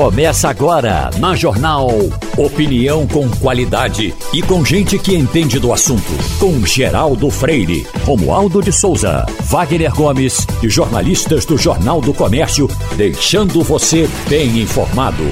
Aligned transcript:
Começa 0.00 0.48
agora 0.48 1.10
na 1.18 1.36
Jornal. 1.36 1.90
Opinião 2.38 3.06
com 3.06 3.28
qualidade 3.32 4.14
e 4.32 4.40
com 4.40 4.64
gente 4.64 4.98
que 4.98 5.14
entende 5.14 5.58
do 5.58 5.74
assunto. 5.74 6.10
Com 6.38 6.64
Geraldo 6.64 7.28
Freire, 7.28 7.86
Romualdo 8.06 8.62
de 8.62 8.72
Souza, 8.72 9.26
Wagner 9.42 9.94
Gomes 9.94 10.46
e 10.62 10.70
jornalistas 10.70 11.44
do 11.44 11.58
Jornal 11.58 12.00
do 12.00 12.14
Comércio, 12.14 12.66
deixando 12.96 13.62
você 13.62 14.08
bem 14.26 14.62
informado. 14.62 15.22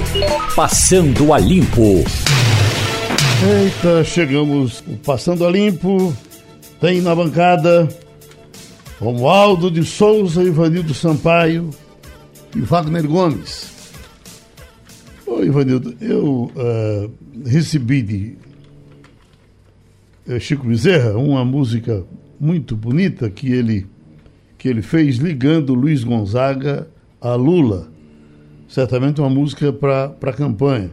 Passando 0.55 1.33
a 1.33 1.39
Limpo. 1.39 2.03
Eita, 3.41 4.03
chegamos 4.03 4.83
passando 5.03 5.47
a 5.47 5.49
limpo. 5.49 6.15
Tem 6.79 7.01
na 7.01 7.15
bancada 7.15 7.89
Romualdo 9.01 9.71
de 9.71 9.83
Souza, 9.83 10.43
Ivanildo 10.43 10.93
Sampaio 10.93 11.71
e 12.55 12.61
Wagner 12.61 13.07
Gomes. 13.07 13.78
Ô, 15.29 15.43
Ivanildo, 15.43 15.95
eu 16.01 16.51
uh, 16.55 17.11
recebi 17.45 18.01
de 18.01 18.35
uh, 20.27 20.39
Chico 20.39 20.65
Bezerra 20.65 21.15
uma 21.19 21.45
música 21.45 22.03
muito 22.39 22.75
bonita 22.75 23.29
que 23.29 23.51
ele, 23.51 23.85
que 24.57 24.67
ele 24.67 24.81
fez 24.81 25.17
ligando 25.17 25.75
Luiz 25.75 26.03
Gonzaga 26.03 26.87
a 27.21 27.35
Lula. 27.35 27.91
Certamente 28.67 29.21
uma 29.21 29.29
música 29.29 29.71
para 29.71 30.15
a 30.19 30.33
campanha. 30.33 30.89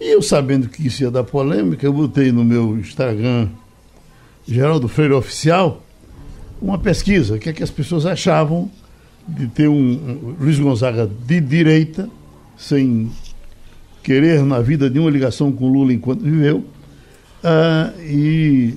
E 0.00 0.14
eu 0.14 0.22
sabendo 0.22 0.70
que 0.70 0.86
isso 0.86 1.02
ia 1.02 1.10
dar 1.10 1.22
polêmica, 1.22 1.84
eu 1.84 1.92
botei 1.92 2.32
no 2.32 2.42
meu 2.42 2.78
Instagram, 2.78 3.50
Geraldo 4.48 4.88
Freire 4.88 5.12
Oficial, 5.12 5.84
uma 6.60 6.78
pesquisa, 6.78 7.34
o 7.34 7.38
que 7.38 7.50
é 7.50 7.52
que 7.52 7.62
as 7.62 7.70
pessoas 7.70 8.06
achavam 8.06 8.70
de 9.28 9.46
ter 9.46 9.68
um, 9.68 9.76
um 9.76 10.36
Luiz 10.40 10.58
Gonzaga 10.58 11.06
de 11.06 11.38
direita, 11.38 12.08
sem 12.60 13.10
querer 14.02 14.44
na 14.44 14.60
vida 14.60 14.90
nenhuma 14.90 15.10
ligação 15.10 15.50
com 15.50 15.72
Lula 15.72 15.94
enquanto 15.94 16.20
viveu, 16.20 16.58
uh, 17.42 18.00
e 18.02 18.74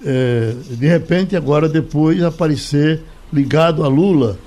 uh, 0.00 0.76
de 0.76 0.86
repente 0.86 1.36
agora 1.36 1.68
depois 1.68 2.22
aparecer 2.22 3.02
ligado 3.30 3.84
a 3.84 3.88
Lula 3.88 4.38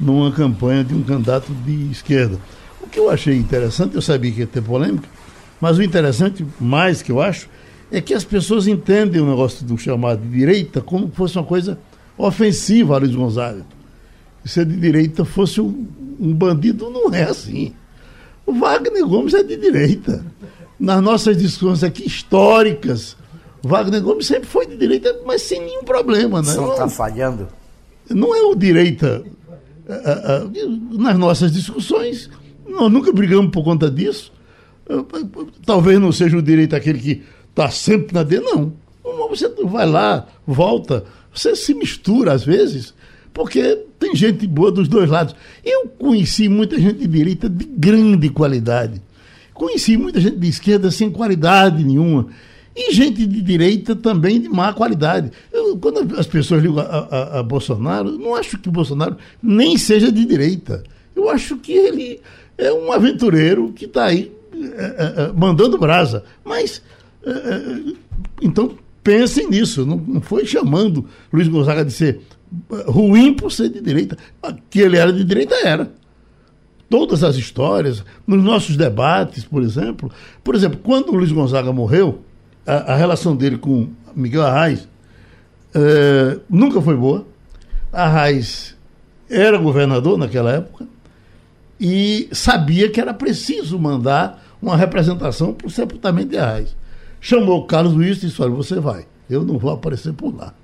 numa 0.00 0.32
campanha 0.32 0.82
de 0.82 0.94
um 0.94 1.02
candidato 1.02 1.52
de 1.52 1.90
esquerda. 1.90 2.38
O 2.80 2.88
que 2.88 2.98
eu 2.98 3.10
achei 3.10 3.36
interessante, 3.36 3.94
eu 3.94 4.02
sabia 4.02 4.32
que 4.32 4.40
ia 4.40 4.46
ter 4.46 4.62
polêmica, 4.62 5.08
mas 5.60 5.76
o 5.76 5.82
interessante, 5.82 6.44
mais 6.58 7.02
que 7.02 7.12
eu 7.12 7.20
acho, 7.20 7.48
é 7.90 8.00
que 8.00 8.14
as 8.14 8.24
pessoas 8.24 8.66
entendem 8.66 9.20
o 9.20 9.28
negócio 9.28 9.64
do 9.66 9.76
chamado 9.76 10.22
de 10.22 10.28
direita 10.28 10.80
como 10.80 11.08
se 11.08 11.14
fosse 11.14 11.36
uma 11.36 11.44
coisa 11.44 11.78
ofensiva 12.16 12.96
a 12.96 12.98
Luiz 12.98 13.14
Gonzaga. 13.14 13.64
Se 14.44 14.64
de 14.64 14.76
direita 14.76 15.24
fosse 15.24 15.60
um, 15.60 15.86
um 16.18 16.32
bandido, 16.32 16.90
não 16.90 17.14
é 17.14 17.24
assim. 17.24 17.74
O 18.46 18.52
Wagner 18.52 19.06
Gomes 19.06 19.34
é 19.34 19.42
de 19.42 19.56
direita. 19.56 20.24
Nas 20.78 21.02
nossas 21.02 21.36
discussões 21.36 21.84
aqui 21.84 22.06
históricas, 22.06 23.16
o 23.62 23.68
Wagner 23.68 24.02
Gomes 24.02 24.26
sempre 24.26 24.48
foi 24.48 24.66
de 24.66 24.76
direita, 24.76 25.20
mas 25.24 25.42
sem 25.42 25.60
nenhum 25.60 25.84
problema. 25.84 26.42
Né? 26.42 26.54
Não 26.54 26.72
está 26.72 26.88
falhando? 26.88 27.48
Não 28.10 28.34
é 28.34 28.42
o 28.42 28.54
direita. 28.54 29.24
Uh, 29.88 30.96
uh, 30.96 30.98
nas 30.98 31.18
nossas 31.18 31.52
discussões, 31.52 32.28
nós 32.68 32.90
nunca 32.90 33.12
brigamos 33.12 33.50
por 33.50 33.62
conta 33.62 33.90
disso. 33.90 34.32
Talvez 35.64 36.00
não 36.00 36.12
seja 36.12 36.36
o 36.36 36.42
direito 36.42 36.74
aquele 36.74 36.98
que 36.98 37.22
está 37.50 37.70
sempre 37.70 38.14
na 38.14 38.22
D, 38.22 38.40
não. 38.40 38.72
Você 39.28 39.48
vai 39.64 39.86
lá, 39.86 40.26
volta, 40.46 41.04
você 41.32 41.56
se 41.56 41.74
mistura 41.74 42.32
às 42.32 42.44
vezes, 42.44 42.94
porque 43.32 43.84
tem 43.98 44.14
gente 44.14 44.46
boa 44.46 44.70
dos 44.70 44.88
dois 44.88 45.08
lados. 45.08 45.34
Eu 45.64 45.88
conheci 45.88 46.48
muita 46.48 46.78
gente 46.78 46.98
de 46.98 47.06
direita 47.06 47.48
de 47.48 47.64
grande 47.64 48.28
qualidade. 48.28 49.00
Conheci 49.54 49.96
muita 49.96 50.20
gente 50.20 50.36
de 50.36 50.48
esquerda 50.48 50.90
sem 50.90 51.10
qualidade 51.10 51.84
nenhuma. 51.84 52.28
E 52.74 52.92
gente 52.92 53.26
de 53.26 53.42
direita 53.42 53.94
também 53.94 54.40
de 54.40 54.48
má 54.48 54.72
qualidade. 54.72 55.30
Eu, 55.52 55.76
quando 55.76 56.18
as 56.18 56.26
pessoas 56.26 56.62
ligam 56.62 56.78
a, 56.78 56.82
a, 56.82 57.40
a 57.40 57.42
Bolsonaro, 57.42 58.18
não 58.18 58.34
acho 58.34 58.58
que 58.58 58.68
o 58.68 58.72
Bolsonaro 58.72 59.16
nem 59.42 59.76
seja 59.76 60.10
de 60.10 60.24
direita. 60.24 60.82
Eu 61.14 61.28
acho 61.28 61.56
que 61.56 61.72
ele 61.72 62.20
é 62.56 62.72
um 62.72 62.90
aventureiro 62.90 63.72
que 63.72 63.84
está 63.84 64.06
aí 64.06 64.32
é, 64.54 64.56
é, 64.56 65.22
é, 65.24 65.32
mandando 65.32 65.78
brasa. 65.78 66.24
Mas, 66.44 66.82
então, 68.40 68.76
pensem 69.04 69.48
nisso. 69.48 69.84
Não, 69.84 69.96
não 69.96 70.20
foi 70.20 70.46
chamando 70.46 71.06
Luiz 71.32 71.48
Gonzaga 71.48 71.84
de 71.84 71.92
ser 71.92 72.20
ruim 72.86 73.34
por 73.34 73.50
ser 73.50 73.68
de 73.68 73.80
direita. 73.80 74.16
Que 74.70 74.80
ele 74.80 74.96
era 74.96 75.12
de 75.12 75.24
direita, 75.24 75.54
era. 75.56 75.90
Todas 76.88 77.24
as 77.24 77.36
histórias, 77.36 78.04
nos 78.26 78.42
nossos 78.42 78.76
debates, 78.76 79.44
por 79.44 79.62
exemplo. 79.62 80.10
Por 80.44 80.54
exemplo, 80.54 80.78
quando 80.82 81.10
o 81.10 81.16
Luiz 81.16 81.32
Gonzaga 81.32 81.72
morreu, 81.72 82.22
a, 82.66 82.92
a 82.92 82.96
relação 82.96 83.34
dele 83.34 83.58
com 83.58 83.88
Miguel 84.14 84.42
Arraes 84.42 84.88
nunca 86.48 86.80
foi 86.80 86.96
boa. 86.96 87.26
Arraes 87.92 88.76
era 89.28 89.58
governador 89.58 90.18
naquela 90.18 90.52
época 90.52 90.86
e 91.80 92.28
sabia 92.32 92.90
que 92.90 93.00
era 93.00 93.14
preciso 93.14 93.78
mandar 93.78 94.42
uma 94.60 94.76
representação 94.76 95.52
para 95.52 95.66
o 95.66 95.70
sepultamento 95.70 96.28
de 96.28 96.38
Arraes. 96.38 96.76
Chamou 97.20 97.66
Carlos 97.66 97.94
Luiz 97.94 98.18
e 98.18 98.26
disse: 98.26 98.40
Olha, 98.40 98.52
você 98.52 98.78
vai, 98.78 99.06
eu 99.28 99.44
não 99.44 99.58
vou 99.58 99.72
aparecer 99.72 100.12
por 100.12 100.34
lá. 100.34 100.54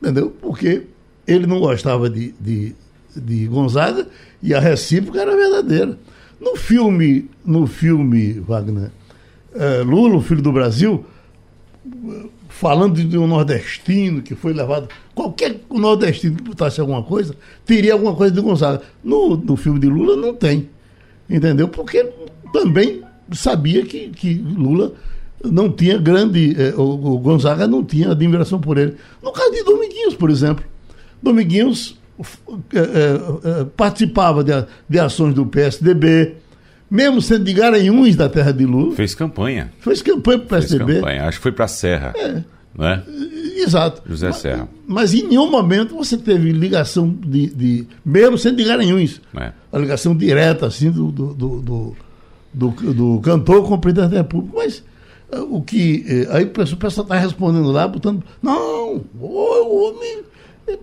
Entendeu? 0.00 0.34
Porque 0.40 0.86
ele 1.26 1.46
não 1.46 1.60
gostava 1.60 2.08
de, 2.08 2.34
de, 2.40 2.74
de 3.14 3.46
Gonzaga 3.46 4.06
e 4.42 4.54
a 4.54 4.60
recíproca 4.60 5.20
era 5.20 5.36
verdadeira. 5.36 5.98
No 6.40 6.56
filme, 6.56 7.28
no 7.44 7.66
filme 7.66 8.40
Wagner, 8.40 8.90
é, 9.54 9.82
Lula, 9.82 10.16
o 10.16 10.22
filho 10.22 10.40
do 10.40 10.52
Brasil, 10.52 11.04
falando 12.48 13.02
de 13.02 13.18
um 13.18 13.26
nordestino 13.26 14.22
que 14.22 14.34
foi 14.34 14.52
levado. 14.52 14.88
Qualquer 15.14 15.60
nordestino 15.70 16.36
que 16.36 16.42
botasse 16.42 16.80
alguma 16.80 17.02
coisa, 17.02 17.34
teria 17.66 17.92
alguma 17.92 18.14
coisa 18.14 18.34
de 18.34 18.40
Gonzaga. 18.40 18.82
No, 19.04 19.36
no 19.36 19.56
filme 19.56 19.78
de 19.78 19.86
Lula 19.86 20.16
não 20.16 20.34
tem. 20.34 20.70
Entendeu? 21.28 21.68
Porque 21.68 22.10
também 22.52 23.02
sabia 23.32 23.84
que, 23.84 24.08
que 24.08 24.34
Lula 24.34 24.94
não 25.44 25.70
tinha 25.70 25.98
grande. 25.98 26.54
Eh, 26.58 26.74
o, 26.76 26.82
o, 26.82 27.18
Gonzaga 27.18 27.66
não 27.66 27.84
tinha 27.84 28.10
admiração 28.10 28.60
por 28.60 28.78
ele. 28.78 28.94
No 29.22 29.32
caso 29.32 29.52
de 29.52 29.62
Dominguinhos, 29.64 30.14
por 30.14 30.30
exemplo. 30.30 30.64
Dominguinhos 31.22 31.98
eh, 32.72 32.78
eh, 33.44 33.66
participava 33.76 34.42
de, 34.42 34.52
de 34.88 34.98
ações 34.98 35.34
do 35.34 35.46
PSDB, 35.46 36.34
mesmo 36.90 37.20
sendo 37.20 37.44
de 37.44 37.52
Garanhuns 37.52 38.16
da 38.16 38.28
terra 38.28 38.52
de 38.52 38.64
Lula. 38.64 38.94
Fez 38.94 39.14
campanha. 39.14 39.72
Fez 39.80 40.02
campanha 40.02 40.38
para 40.38 40.46
o 40.46 40.48
PSDB. 40.48 40.84
Fez 40.84 40.98
campanha. 41.00 41.24
Acho 41.26 41.38
que 41.38 41.42
foi 41.42 41.52
para 41.52 41.64
a 41.64 41.68
Serra. 41.68 42.12
É. 42.16 42.42
Não 42.74 42.86
é? 42.86 43.02
Exato. 43.56 44.02
José 44.06 44.28
mas, 44.28 44.36
Serra. 44.36 44.68
Mas 44.86 45.14
em 45.14 45.28
nenhum 45.28 45.50
momento 45.50 45.94
você 45.94 46.16
teve 46.16 46.52
ligação 46.52 47.08
de. 47.08 47.48
de 47.48 47.86
mesmo 48.04 48.38
sendo 48.38 48.56
de 48.56 48.64
Garanhuns. 48.64 49.20
É. 49.36 49.52
A 49.72 49.78
ligação 49.78 50.16
direta, 50.16 50.66
assim, 50.66 50.90
do, 50.90 51.10
do, 51.10 51.34
do, 51.34 51.96
do, 52.52 52.92
do, 52.92 53.20
cantor 53.20 53.66
com 53.66 53.74
o 53.74 53.78
presidente 53.78 54.10
da 54.10 54.18
República. 54.18 54.56
Mas 54.56 54.82
o 55.38 55.62
que. 55.62 56.04
Uh, 56.28 56.32
aí 56.34 56.44
o 56.44 56.50
pessoal 56.50 57.04
está 57.04 57.18
respondendo 57.18 57.70
lá, 57.70 57.86
botando. 57.86 58.22
Não, 58.42 59.04
o 59.18 59.88
homem 59.88 60.24
é, 60.66 60.78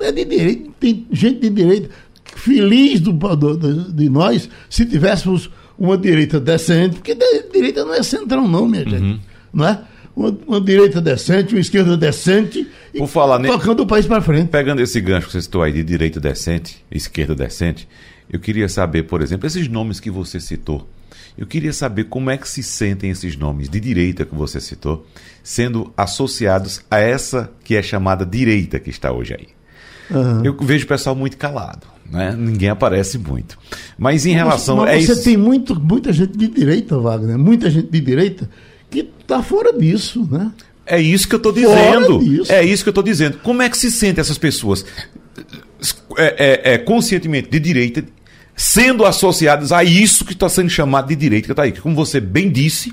é 0.00 0.12
de 0.12 0.24
direito, 0.24 0.70
tem 0.78 1.06
gente 1.10 1.40
de 1.40 1.50
direito 1.50 1.90
feliz 2.24 3.00
do, 3.00 3.12
do, 3.12 3.92
de 3.92 4.08
nós 4.08 4.48
se 4.68 4.84
tivéssemos 4.84 5.50
uma 5.78 5.96
direita 5.96 6.40
decente, 6.40 6.96
porque 6.96 7.16
direita 7.52 7.84
não 7.84 7.94
é 7.94 8.02
centrão, 8.02 8.46
não, 8.48 8.66
minha 8.66 8.84
gente. 8.84 9.02
Uhum. 9.02 9.20
Não 9.52 9.66
é? 9.66 9.80
Uma, 10.14 10.38
uma, 10.46 10.60
direita 10.60 11.00
decente, 11.00 11.54
uma 11.54 11.60
esquerda 11.60 11.94
decente, 11.94 12.66
Por 12.96 13.06
falar 13.06 13.38
tocando 13.42 13.82
o 13.82 13.86
país 13.86 14.06
para 14.06 14.22
frente. 14.22 14.48
Pegando 14.48 14.80
esse 14.80 14.98
gancho 14.98 15.26
que 15.26 15.32
você 15.32 15.42
citou 15.42 15.62
aí 15.62 15.72
de 15.72 15.84
direita 15.84 16.18
decente, 16.18 16.82
esquerda 16.90 17.34
decente, 17.34 17.86
eu 18.30 18.40
queria 18.40 18.66
saber, 18.66 19.02
por 19.02 19.20
exemplo, 19.20 19.46
esses 19.46 19.68
nomes 19.68 20.00
que 20.00 20.10
você 20.10 20.40
citou. 20.40 20.88
Eu 21.36 21.46
queria 21.46 21.72
saber 21.72 22.04
como 22.04 22.30
é 22.30 22.36
que 22.36 22.48
se 22.48 22.62
sentem 22.62 23.10
esses 23.10 23.36
nomes 23.36 23.68
de 23.68 23.78
direita 23.78 24.24
que 24.24 24.34
você 24.34 24.60
citou, 24.60 25.06
sendo 25.42 25.92
associados 25.96 26.80
a 26.90 26.98
essa 26.98 27.50
que 27.62 27.76
é 27.76 27.82
chamada 27.82 28.24
direita 28.24 28.80
que 28.80 28.90
está 28.90 29.12
hoje 29.12 29.34
aí. 29.34 29.48
Uhum. 30.10 30.44
Eu 30.44 30.56
vejo 30.60 30.84
o 30.84 30.88
pessoal 30.88 31.14
muito 31.14 31.36
calado. 31.36 31.86
Né? 32.10 32.34
Ninguém 32.38 32.68
aparece 32.68 33.18
muito. 33.18 33.58
Mas 33.98 34.24
em 34.24 34.32
relação 34.32 34.76
mas, 34.76 35.06
mas 35.06 35.06
você 35.06 35.22
tem 35.24 35.36
muito, 35.36 35.78
muita 35.78 36.12
gente 36.12 36.38
de 36.38 36.46
direita, 36.48 36.98
Wagner, 36.98 37.36
muita 37.36 37.68
gente 37.68 37.90
de 37.90 38.00
direita 38.00 38.48
que 38.90 39.10
está 39.20 39.42
fora 39.42 39.76
disso, 39.76 40.26
né? 40.30 40.52
É 40.86 41.00
isso 41.00 41.28
que 41.28 41.34
eu 41.34 41.38
estou 41.38 41.52
dizendo. 41.52 42.20
É 42.48 42.64
isso 42.64 42.84
que 42.84 42.88
eu 42.88 42.92
estou 42.92 43.02
dizendo. 43.02 43.38
Como 43.38 43.60
é 43.60 43.68
que 43.68 43.76
se 43.76 43.90
sentem 43.90 44.20
essas 44.20 44.38
pessoas 44.38 44.84
é, 46.16 46.24
é, 46.38 46.74
é, 46.74 46.78
conscientemente 46.78 47.50
de 47.50 47.58
direita, 47.58 48.04
sendo 48.56 49.04
associadas 49.04 49.70
a 49.70 49.84
isso 49.84 50.24
que 50.24 50.32
está 50.32 50.48
sendo 50.48 50.70
chamado 50.70 51.08
de 51.08 51.14
direita, 51.14 51.46
que 51.46 51.52
está 51.52 51.62
aí? 51.64 51.72
Como 51.72 51.94
você 51.94 52.18
bem 52.18 52.50
disse, 52.50 52.92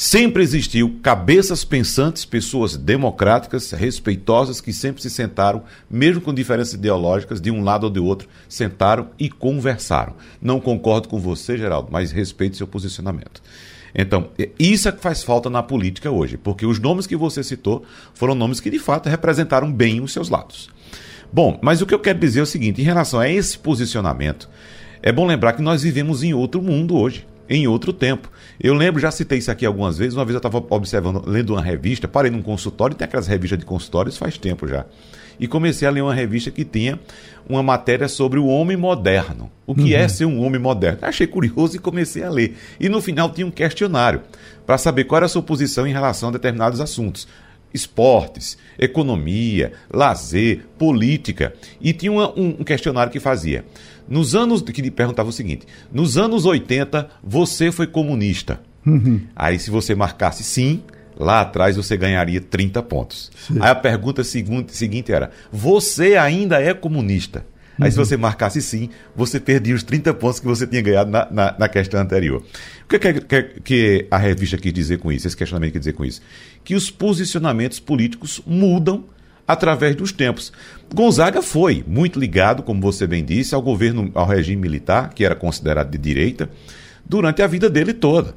Sempre 0.00 0.44
existiu 0.44 1.00
cabeças 1.02 1.64
pensantes, 1.64 2.24
pessoas 2.24 2.76
democráticas, 2.76 3.72
respeitosas, 3.72 4.60
que 4.60 4.72
sempre 4.72 5.02
se 5.02 5.10
sentaram, 5.10 5.64
mesmo 5.90 6.20
com 6.20 6.32
diferenças 6.32 6.74
ideológicas, 6.74 7.40
de 7.40 7.50
um 7.50 7.64
lado 7.64 7.82
ou 7.82 7.90
de 7.90 7.98
outro, 7.98 8.28
sentaram 8.48 9.08
e 9.18 9.28
conversaram. 9.28 10.14
Não 10.40 10.60
concordo 10.60 11.08
com 11.08 11.18
você, 11.18 11.58
Geraldo, 11.58 11.88
mas 11.90 12.12
respeito 12.12 12.56
seu 12.56 12.68
posicionamento. 12.68 13.42
Então, 13.92 14.28
isso 14.56 14.88
é 14.88 14.92
que 14.92 15.02
faz 15.02 15.24
falta 15.24 15.50
na 15.50 15.64
política 15.64 16.12
hoje, 16.12 16.36
porque 16.36 16.64
os 16.64 16.78
nomes 16.78 17.04
que 17.04 17.16
você 17.16 17.42
citou 17.42 17.84
foram 18.14 18.36
nomes 18.36 18.60
que 18.60 18.70
de 18.70 18.78
fato 18.78 19.08
representaram 19.08 19.72
bem 19.72 20.00
os 20.00 20.12
seus 20.12 20.28
lados. 20.28 20.70
Bom, 21.32 21.58
mas 21.60 21.82
o 21.82 21.86
que 21.86 21.94
eu 21.94 21.98
quero 21.98 22.20
dizer 22.20 22.38
é 22.38 22.42
o 22.44 22.46
seguinte: 22.46 22.80
em 22.80 22.84
relação 22.84 23.18
a 23.18 23.28
esse 23.28 23.58
posicionamento, 23.58 24.48
é 25.02 25.12
bom 25.12 25.26
lembrar 25.26 25.52
que 25.52 25.62
nós 25.62 25.82
vivemos 25.82 26.22
em 26.22 26.34
outro 26.34 26.62
mundo 26.62 26.96
hoje 26.96 27.26
em 27.48 27.66
outro 27.66 27.92
tempo. 27.92 28.30
Eu 28.60 28.74
lembro, 28.74 29.00
já 29.00 29.10
citei 29.10 29.38
isso 29.38 29.50
aqui 29.50 29.64
algumas 29.64 29.96
vezes, 29.96 30.14
uma 30.14 30.24
vez 30.24 30.34
eu 30.34 30.38
estava 30.38 30.58
observando, 30.70 31.22
lendo 31.26 31.54
uma 31.54 31.62
revista, 31.62 32.06
parei 32.06 32.30
num 32.30 32.42
consultório, 32.42 32.94
tem 32.94 33.06
aquelas 33.06 33.26
revistas 33.26 33.58
de 33.58 33.64
consultórios 33.64 34.18
faz 34.18 34.36
tempo 34.36 34.68
já. 34.68 34.84
E 35.40 35.46
comecei 35.46 35.86
a 35.86 35.90
ler 35.90 36.02
uma 36.02 36.12
revista 36.12 36.50
que 36.50 36.64
tinha 36.64 36.98
uma 37.48 37.62
matéria 37.62 38.08
sobre 38.08 38.40
o 38.40 38.46
homem 38.46 38.76
moderno. 38.76 39.50
O 39.64 39.74
que 39.74 39.94
é 39.94 39.98
uhum. 39.98 40.04
é 40.04 40.08
ser 40.08 40.24
um 40.24 40.44
homem 40.44 40.60
moderno? 40.60 40.98
Achei 41.02 41.28
curioso 41.28 41.76
e 41.76 41.78
comecei 41.78 42.24
a 42.24 42.30
ler. 42.30 42.56
E 42.80 42.88
no 42.88 43.00
final 43.00 43.30
tinha 43.30 43.46
um 43.46 43.50
questionário 43.50 44.22
para 44.66 44.76
saber 44.76 45.04
qual 45.04 45.18
era 45.18 45.26
a 45.26 45.28
sua 45.28 45.42
posição 45.42 45.86
em 45.86 45.92
relação 45.92 46.30
a 46.30 46.32
determinados 46.32 46.80
assuntos 46.80 47.28
esportes, 47.72 48.56
economia, 48.78 49.72
lazer, 49.92 50.66
política. 50.78 51.54
E 51.80 51.92
tinha 51.92 52.10
uma, 52.10 52.30
um, 52.30 52.56
um, 52.60 52.64
questionário 52.64 53.12
que 53.12 53.20
fazia. 53.20 53.64
Nos 54.08 54.34
anos. 54.34 54.62
que 54.62 54.90
perguntava 54.90 55.28
o 55.28 55.32
seguinte: 55.32 55.66
nos 55.92 56.16
anos 56.16 56.44
80, 56.44 57.08
você 57.22 57.70
foi 57.70 57.86
comunista. 57.86 58.60
Uhum. 58.86 59.20
Aí, 59.36 59.58
se 59.58 59.70
você 59.70 59.94
marcasse 59.94 60.42
sim, 60.42 60.82
lá 61.18 61.40
atrás 61.40 61.76
você 61.76 61.96
ganharia 61.96 62.40
30 62.40 62.82
pontos. 62.82 63.30
Sim. 63.46 63.58
Aí 63.60 63.70
a 63.70 63.74
pergunta 63.74 64.22
seguinte, 64.24 65.12
era: 65.12 65.30
você 65.52 66.16
ainda 66.16 66.60
é 66.60 66.72
comunista? 66.72 67.44
Aí, 67.80 67.86
uhum. 67.86 67.90
se 67.92 67.96
você 67.96 68.16
marcasse 68.16 68.60
sim, 68.60 68.90
você 69.14 69.38
perdia 69.38 69.74
os 69.74 69.84
30 69.84 70.12
pontos 70.14 70.40
que 70.40 70.46
você 70.46 70.66
tinha 70.66 70.82
ganhado 70.82 71.10
na, 71.10 71.28
na, 71.30 71.54
na 71.56 71.68
questão 71.68 72.00
anterior. 72.00 72.42
O 72.84 72.88
que, 72.88 72.98
que, 72.98 73.20
que, 73.20 73.42
que, 73.60 74.06
a 74.10 74.18
revista 74.18 74.56
quis 74.56 74.72
dizer 74.72 74.98
com 74.98 75.12
isso? 75.12 75.28
Esse 75.28 75.36
questionamento 75.36 75.72
quer 75.72 75.78
dizer 75.78 75.92
com 75.92 76.04
isso? 76.04 76.20
Que 76.64 76.74
os 76.74 76.90
posicionamentos 76.90 77.78
políticos 77.78 78.42
mudam 78.44 79.04
através 79.48 79.96
dos 79.96 80.12
tempos. 80.12 80.52
Gonzaga 80.94 81.40
foi 81.40 81.82
muito 81.86 82.20
ligado, 82.20 82.62
como 82.62 82.82
você 82.82 83.06
bem 83.06 83.24
disse, 83.24 83.54
ao 83.54 83.62
governo, 83.62 84.10
ao 84.14 84.26
regime 84.26 84.60
militar, 84.60 85.14
que 85.14 85.24
era 85.24 85.34
considerado 85.34 85.90
de 85.90 85.96
direita, 85.96 86.50
durante 87.04 87.40
a 87.40 87.46
vida 87.46 87.70
dele 87.70 87.94
toda. 87.94 88.36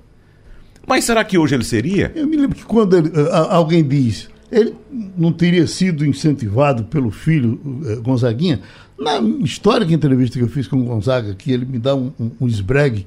Mas 0.88 1.04
será 1.04 1.24
que 1.26 1.38
hoje 1.38 1.54
ele 1.54 1.66
seria? 1.66 2.12
Eu 2.16 2.26
me 2.26 2.38
lembro 2.38 2.56
que 2.56 2.64
quando 2.64 2.98
ele, 2.98 3.12
alguém 3.50 3.86
diz, 3.86 4.30
ele 4.52 4.74
não 5.18 5.32
teria 5.32 5.68
sido 5.68 6.06
incentivado 6.06 6.86
pelo 6.86 7.12
filho 7.12 7.60
eh, 7.86 7.96
Gonzaguinha. 7.98 8.62
Na 8.98 9.20
histórica 9.44 9.94
entrevista 9.94 10.38
que 10.38 10.44
eu 10.44 10.50
fiz 10.50 10.68
com 10.68 10.78
o 10.78 10.86
Gonzaga, 10.86 11.36
que 11.36 11.52
ele 11.52 11.66
me 11.66 11.78
dá 11.78 11.94
um, 11.94 12.12
um, 12.20 12.32
um 12.42 12.48
esbregue 12.48 13.06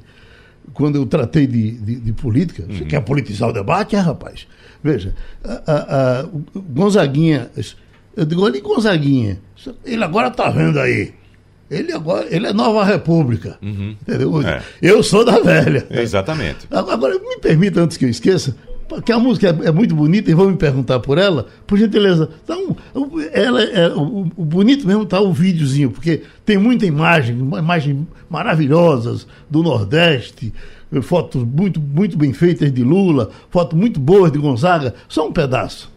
quando 0.73 0.97
eu 0.97 1.07
tratei 1.07 1.47
de, 1.47 1.73
de, 1.73 1.97
de 1.97 2.13
política. 2.13 2.65
Uhum. 2.69 2.79
Você 2.79 2.85
quer 2.85 3.01
politizar 3.01 3.49
o 3.49 3.53
debate? 3.53 3.97
É, 3.97 3.99
rapaz. 3.99 4.47
Veja, 4.83 5.15
a, 5.43 5.73
a, 5.73 6.21
a, 6.21 6.25
o 6.27 6.61
Gonzaguinha, 6.61 7.51
eu 8.17 8.25
digo, 8.25 8.43
olha 8.43 8.61
Gonzaguinha, 8.61 9.41
ele 9.85 10.05
agora 10.05 10.29
está 10.29 10.51
vendo 10.51 10.79
aí. 10.79 11.13
Ele 11.71 11.93
agora, 11.93 12.27
ele 12.31 12.47
é 12.47 12.53
Nova 12.53 12.85
República. 12.85 13.59
Uhum. 13.63 13.97
Entendeu? 14.03 14.43
É. 14.43 14.63
Eu 14.81 15.03
sou 15.03 15.25
da 15.25 15.41
velha. 15.41 15.87
Exatamente. 15.91 16.67
Agora, 16.71 17.19
me 17.19 17.39
permita, 17.39 17.81
antes 17.81 17.97
que 17.97 18.05
eu 18.05 18.09
esqueça, 18.09 18.55
que 19.05 19.13
a 19.13 19.19
música 19.19 19.49
é, 19.49 19.69
é, 19.69 19.73
muito 19.73 19.95
bonita 19.95 20.31
e 20.31 20.35
vão 20.35 20.51
me 20.51 20.57
perguntar 20.57 21.01
por 21.01 21.19
ela, 21.19 21.47
por 21.67 21.79
gentileza. 21.79 22.29
Então, 22.45 22.77
ela 23.33 23.63
é, 23.63 23.89
o, 23.89 24.31
o 24.37 24.45
bonito 24.45 24.87
mesmo 24.87 25.03
está 25.05 25.21
o 25.21 25.33
videozinho, 25.33 25.91
porque 25.91 26.23
tem 26.45 26.59
muita 26.59 26.87
imagem, 26.87 27.37
imagens 27.37 28.07
maravilhosas 28.29 29.27
do 29.51 29.63
Nordeste, 29.63 30.53
fotos 31.03 31.43
muito, 31.43 31.81
muito 31.81 32.17
bem 32.17 32.33
feitas 32.33 32.73
de 32.73 32.85
Lula, 32.85 33.31
fotos 33.51 33.79
muito 33.79 33.99
boas 33.99 34.31
de 34.31 34.39
Gonzaga, 34.39 34.95
só 35.09 35.27
um 35.27 35.33
pedaço. 35.33 35.93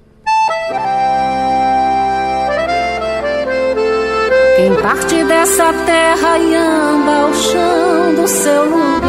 Quem 4.57 4.75
parte 4.81 5.23
dessa 5.23 5.71
terra 5.85 6.37
e 6.39 6.53
anda 6.53 7.21
ao 7.21 7.33
chão 7.33 8.15
do 8.15 8.27
seu 8.27 8.65
lugar. 8.65 9.07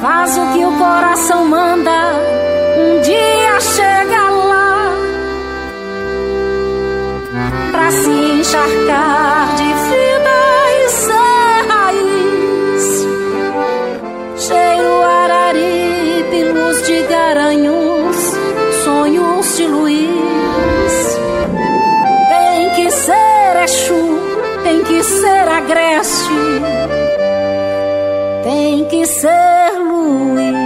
Faz 0.00 0.38
o 0.38 0.52
que 0.52 0.64
o 0.64 0.72
coração 0.78 1.44
manda, 1.46 1.90
um 2.78 3.00
dia 3.00 3.60
chega 3.60 4.30
lá. 4.30 4.92
Pra 7.72 7.90
se 7.90 8.08
encharcar 8.08 9.56
de 9.56 9.87
ser 25.08 25.48
Agreste 25.48 26.34
tem 28.44 28.84
que 28.86 29.06
ser 29.06 29.78
Luiz. 29.78 30.58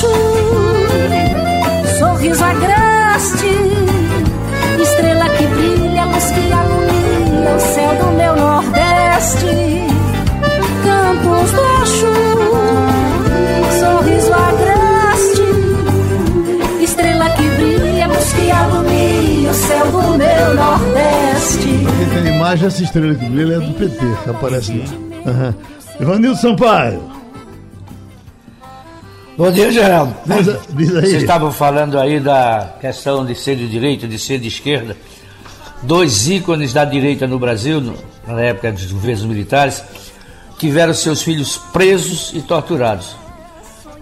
Exu, 0.00 1.98
sorriso 1.98 2.42
agreste, 2.42 3.52
estrela 4.80 5.28
que 5.28 5.46
brilha, 5.46 6.06
luz 6.06 6.24
que 6.30 6.52
alumia 6.52 7.54
o 7.54 7.60
céu 7.60 7.94
do 7.96 8.06
meu 8.16 8.34
Nordeste. 8.36 9.46
Cantos 10.84 11.50
do 11.52 11.60
Exu. 11.82 12.20
o 19.50 19.54
céu 19.54 19.84
do 19.86 20.16
meu 20.16 20.54
Nordeste. 20.54 21.68
Tem 22.14 22.34
imagem, 22.34 22.68
essa 22.68 22.82
estrela 22.82 23.14
que 23.14 23.26
brilha 23.26 23.56
é 23.56 23.60
do 23.60 23.74
PT, 23.74 23.98
que 24.24 24.30
aparece 24.30 24.78
lá. 24.78 24.86
Uhum. 25.30 25.54
Ivanildo 26.00 26.38
Sampaio. 26.38 27.09
Bom 29.40 29.50
dia, 29.50 29.72
Geraldo. 29.72 30.14
Diz, 30.26 30.46
diz 30.68 30.96
aí. 30.96 31.00
Vocês 31.00 31.22
estavam 31.22 31.50
falando 31.50 31.98
aí 31.98 32.20
da 32.20 32.74
questão 32.78 33.24
de 33.24 33.34
ser 33.34 33.56
de 33.56 33.66
direita, 33.66 34.06
de 34.06 34.18
ser 34.18 34.38
de 34.38 34.48
esquerda. 34.48 34.94
Dois 35.82 36.28
ícones 36.28 36.74
da 36.74 36.84
direita 36.84 37.26
no 37.26 37.38
Brasil, 37.38 37.80
na 38.26 38.38
época 38.42 38.70
dos 38.70 38.92
governos 38.92 39.24
militares, 39.24 39.82
tiveram 40.58 40.92
seus 40.92 41.22
filhos 41.22 41.56
presos 41.56 42.32
e 42.34 42.42
torturados. 42.42 43.16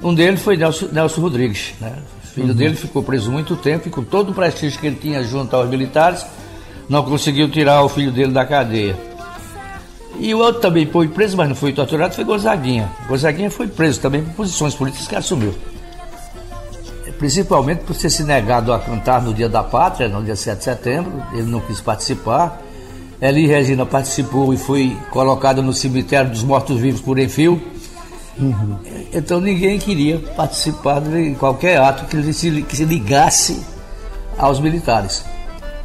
Um 0.02 0.12
deles 0.12 0.42
foi 0.42 0.56
Nelson, 0.56 0.88
Nelson 0.90 1.20
Rodrigues, 1.20 1.72
né? 1.80 1.92
filho 2.34 2.48
uhum. 2.48 2.54
dele 2.54 2.74
ficou 2.74 3.04
preso 3.04 3.30
muito 3.30 3.54
tempo 3.54 3.86
e 3.86 3.92
com 3.92 4.02
todo 4.02 4.30
o 4.30 4.34
prestígio 4.34 4.80
que 4.80 4.88
ele 4.88 4.98
tinha 5.00 5.22
junto 5.22 5.54
aos 5.54 5.70
militares, 5.70 6.26
não 6.88 7.04
conseguiu 7.04 7.48
tirar 7.48 7.84
o 7.84 7.88
filho 7.88 8.10
dele 8.10 8.32
da 8.32 8.44
cadeia. 8.44 8.96
E 10.18 10.34
o 10.34 10.38
outro 10.38 10.60
também 10.60 10.86
foi 10.86 11.08
preso, 11.08 11.36
mas 11.36 11.48
não 11.48 11.56
foi 11.56 11.72
torturado, 11.72 12.14
foi 12.14 12.24
Gonzaguinha. 12.24 12.90
Gonzaguinha 13.08 13.50
foi 13.50 13.68
preso 13.68 14.00
também 14.00 14.24
por 14.24 14.34
posições 14.34 14.74
políticas 14.74 15.06
que 15.06 15.16
assumiu. 15.16 15.54
Principalmente 17.18 17.80
por 17.80 17.96
ter 17.96 18.10
se 18.10 18.22
negado 18.22 18.72
a 18.72 18.78
cantar 18.78 19.22
no 19.22 19.34
Dia 19.34 19.48
da 19.48 19.62
Pátria, 19.62 20.08
no 20.08 20.22
dia 20.22 20.36
7 20.36 20.58
de 20.58 20.64
setembro, 20.64 21.12
ele 21.32 21.50
não 21.50 21.60
quis 21.60 21.80
participar. 21.80 22.62
Eli 23.20 23.46
Regina 23.46 23.84
participou 23.84 24.54
e 24.54 24.56
foi 24.56 24.96
colocada 25.10 25.60
no 25.60 25.72
cemitério 25.72 26.30
dos 26.30 26.44
mortos-vivos 26.44 27.00
por 27.00 27.18
Enfio 27.18 27.60
Uhum. 28.40 28.78
Então 29.12 29.40
ninguém 29.40 29.78
queria 29.78 30.18
participar 30.36 31.00
de 31.00 31.34
qualquer 31.34 31.80
ato 31.80 32.04
que 32.06 32.32
se, 32.32 32.62
que 32.62 32.76
se 32.76 32.84
ligasse 32.84 33.60
aos 34.38 34.60
militares. 34.60 35.24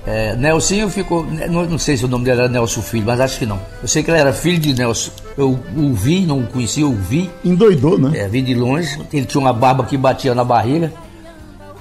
É, 0.06 0.36
Nelsinho 0.36 0.90
ficou, 0.90 1.26
não, 1.26 1.66
não, 1.66 1.78
sei 1.78 1.96
se 1.96 2.04
o 2.04 2.10
nome 2.10 2.26
dele 2.26 2.42
era 2.42 2.50
Nelson 2.50 2.82
Filho, 2.82 3.06
mas 3.06 3.22
acho 3.22 3.40
que 3.40 3.46
não. 3.46 3.60
Eu 3.82 3.88
sei 3.88 4.04
que 4.04 4.12
ele 4.12 4.20
era 4.20 4.34
filho 4.34 4.60
de 4.60 4.74
Nelson. 4.74 5.12
Eu 5.38 5.58
o 5.78 5.94
vi, 5.94 6.26
não 6.26 6.40
o 6.40 6.48
conheci, 6.48 6.82
eu 6.82 6.90
o 6.90 6.96
vi. 6.96 7.30
Endoidou, 7.44 7.98
né? 7.98 8.20
É, 8.20 8.28
vi 8.28 8.42
de 8.42 8.54
longe. 8.54 9.00
Ele 9.14 9.26
tinha 9.26 9.40
uma 9.40 9.54
barba 9.54 9.86
que 9.86 9.96
batia 9.96 10.36
na 10.36 10.44
barriga. 10.44 10.92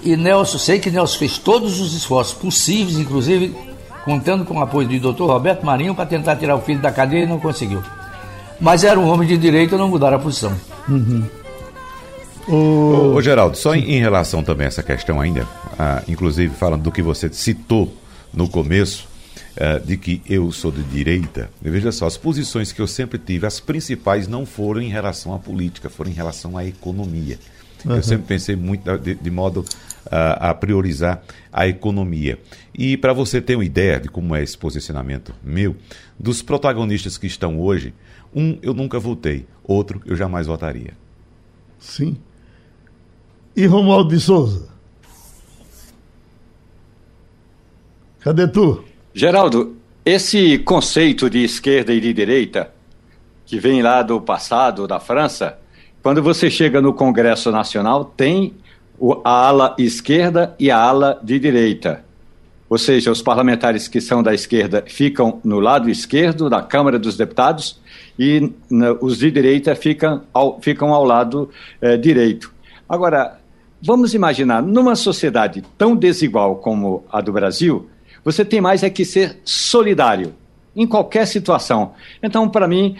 E 0.04 0.16
Nelson, 0.16 0.58
sei 0.58 0.78
que 0.78 0.90
Nelson 0.90 1.18
fez 1.18 1.36
todos 1.36 1.80
os 1.80 1.94
esforços 1.94 2.34
possíveis, 2.34 2.96
inclusive 2.96 3.54
contando 4.04 4.44
com 4.44 4.54
o 4.54 4.62
apoio 4.62 4.88
do 4.88 5.12
Dr. 5.12 5.24
Roberto 5.24 5.64
Marinho 5.64 5.94
para 5.94 6.06
tentar 6.06 6.36
tirar 6.36 6.56
o 6.56 6.60
filho 6.60 6.80
da 6.80 6.92
cadeia 6.92 7.24
e 7.24 7.26
não 7.26 7.40
conseguiu. 7.40 7.82
Mas 8.60 8.84
era 8.84 8.98
um 8.98 9.08
homem 9.08 9.26
de 9.26 9.36
direito, 9.36 9.76
não 9.76 9.88
mudaram 9.88 10.16
a 10.16 10.20
posição. 10.20 10.52
Uhum. 10.88 11.24
O... 12.48 13.14
Ô, 13.14 13.22
Geraldo, 13.22 13.56
só 13.56 13.74
em, 13.74 13.92
em, 13.92 14.00
relação 14.00 14.42
também 14.42 14.64
a 14.64 14.68
essa 14.68 14.82
questão 14.82 15.20
ainda, 15.20 15.46
ah, 15.78 16.02
inclusive 16.08 16.52
falando 16.54 16.82
do 16.82 16.90
que 16.90 17.00
você 17.00 17.28
citou 17.32 17.92
no 18.32 18.48
começo, 18.48 19.08
ah, 19.54 19.78
de 19.78 19.98
que 19.98 20.22
eu 20.26 20.50
sou 20.50 20.70
de 20.70 20.82
direita, 20.82 21.50
veja 21.60 21.92
só, 21.92 22.06
as 22.06 22.16
posições 22.16 22.72
que 22.72 22.80
eu 22.80 22.86
sempre 22.86 23.18
tive, 23.18 23.46
as 23.46 23.60
principais 23.60 24.26
não 24.26 24.46
foram 24.46 24.80
em 24.80 24.88
relação 24.88 25.34
à 25.34 25.38
política, 25.38 25.90
foram 25.90 26.10
em 26.10 26.14
relação 26.14 26.56
à 26.56 26.64
economia. 26.64 27.38
Uhum. 27.84 27.96
Eu 27.96 28.02
sempre 28.02 28.26
pensei 28.26 28.56
muito 28.56 28.96
de, 28.96 29.14
de 29.14 29.30
modo 29.30 29.64
a, 30.10 30.50
a 30.50 30.54
priorizar 30.54 31.22
a 31.52 31.68
economia. 31.68 32.38
E 32.74 32.96
para 32.96 33.12
você 33.12 33.42
ter 33.42 33.54
uma 33.56 33.64
ideia 33.64 34.00
de 34.00 34.08
como 34.08 34.34
é 34.34 34.42
esse 34.42 34.56
posicionamento 34.56 35.34
meu, 35.44 35.76
dos 36.18 36.40
protagonistas 36.40 37.18
que 37.18 37.26
estão 37.26 37.60
hoje, 37.60 37.92
um 38.34 38.58
eu 38.62 38.72
nunca 38.72 38.98
votei, 38.98 39.44
outro 39.62 40.00
eu 40.06 40.16
jamais 40.16 40.46
votaria. 40.46 40.94
Sim. 41.78 42.16
E 43.54 43.66
Romualdo 43.66 44.14
de 44.14 44.20
Souza? 44.20 44.71
Cadê 48.24 48.46
tu? 48.46 48.84
Geraldo, 49.12 49.74
esse 50.04 50.56
conceito 50.58 51.28
de 51.28 51.42
esquerda 51.42 51.92
e 51.92 52.00
de 52.00 52.12
direita, 52.12 52.72
que 53.44 53.58
vem 53.58 53.82
lá 53.82 54.00
do 54.00 54.20
passado, 54.20 54.86
da 54.86 55.00
França, 55.00 55.58
quando 56.00 56.22
você 56.22 56.48
chega 56.48 56.80
no 56.80 56.94
Congresso 56.94 57.50
Nacional, 57.50 58.04
tem 58.04 58.54
a 59.24 59.48
ala 59.48 59.74
esquerda 59.76 60.54
e 60.56 60.70
a 60.70 60.78
ala 60.78 61.18
de 61.20 61.36
direita. 61.40 62.04
Ou 62.68 62.78
seja, 62.78 63.10
os 63.10 63.20
parlamentares 63.20 63.88
que 63.88 64.00
são 64.00 64.22
da 64.22 64.32
esquerda 64.32 64.84
ficam 64.86 65.40
no 65.42 65.58
lado 65.58 65.90
esquerdo 65.90 66.48
da 66.48 66.62
Câmara 66.62 67.00
dos 67.00 67.16
Deputados 67.16 67.80
e 68.16 68.52
os 69.00 69.18
de 69.18 69.32
direita 69.32 69.74
ficam 69.74 70.22
ao, 70.32 70.60
ficam 70.60 70.94
ao 70.94 71.04
lado 71.04 71.50
eh, 71.80 71.96
direito. 71.96 72.52
Agora, 72.88 73.40
vamos 73.82 74.14
imaginar, 74.14 74.62
numa 74.62 74.94
sociedade 74.94 75.62
tão 75.76 75.96
desigual 75.96 76.56
como 76.56 77.04
a 77.10 77.20
do 77.20 77.32
Brasil, 77.32 77.90
você 78.24 78.44
tem 78.44 78.60
mais 78.60 78.82
é 78.82 78.90
que 78.90 79.04
ser 79.04 79.40
solidário 79.44 80.34
em 80.74 80.86
qualquer 80.86 81.26
situação. 81.26 81.92
Então, 82.22 82.48
para 82.48 82.66
mim, 82.66 82.96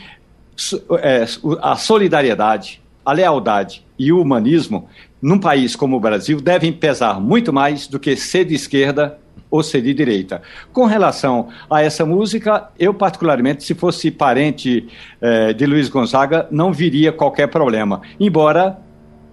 é, 1.00 1.24
a 1.60 1.76
solidariedade, 1.76 2.82
a 3.04 3.12
lealdade 3.12 3.84
e 3.98 4.12
o 4.12 4.20
humanismo 4.20 4.88
num 5.22 5.38
país 5.38 5.76
como 5.76 5.96
o 5.96 6.00
Brasil, 6.00 6.40
devem 6.40 6.72
pesar 6.72 7.20
muito 7.20 7.52
mais 7.52 7.86
do 7.86 8.00
que 8.00 8.16
ser 8.16 8.44
de 8.44 8.56
esquerda 8.56 9.18
ou 9.48 9.62
ser 9.62 9.80
de 9.80 9.94
direita. 9.94 10.42
Com 10.72 10.86
relação 10.86 11.48
a 11.70 11.80
essa 11.80 12.04
música, 12.04 12.68
eu 12.76 12.92
particularmente, 12.92 13.62
se 13.62 13.74
fosse 13.74 14.10
parente 14.10 14.88
eh, 15.20 15.52
de 15.52 15.64
Luiz 15.64 15.88
Gonzaga, 15.88 16.48
não 16.50 16.72
viria 16.72 17.12
qualquer 17.12 17.46
problema. 17.46 18.00
Embora 18.18 18.78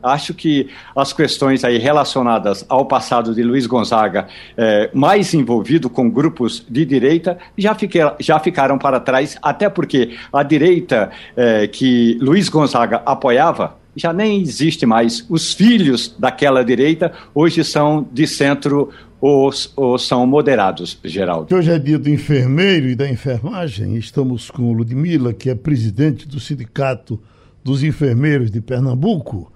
acho 0.01 0.33
que 0.33 0.69
as 0.95 1.13
questões 1.13 1.63
aí 1.63 1.77
relacionadas 1.77 2.65
ao 2.67 2.85
passado 2.85 3.33
de 3.33 3.43
Luiz 3.43 3.65
Gonzaga, 3.67 4.27
eh, 4.57 4.89
mais 4.93 5.33
envolvido 5.33 5.89
com 5.89 6.09
grupos 6.09 6.65
de 6.69 6.85
direita, 6.85 7.37
já, 7.57 7.75
já 8.19 8.39
ficaram 8.39 8.77
para 8.77 8.99
trás, 8.99 9.37
até 9.41 9.69
porque 9.69 10.15
a 10.31 10.43
direita 10.43 11.11
eh, 11.35 11.67
que 11.67 12.17
Luiz 12.21 12.49
Gonzaga 12.49 13.01
apoiava 13.05 13.77
já 13.95 14.13
nem 14.13 14.41
existe 14.41 14.85
mais. 14.85 15.25
Os 15.29 15.53
filhos 15.53 16.15
daquela 16.17 16.63
direita 16.63 17.11
hoje 17.33 17.63
são 17.63 18.07
de 18.11 18.25
centro 18.25 18.89
ou, 19.21 19.51
ou 19.75 19.97
são 19.97 20.25
moderados, 20.25 20.97
Geraldo. 21.03 21.53
Hoje 21.53 21.71
é 21.71 21.77
dia 21.77 21.99
do 21.99 22.09
enfermeiro 22.09 22.87
e 22.87 22.95
da 22.95 23.09
enfermagem. 23.09 23.95
Estamos 23.97 24.49
com 24.49 24.71
Ludmila, 24.71 25.33
que 25.33 25.49
é 25.49 25.55
presidente 25.55 26.27
do 26.27 26.39
Sindicato 26.39 27.19
dos 27.63 27.83
Enfermeiros 27.83 28.49
de 28.49 28.61
Pernambuco. 28.61 29.51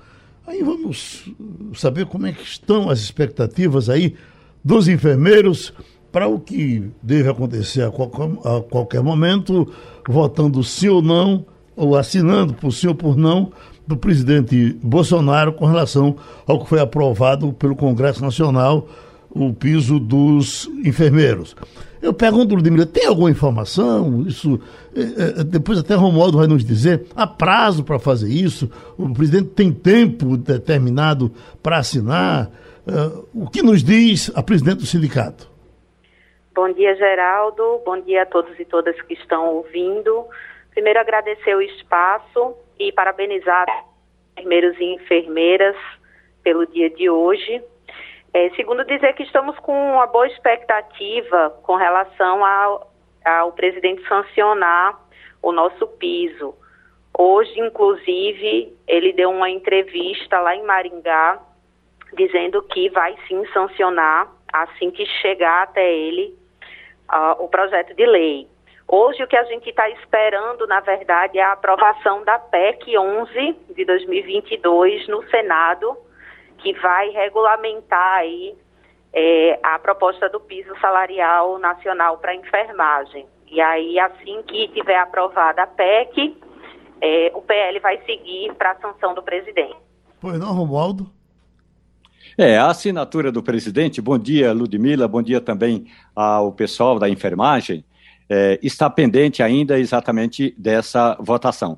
Aí 0.46 0.62
vamos 0.62 1.32
saber 1.74 2.06
como 2.06 2.28
é 2.28 2.34
que 2.34 2.44
estão 2.44 2.90
as 2.90 3.00
expectativas 3.00 3.90
aí 3.90 4.16
dos 4.64 4.88
enfermeiros 4.88 5.74
para 6.12 6.28
o 6.28 6.40
que 6.40 6.92
deve 7.02 7.30
acontecer 7.30 7.82
a 7.82 7.90
qualquer, 7.90 8.30
a 8.46 8.62
qualquer 8.62 9.02
momento, 9.02 9.72
votando 10.08 10.64
sim 10.64 10.90
ou 10.90 11.02
não, 11.02 11.46
ou 11.76 11.96
assinando 11.96 12.54
por 12.54 12.72
sim 12.72 12.88
ou 12.88 12.96
por 12.96 13.18
não, 13.18 13.52
do 13.88 13.98
presidente 13.98 14.78
Bolsonaro 14.84 15.54
com 15.54 15.66
relação 15.66 16.16
ao 16.46 16.62
que 16.62 16.70
foi 16.70 16.80
aprovado 16.80 17.52
pelo 17.54 17.76
Congresso 17.76 18.22
Nacional, 18.22 18.88
o 19.30 19.54
piso 19.54 20.00
dos 20.00 20.70
enfermeiros. 20.86 21.56
Eu 22.04 22.14
pergunto, 22.14 22.54
Ludmila, 22.54 22.86
tem 22.86 23.08
alguma 23.08 23.32
informação? 23.32 24.26
Isso, 24.28 24.60
é, 24.94 25.40
é, 25.40 25.44
depois 25.46 25.80
até 25.80 25.96
Romualdo 25.96 26.38
vai 26.38 26.48
nos 26.48 26.66
dizer, 26.66 27.08
há 27.16 27.26
prazo 27.26 27.82
para 27.82 27.98
fazer 27.98 28.28
isso? 28.30 28.70
O 28.98 29.14
presidente 29.14 29.52
tem 29.52 29.72
tempo 29.72 30.36
determinado 30.36 31.32
para 31.64 31.78
assinar? 31.78 32.52
O 33.34 33.50
que 33.50 33.64
nos 33.64 33.82
diz 33.82 34.30
a 34.36 34.44
presidente 34.44 34.80
do 34.80 34.86
sindicato? 34.86 35.50
Bom 36.54 36.72
dia, 36.74 36.94
Geraldo. 36.96 37.82
Bom 37.86 38.00
dia 38.02 38.24
a 38.24 38.26
todos 38.26 38.60
e 38.60 38.66
todas 38.66 39.02
que 39.04 39.14
estão 39.14 39.56
ouvindo. 39.56 40.26
Primeiro, 40.72 41.00
agradecer 41.00 41.56
o 41.56 41.62
espaço 41.62 42.54
e 42.78 42.92
parabenizar 42.92 43.66
enfermeiros 44.38 44.78
e 44.78 44.96
enfermeiras 44.96 45.76
pelo 46.44 46.68
dia 46.68 46.90
de 46.90 47.10
hoje. 47.10 47.64
É, 48.34 48.50
segundo, 48.56 48.84
dizer 48.84 49.14
que 49.14 49.24
estamos 49.24 49.58
com 49.60 49.94
uma 49.94 50.08
boa 50.08 50.26
expectativa 50.28 51.52
com 51.62 51.76
relação 51.76 52.44
ao, 52.44 52.92
ao 53.24 53.52
presidente 53.52 54.08
sancionar 54.08 55.00
o 55.42 55.52
nosso 55.52 55.86
piso. 55.86 56.56
Hoje, 57.16 57.60
inclusive, 57.60 58.76
ele 58.88 59.14
deu 59.14 59.30
uma 59.30 59.50
entrevista 59.52 60.40
lá 60.40 60.56
em 60.56 60.64
Maringá, 60.64 61.40
dizendo 62.14 62.64
que 62.64 62.90
vai 62.90 63.16
sim 63.28 63.46
sancionar, 63.54 64.28
assim 64.52 64.90
que 64.90 65.06
chegar 65.06 65.64
até 65.64 65.94
ele, 65.94 66.36
uh, 67.12 67.44
o 67.44 67.48
projeto 67.48 67.94
de 67.94 68.06
lei. 68.06 68.48
Hoje, 68.88 69.24
o 69.24 69.28
que 69.28 69.38
a 69.38 69.44
gente 69.44 69.70
está 69.70 69.88
esperando, 69.90 70.66
na 70.66 70.80
verdade, 70.80 71.38
é 71.38 71.44
a 71.44 71.52
aprovação 71.52 72.24
da 72.24 72.40
PEC 72.40 72.98
11 72.98 73.56
de 73.76 73.86
2022 73.86 75.08
no 75.08 75.24
Senado, 75.30 75.96
que 76.64 76.74
vai 76.80 77.10
regulamentar 77.10 78.20
aí 78.20 78.56
é, 79.14 79.60
a 79.62 79.78
proposta 79.78 80.28
do 80.30 80.40
piso 80.40 80.74
salarial 80.82 81.60
nacional 81.60 82.18
para 82.18 82.34
enfermagem. 82.34 83.28
E 83.48 83.62
aí, 83.62 84.00
assim 84.00 84.42
que 84.48 84.70
tiver 84.70 84.98
aprovada 84.98 85.62
a 85.62 85.68
PEC, 85.68 86.36
é, 87.02 87.32
o 87.36 87.42
PL 87.42 87.80
vai 87.80 88.02
seguir 88.06 88.54
para 88.56 88.72
a 88.72 88.76
sanção 88.78 89.14
do 89.14 89.22
presidente. 89.22 89.76
Pois 90.20 90.40
não, 90.40 90.54
Romualdo? 90.54 91.12
É, 92.36 92.58
a 92.58 92.68
assinatura 92.68 93.32
do 93.32 93.44
presidente, 93.44 94.02
bom 94.02 94.18
dia, 94.18 94.54
Ludmila, 94.54 95.08
bom 95.08 95.22
dia 95.22 95.40
também 95.40 95.86
ao 96.16 96.52
pessoal 96.52 96.98
da 96.98 97.08
enfermagem 97.08 97.86
é, 98.30 98.60
está 98.64 98.90
pendente 98.90 99.44
ainda 99.44 99.78
exatamente 99.78 100.56
dessa 100.58 101.16
votação. 101.20 101.78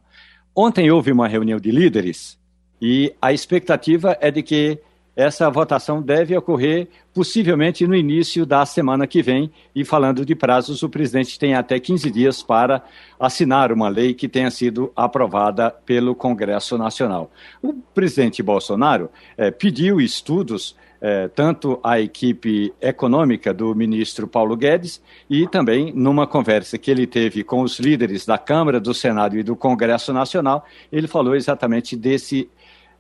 Ontem 0.56 0.90
houve 0.90 1.12
uma 1.12 1.28
reunião 1.28 1.60
de 1.60 1.72
líderes 1.72 2.40
e 2.82 3.14
a 3.22 3.32
expectativa 3.32 4.18
é 4.20 4.30
de 4.30 4.44
que 4.44 4.80
essa 5.16 5.50
votação 5.50 6.02
deve 6.02 6.36
ocorrer 6.36 6.90
possivelmente 7.14 7.88
no 7.88 7.96
início 7.96 8.46
da 8.46 8.66
semana 8.66 9.08
que 9.08 9.24
vem. 9.24 9.50
E 9.74 9.86
falando 9.86 10.26
de 10.26 10.36
prazos, 10.36 10.84
o 10.84 10.90
presidente 10.90 11.40
tem 11.40 11.56
até 11.56 11.80
15 11.80 12.12
dias 12.12 12.44
para 12.44 12.84
assinar 13.18 13.72
uma 13.72 13.88
lei 13.88 14.14
que 14.14 14.28
tenha 14.28 14.52
sido 14.52 14.92
aprovada 14.94 15.72
pelo 15.72 16.14
Congresso 16.14 16.78
Nacional. 16.78 17.32
O 17.62 17.74
presidente 17.74 18.44
Bolsonaro 18.44 19.10
é, 19.38 19.50
pediu 19.52 20.02
estudos 20.02 20.76
é, 21.00 21.28
tanto 21.30 21.80
a 21.84 22.00
equipe 22.00 22.74
econômica 22.82 23.54
do 23.54 23.74
ministro 23.76 24.28
Paulo 24.28 24.56
Guedes 24.58 25.02
e 25.30 25.48
também 25.48 25.94
numa 25.94 26.26
conversa 26.26 26.78
que 26.78 26.90
ele 26.90 27.06
teve 27.06 27.44
com 27.44 27.62
os 27.62 27.80
líderes 27.80 28.26
da 28.26 28.38
Câmara, 28.38 28.80
do 28.80 28.94
Senado 28.94 29.38
e 29.38 29.44
do 29.44 29.56
Congresso 29.56 30.12
Nacional, 30.12 30.66
ele 30.92 31.08
falou 31.08 31.36
exatamente 31.36 31.96
desse 31.96 32.50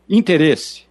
interesse, 0.10 0.84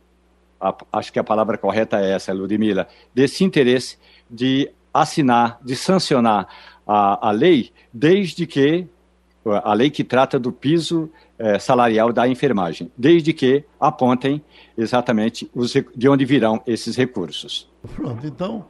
a, 0.61 0.75
acho 0.93 1.13
que 1.13 1.19
a 1.19 1.25
palavra 1.25 1.59
correta 1.59 2.01
é 2.01 2.13
essa, 2.13 2.33
Ludmila, 2.33 2.89
desse 3.15 3.45
interesse 3.45 3.99
de 4.31 4.71
assinar, 4.93 5.59
de 5.65 5.77
sancionar 5.77 6.49
a, 6.87 7.29
a 7.29 7.31
lei, 7.31 7.71
desde 7.93 8.47
que 8.47 8.87
a 9.45 9.75
lei 9.75 9.91
que 9.91 10.03
trata 10.03 10.39
do 10.39 10.51
piso 10.51 11.11
é, 11.39 11.59
salarial 11.59 12.13
da 12.13 12.27
enfermagem, 12.27 12.91
desde 12.97 13.33
que 13.33 13.65
apontem 13.79 14.43
exatamente 14.77 15.51
os, 15.55 15.73
de 15.73 16.09
onde 16.09 16.25
virão 16.25 16.63
esses 16.67 16.97
recursos. 16.97 17.69
Pronto, 17.95 18.27
então 18.27 18.65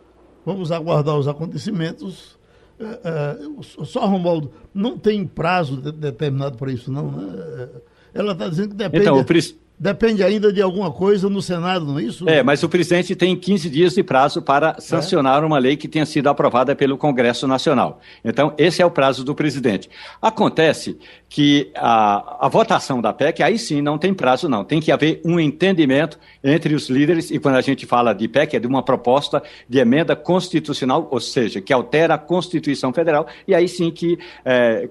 vamos 0.44 0.72
aguardar 0.72 1.16
os 1.16 1.28
acontecimentos. 1.28 2.36
É, 2.80 2.84
é, 2.84 3.84
só, 3.84 4.04
Romualdo, 4.06 4.50
não 4.72 4.98
tem 4.98 5.24
prazo 5.24 5.80
de, 5.80 5.92
determinado 5.92 6.58
para 6.58 6.72
isso, 6.72 6.90
não, 6.90 7.10
né? 7.10 7.68
Ela 8.12 8.32
está 8.32 8.48
dizendo 8.48 8.70
que 8.70 8.74
depende. 8.74 9.02
Então, 9.02 9.18
o, 9.18 9.24
Depende 9.76 10.22
ainda 10.22 10.52
de 10.52 10.62
alguma 10.62 10.92
coisa 10.92 11.28
no 11.28 11.42
Senado, 11.42 11.84
não 11.84 11.98
é 11.98 12.04
isso? 12.04 12.28
É, 12.28 12.44
mas 12.44 12.62
o 12.62 12.68
presidente 12.68 13.16
tem 13.16 13.34
15 13.34 13.68
dias 13.68 13.94
de 13.94 14.04
prazo 14.04 14.40
para 14.40 14.80
sancionar 14.80 15.42
é. 15.42 15.46
uma 15.46 15.58
lei 15.58 15.76
que 15.76 15.88
tenha 15.88 16.06
sido 16.06 16.28
aprovada 16.28 16.76
pelo 16.76 16.96
Congresso 16.96 17.48
Nacional. 17.48 18.00
Então, 18.24 18.54
esse 18.56 18.80
é 18.80 18.86
o 18.86 18.90
prazo 18.90 19.24
do 19.24 19.34
presidente. 19.34 19.90
Acontece 20.22 20.96
que 21.28 21.72
a, 21.74 22.46
a 22.46 22.48
votação 22.48 23.02
da 23.02 23.12
PEC, 23.12 23.42
aí 23.42 23.58
sim, 23.58 23.82
não 23.82 23.98
tem 23.98 24.14
prazo, 24.14 24.48
não. 24.48 24.64
Tem 24.64 24.80
que 24.80 24.92
haver 24.92 25.20
um 25.24 25.40
entendimento 25.40 26.20
entre 26.42 26.72
os 26.72 26.88
líderes, 26.88 27.32
e 27.32 27.40
quando 27.40 27.56
a 27.56 27.60
gente 27.60 27.84
fala 27.84 28.14
de 28.14 28.28
PEC, 28.28 28.54
é 28.54 28.60
de 28.60 28.68
uma 28.68 28.82
proposta 28.82 29.42
de 29.68 29.80
emenda 29.80 30.14
constitucional, 30.14 31.08
ou 31.10 31.18
seja, 31.18 31.60
que 31.60 31.72
altera 31.72 32.14
a 32.14 32.18
Constituição 32.18 32.92
Federal, 32.92 33.26
e 33.48 33.52
aí 33.52 33.68
sim 33.68 33.90
que 33.90 34.16
é, 34.44 34.88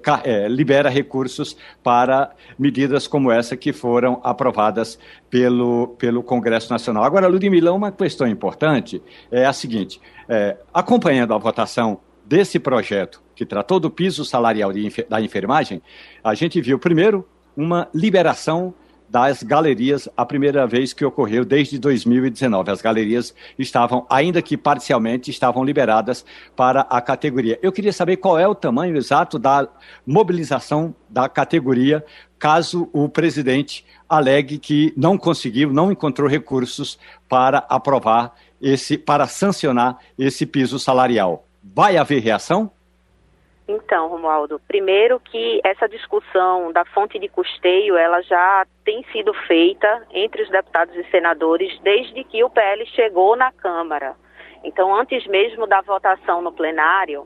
libera 0.49 0.89
recursos 0.89 1.55
para 1.81 2.31
medidas 2.59 3.07
como 3.07 3.31
essa 3.31 3.55
que 3.55 3.71
foram 3.71 4.19
aprovadas 4.23 4.72
aprovadas 4.73 4.99
pelo, 5.29 5.89
pelo 5.99 6.23
Congresso 6.23 6.71
Nacional. 6.71 7.03
Agora, 7.03 7.27
Ludmila, 7.27 7.71
uma 7.71 7.91
questão 7.91 8.27
importante 8.27 9.01
é 9.31 9.45
a 9.45 9.53
seguinte: 9.53 10.01
é, 10.27 10.57
acompanhando 10.73 11.33
a 11.33 11.37
votação 11.37 11.99
desse 12.25 12.59
projeto 12.59 13.21
que 13.35 13.45
tratou 13.45 13.79
do 13.79 13.89
piso 13.89 14.25
salarial 14.25 14.73
de, 14.73 15.05
da 15.07 15.21
enfermagem, 15.21 15.81
a 16.23 16.33
gente 16.33 16.59
viu, 16.59 16.79
primeiro, 16.79 17.27
uma 17.55 17.87
liberação 17.93 18.73
das 19.13 19.43
galerias, 19.43 20.09
a 20.17 20.25
primeira 20.25 20.65
vez 20.65 20.91
que 20.91 21.05
ocorreu 21.05 21.45
desde 21.45 21.77
2019. 21.77 22.71
As 22.71 22.81
galerias 22.81 23.31
estavam, 23.59 24.07
ainda 24.09 24.41
que 24.41 24.57
parcialmente, 24.57 25.29
estavam 25.29 25.63
liberadas 25.63 26.25
para 26.55 26.81
a 26.81 26.99
categoria. 26.99 27.59
Eu 27.61 27.71
queria 27.71 27.93
saber 27.93 28.17
qual 28.17 28.39
é 28.39 28.47
o 28.47 28.55
tamanho 28.55 28.97
exato 28.97 29.37
da 29.37 29.67
mobilização 30.03 30.95
da 31.07 31.29
categoria, 31.29 32.03
caso 32.39 32.89
o 32.91 33.07
presidente 33.07 33.85
alegue 34.09 34.57
que 34.57 34.91
não 34.97 35.15
conseguiu, 35.15 35.71
não 35.71 35.91
encontrou 35.91 36.27
recursos 36.27 36.97
para 37.29 37.59
aprovar 37.69 38.33
esse, 38.59 38.97
para 38.97 39.27
sancionar 39.27 39.99
esse 40.17 40.43
piso 40.43 40.79
salarial. 40.79 41.45
Vai 41.63 41.97
haver 41.97 42.19
reação? 42.19 42.71
Então, 43.67 44.09
Romualdo, 44.09 44.59
primeiro 44.67 45.19
que 45.19 45.61
essa 45.63 45.87
discussão 45.87 46.71
da 46.73 46.83
fonte 46.85 47.17
de 47.17 47.29
custeio, 47.29 47.95
ela 47.95 48.21
já 48.21 48.65
tem 48.83 49.03
sido 49.11 49.33
feita 49.47 50.05
entre 50.11 50.43
os 50.43 50.49
deputados 50.49 50.93
e 50.95 51.03
senadores 51.09 51.79
desde 51.79 52.23
que 52.25 52.43
o 52.43 52.49
PL 52.49 52.85
chegou 52.87 53.37
na 53.37 53.51
Câmara. 53.53 54.15
Então, 54.63 54.93
antes 54.93 55.25
mesmo 55.27 55.65
da 55.65 55.79
votação 55.81 56.41
no 56.41 56.51
plenário, 56.51 57.25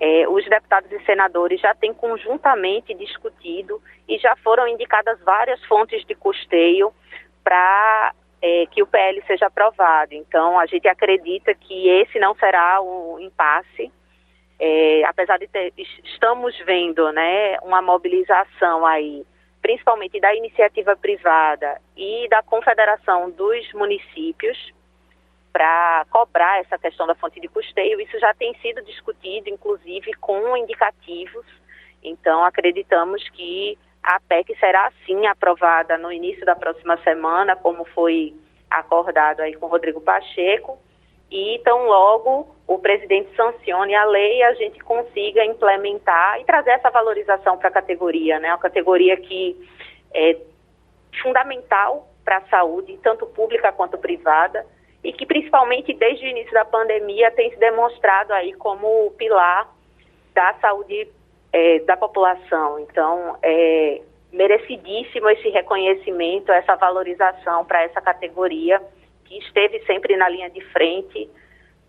eh, 0.00 0.26
os 0.28 0.44
deputados 0.46 0.90
e 0.92 1.04
senadores 1.04 1.60
já 1.60 1.74
têm 1.74 1.92
conjuntamente 1.92 2.94
discutido 2.94 3.80
e 4.08 4.18
já 4.18 4.34
foram 4.36 4.66
indicadas 4.66 5.20
várias 5.20 5.62
fontes 5.66 6.04
de 6.06 6.14
custeio 6.14 6.90
para 7.44 8.14
eh, 8.40 8.66
que 8.70 8.82
o 8.82 8.86
PL 8.86 9.22
seja 9.26 9.46
aprovado. 9.46 10.14
Então, 10.14 10.58
a 10.58 10.64
gente 10.64 10.88
acredita 10.88 11.54
que 11.54 11.88
esse 11.88 12.18
não 12.18 12.34
será 12.34 12.80
um 12.80 13.18
impasse 13.20 13.92
é, 14.58 15.04
apesar 15.04 15.38
de 15.38 15.46
ter, 15.48 15.72
estamos 16.04 16.56
vendo 16.64 17.12
né, 17.12 17.58
uma 17.60 17.82
mobilização 17.82 18.86
aí, 18.86 19.24
principalmente 19.60 20.18
da 20.20 20.34
iniciativa 20.34 20.96
privada 20.96 21.80
e 21.96 22.28
da 22.28 22.42
Confederação 22.42 23.30
dos 23.30 23.72
Municípios, 23.74 24.74
para 25.52 26.04
cobrar 26.10 26.60
essa 26.60 26.78
questão 26.78 27.06
da 27.06 27.14
fonte 27.14 27.40
de 27.40 27.48
custeio, 27.48 27.98
isso 27.98 28.18
já 28.18 28.34
tem 28.34 28.54
sido 28.60 28.82
discutido, 28.82 29.48
inclusive 29.48 30.12
com 30.14 30.54
indicativos. 30.54 31.46
Então, 32.02 32.44
acreditamos 32.44 33.26
que 33.30 33.78
a 34.02 34.20
PEC 34.20 34.54
será 34.60 34.92
sim 35.06 35.26
aprovada 35.26 35.96
no 35.96 36.12
início 36.12 36.44
da 36.44 36.54
próxima 36.54 36.98
semana, 36.98 37.56
como 37.56 37.86
foi 37.86 38.34
acordado 38.70 39.40
aí 39.40 39.54
com 39.54 39.66
Rodrigo 39.66 40.00
Pacheco, 40.00 40.78
e 41.30 41.60
tão 41.64 41.86
logo 41.86 42.54
o 42.66 42.78
presidente 42.78 43.34
sancione 43.36 43.94
a 43.94 44.04
lei, 44.04 44.42
a 44.42 44.54
gente 44.54 44.78
consiga 44.80 45.44
implementar 45.44 46.40
e 46.40 46.44
trazer 46.44 46.70
essa 46.70 46.90
valorização 46.90 47.56
para 47.56 47.68
a 47.68 47.72
categoria, 47.72 48.40
né? 48.40 48.48
Uma 48.50 48.58
categoria 48.58 49.16
que 49.16 49.56
é 50.12 50.36
fundamental 51.22 52.08
para 52.24 52.38
a 52.38 52.48
saúde, 52.48 52.98
tanto 53.02 53.26
pública 53.26 53.72
quanto 53.72 53.96
privada, 53.98 54.66
e 55.02 55.12
que 55.12 55.24
principalmente 55.24 55.94
desde 55.94 56.26
o 56.26 56.28
início 56.28 56.52
da 56.52 56.64
pandemia 56.64 57.30
tem 57.30 57.50
se 57.50 57.56
demonstrado 57.56 58.32
aí 58.32 58.52
como 58.54 59.12
pilar 59.12 59.72
da 60.34 60.54
saúde 60.54 61.08
é, 61.52 61.78
da 61.80 61.96
população. 61.96 62.80
Então, 62.80 63.36
é 63.42 64.02
merecidíssimo 64.32 65.30
esse 65.30 65.48
reconhecimento, 65.48 66.50
essa 66.50 66.74
valorização 66.74 67.64
para 67.64 67.82
essa 67.82 68.00
categoria 68.00 68.82
que 69.28 69.38
esteve 69.38 69.80
sempre 69.84 70.16
na 70.16 70.28
linha 70.28 70.50
de 70.50 70.60
frente 70.72 71.28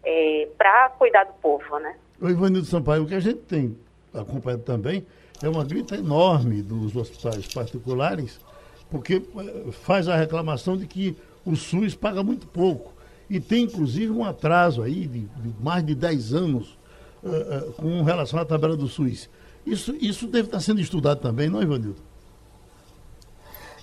é, 0.03 0.47
para 0.57 0.89
cuidar 0.91 1.25
do 1.25 1.33
povo, 1.33 1.79
né? 1.79 1.95
O 2.19 2.29
Ivanildo 2.29 2.65
Sampaio, 2.65 3.03
o 3.03 3.07
que 3.07 3.15
a 3.15 3.19
gente 3.19 3.39
tem 3.39 3.77
acompanhado 4.13 4.63
também 4.63 5.05
é 5.43 5.47
uma 5.47 5.63
grita 5.63 5.95
enorme 5.95 6.61
dos 6.61 6.95
hospitais 6.95 7.47
particulares, 7.53 8.39
porque 8.89 9.15
é, 9.15 9.71
faz 9.71 10.07
a 10.07 10.15
reclamação 10.15 10.75
de 10.75 10.87
que 10.87 11.15
o 11.45 11.55
SUS 11.55 11.95
paga 11.95 12.23
muito 12.23 12.47
pouco. 12.47 12.93
E 13.29 13.39
tem, 13.39 13.63
inclusive, 13.63 14.11
um 14.11 14.23
atraso 14.23 14.81
aí 14.81 15.05
de, 15.05 15.19
de 15.19 15.53
mais 15.61 15.85
de 15.85 15.93
10 15.93 16.33
anos 16.33 16.77
uh, 17.21 17.69
uh, 17.69 17.73
com 17.73 18.01
relação 18.03 18.39
à 18.39 18.45
tabela 18.45 18.75
do 18.75 18.87
SUS. 18.87 19.29
Isso, 19.65 19.93
isso 19.99 20.27
deve 20.27 20.47
estar 20.47 20.61
sendo 20.61 20.79
estudado 20.79 21.19
também, 21.19 21.49
não, 21.49 21.61
Ivanildo? 21.61 22.06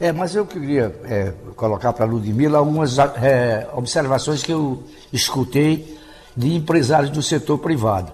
É, 0.00 0.10
mas 0.10 0.34
eu 0.34 0.44
queria 0.44 0.94
é, 1.04 1.32
colocar 1.54 1.92
para 1.92 2.04
a 2.04 2.08
Ludmilla 2.08 2.58
algumas 2.58 2.98
é, 2.98 3.68
observações 3.74 4.42
que 4.42 4.52
eu 4.52 4.82
escutei 5.12 5.98
de 6.36 6.54
empresários 6.54 7.10
do 7.10 7.22
setor 7.22 7.58
privado. 7.58 8.12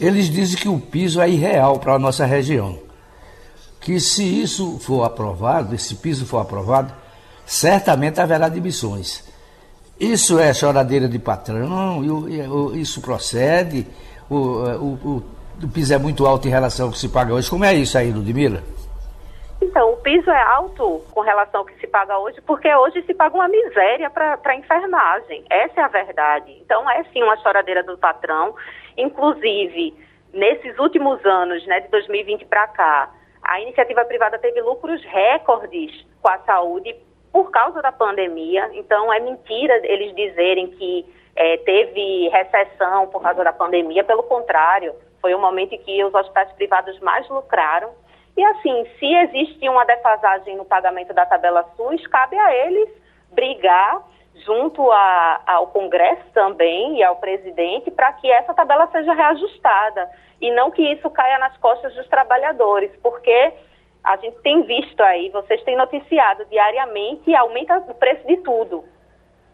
Eles 0.00 0.28
dizem 0.28 0.56
que 0.56 0.68
o 0.68 0.80
piso 0.80 1.20
é 1.20 1.30
irreal 1.30 1.78
para 1.78 1.94
a 1.94 1.98
nossa 1.98 2.26
região. 2.26 2.78
Que 3.80 4.00
se 4.00 4.24
isso 4.24 4.78
for 4.80 5.04
aprovado, 5.04 5.74
esse 5.74 5.94
piso 5.94 6.26
for 6.26 6.38
aprovado, 6.38 6.92
certamente 7.46 8.20
haverá 8.20 8.48
demissões. 8.48 9.22
Isso 10.00 10.38
é 10.38 10.52
choradeira 10.52 11.08
de 11.08 11.18
patrão, 11.18 12.02
isso 12.74 13.00
procede, 13.00 13.86
o, 14.28 14.36
o, 14.36 14.98
o, 15.04 15.22
o 15.62 15.68
piso 15.68 15.94
é 15.94 15.98
muito 15.98 16.26
alto 16.26 16.48
em 16.48 16.50
relação 16.50 16.86
ao 16.86 16.92
que 16.92 16.98
se 16.98 17.08
paga 17.08 17.32
hoje. 17.32 17.48
Como 17.48 17.64
é 17.64 17.72
isso 17.72 17.96
aí, 17.96 18.10
Ludmilla? 18.10 18.64
Então, 19.62 19.92
o 19.92 19.96
piso 19.98 20.28
é 20.28 20.42
alto 20.42 21.04
com 21.12 21.20
relação 21.20 21.60
ao 21.60 21.66
que 21.66 21.78
se 21.78 21.86
paga 21.86 22.18
hoje, 22.18 22.40
porque 22.40 22.74
hoje 22.74 23.00
se 23.02 23.14
paga 23.14 23.36
uma 23.36 23.46
miséria 23.46 24.10
para 24.10 24.36
a 24.44 24.56
enfermagem. 24.56 25.44
Essa 25.48 25.82
é 25.82 25.84
a 25.84 25.88
verdade. 25.88 26.52
Então, 26.60 26.90
é 26.90 27.04
sim 27.04 27.22
uma 27.22 27.36
choradeira 27.36 27.80
do 27.84 27.96
patrão. 27.96 28.56
Inclusive, 28.96 29.96
nesses 30.32 30.76
últimos 30.80 31.24
anos, 31.24 31.64
né, 31.68 31.78
de 31.78 31.88
2020 31.90 32.44
para 32.46 32.66
cá, 32.66 33.10
a 33.40 33.60
iniciativa 33.60 34.04
privada 34.04 34.36
teve 34.36 34.60
lucros 34.60 35.00
recordes 35.04 36.04
com 36.20 36.28
a 36.28 36.38
saúde 36.38 36.96
por 37.30 37.52
causa 37.52 37.80
da 37.80 37.92
pandemia. 37.92 38.68
Então, 38.72 39.12
é 39.12 39.20
mentira 39.20 39.80
eles 39.84 40.12
dizerem 40.16 40.72
que 40.72 41.06
é, 41.36 41.56
teve 41.58 42.28
recessão 42.30 43.06
por 43.06 43.22
causa 43.22 43.44
da 43.44 43.52
pandemia. 43.52 44.02
Pelo 44.02 44.24
contrário, 44.24 44.92
foi 45.20 45.32
um 45.36 45.40
momento 45.40 45.72
em 45.72 45.78
que 45.78 46.02
os 46.02 46.12
hospitais 46.12 46.50
privados 46.54 46.98
mais 46.98 47.28
lucraram 47.28 48.01
e 48.36 48.44
assim, 48.44 48.86
se 48.98 49.14
existe 49.14 49.68
uma 49.68 49.84
defasagem 49.84 50.56
no 50.56 50.64
pagamento 50.64 51.12
da 51.12 51.26
tabela 51.26 51.68
SUS, 51.76 52.06
cabe 52.06 52.38
a 52.38 52.54
eles 52.66 52.88
brigar 53.30 54.02
junto 54.46 54.90
a, 54.90 55.42
ao 55.46 55.66
Congresso 55.68 56.24
também 56.32 56.98
e 56.98 57.02
ao 57.02 57.16
presidente 57.16 57.90
para 57.90 58.12
que 58.14 58.30
essa 58.30 58.54
tabela 58.54 58.86
seja 58.88 59.12
reajustada 59.12 60.10
e 60.40 60.50
não 60.50 60.70
que 60.70 60.82
isso 60.82 61.08
caia 61.10 61.38
nas 61.38 61.56
costas 61.58 61.94
dos 61.94 62.08
trabalhadores, 62.08 62.90
porque 63.02 63.52
a 64.02 64.16
gente 64.16 64.40
tem 64.40 64.62
visto 64.62 65.00
aí, 65.02 65.28
vocês 65.28 65.62
têm 65.62 65.76
noticiado 65.76 66.44
diariamente 66.46 67.34
aumenta 67.34 67.78
o 67.78 67.94
preço 67.94 68.26
de 68.26 68.38
tudo. 68.38 68.84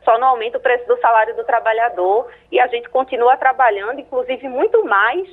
Só 0.04 0.16
não 0.18 0.28
aumenta 0.28 0.56
o 0.56 0.60
preço 0.60 0.86
do 0.86 0.98
salário 1.00 1.34
do 1.36 1.44
trabalhador 1.44 2.30
e 2.50 2.58
a 2.58 2.66
gente 2.68 2.88
continua 2.88 3.36
trabalhando, 3.36 4.00
inclusive 4.00 4.48
muito 4.48 4.84
mais 4.84 5.28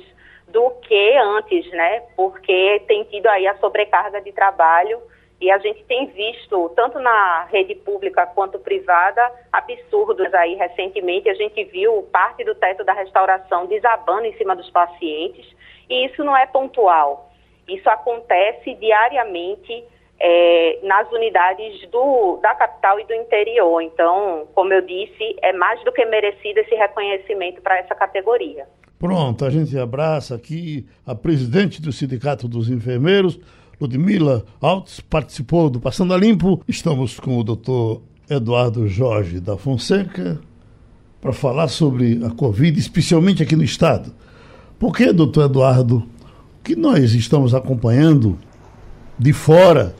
do 0.56 0.70
que 0.80 1.16
antes, 1.18 1.70
né? 1.70 2.02
Porque 2.16 2.82
tem 2.88 3.04
tido 3.04 3.26
aí 3.26 3.46
a 3.46 3.58
sobrecarga 3.58 4.22
de 4.22 4.32
trabalho 4.32 5.02
e 5.38 5.50
a 5.50 5.58
gente 5.58 5.84
tem 5.84 6.06
visto, 6.06 6.72
tanto 6.74 6.98
na 6.98 7.44
rede 7.52 7.74
pública 7.74 8.24
quanto 8.24 8.58
privada, 8.58 9.30
absurdos 9.52 10.32
aí. 10.32 10.54
Recentemente 10.54 11.28
a 11.28 11.34
gente 11.34 11.62
viu 11.64 12.08
parte 12.10 12.42
do 12.42 12.54
teto 12.54 12.84
da 12.84 12.94
restauração 12.94 13.66
desabando 13.66 14.24
em 14.24 14.32
cima 14.38 14.56
dos 14.56 14.70
pacientes 14.70 15.46
e 15.90 16.06
isso 16.06 16.24
não 16.24 16.34
é 16.34 16.46
pontual. 16.46 17.30
Isso 17.68 17.90
acontece 17.90 18.72
diariamente 18.76 19.84
é, 20.18 20.78
nas 20.84 21.06
unidades 21.12 21.86
do, 21.90 22.38
da 22.38 22.54
capital 22.54 22.98
e 22.98 23.04
do 23.04 23.12
interior. 23.12 23.82
Então, 23.82 24.48
como 24.54 24.72
eu 24.72 24.80
disse, 24.80 25.36
é 25.42 25.52
mais 25.52 25.84
do 25.84 25.92
que 25.92 26.02
merecido 26.06 26.60
esse 26.60 26.74
reconhecimento 26.74 27.60
para 27.60 27.76
essa 27.76 27.94
categoria. 27.94 28.66
Pronto, 28.98 29.44
a 29.44 29.50
gente 29.50 29.76
abraça 29.76 30.34
aqui 30.34 30.86
a 31.04 31.14
presidente 31.14 31.82
do 31.82 31.92
Sindicato 31.92 32.48
dos 32.48 32.70
Enfermeiros, 32.70 33.38
Ludmila 33.78 34.46
Alves, 34.58 35.00
participou 35.00 35.68
do 35.68 35.78
Passando 35.78 36.14
a 36.14 36.16
Limpo. 36.16 36.62
Estamos 36.66 37.20
com 37.20 37.38
o 37.38 37.44
doutor 37.44 38.00
Eduardo 38.28 38.88
Jorge 38.88 39.38
da 39.38 39.58
Fonseca 39.58 40.40
para 41.20 41.34
falar 41.34 41.68
sobre 41.68 42.24
a 42.24 42.30
Covid, 42.30 42.78
especialmente 42.78 43.42
aqui 43.42 43.54
no 43.54 43.62
Estado. 43.62 44.14
Porque, 44.78 45.12
doutor 45.12 45.44
Eduardo, 45.44 45.98
o 45.98 46.64
que 46.64 46.74
nós 46.74 47.12
estamos 47.12 47.54
acompanhando 47.54 48.38
de 49.18 49.34
fora 49.34 49.94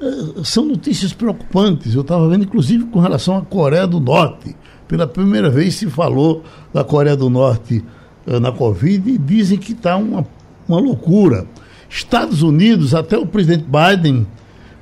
eh, 0.00 0.42
são 0.42 0.64
notícias 0.64 1.12
preocupantes. 1.12 1.94
Eu 1.94 2.00
estava 2.00 2.28
vendo, 2.28 2.42
inclusive, 2.42 2.86
com 2.86 2.98
relação 2.98 3.36
à 3.36 3.42
Coreia 3.42 3.86
do 3.86 4.00
Norte. 4.00 4.56
Pela 4.88 5.06
primeira 5.06 5.48
vez 5.48 5.76
se 5.76 5.86
falou 5.88 6.42
da 6.74 6.82
Coreia 6.82 7.16
do 7.16 7.30
Norte 7.30 7.84
na 8.26 8.52
Covid 8.52 9.10
e 9.10 9.18
dizem 9.18 9.58
que 9.58 9.72
está 9.72 9.96
uma, 9.96 10.26
uma 10.68 10.78
loucura. 10.78 11.46
Estados 11.88 12.42
Unidos, 12.42 12.94
até 12.94 13.18
o 13.18 13.26
presidente 13.26 13.64
Biden 13.64 14.26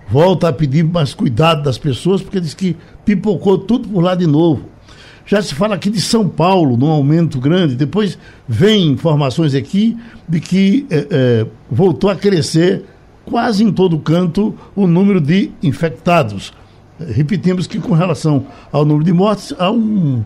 volta 0.09 0.49
a 0.49 0.53
pedir 0.53 0.85
mais 0.85 1.15
cuidado 1.15 1.63
das 1.63 1.79
pessoas, 1.79 2.21
porque 2.21 2.41
diz 2.41 2.55
que 2.55 2.77
pipocou 3.05 3.59
tudo 3.59 3.89
por 3.89 4.03
lá 4.03 4.15
de 4.15 4.27
novo. 4.27 4.65
Já 5.25 5.41
se 5.41 5.55
fala 5.55 5.77
aqui 5.77 5.91
de 5.91 6.01
São 6.01 6.29
Paulo, 6.29 6.77
num 6.77 6.91
aumento 6.91 7.39
grande. 7.39 7.77
Depois 7.77 8.19
vem 8.49 8.89
informações 8.89 9.55
aqui 9.55 9.97
de 10.29 10.41
que 10.41 10.87
é, 10.91 11.47
voltou 11.71 12.11
a 12.11 12.17
crescer 12.17 12.85
quase 13.25 13.63
em 13.63 13.73
todo 13.73 13.99
canto 13.99 14.55
o 14.75 14.87
número 14.87 15.21
de 15.21 15.53
infectados. 15.63 16.53
Repetimos 16.99 17.67
que 17.67 17.79
com 17.79 17.95
relação 17.95 18.47
ao 18.73 18.85
número 18.85 19.05
de 19.05 19.13
mortes, 19.13 19.55
há 19.59 19.71
um, 19.71 20.25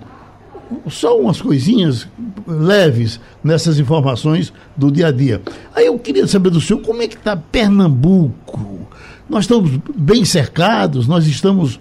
só 0.89 1.19
umas 1.19 1.41
coisinhas 1.41 2.07
leves 2.47 3.21
nessas 3.43 3.79
informações 3.79 4.53
do 4.77 4.91
dia 4.91 5.09
a 5.09 5.13
dia. 5.13 5.43
Aí 5.75 5.87
eu 5.87 5.99
queria 5.99 6.27
saber 6.27 6.51
do 6.51 6.61
senhor 6.61 6.81
como 6.81 7.03
é 7.03 7.09
que 7.09 7.17
está 7.17 7.37
Pernambuco. 7.37 8.89
Nós 9.29 9.45
estamos 9.45 9.71
bem 9.97 10.25
cercados, 10.25 11.07
nós 11.09 11.27
estamos. 11.27 11.81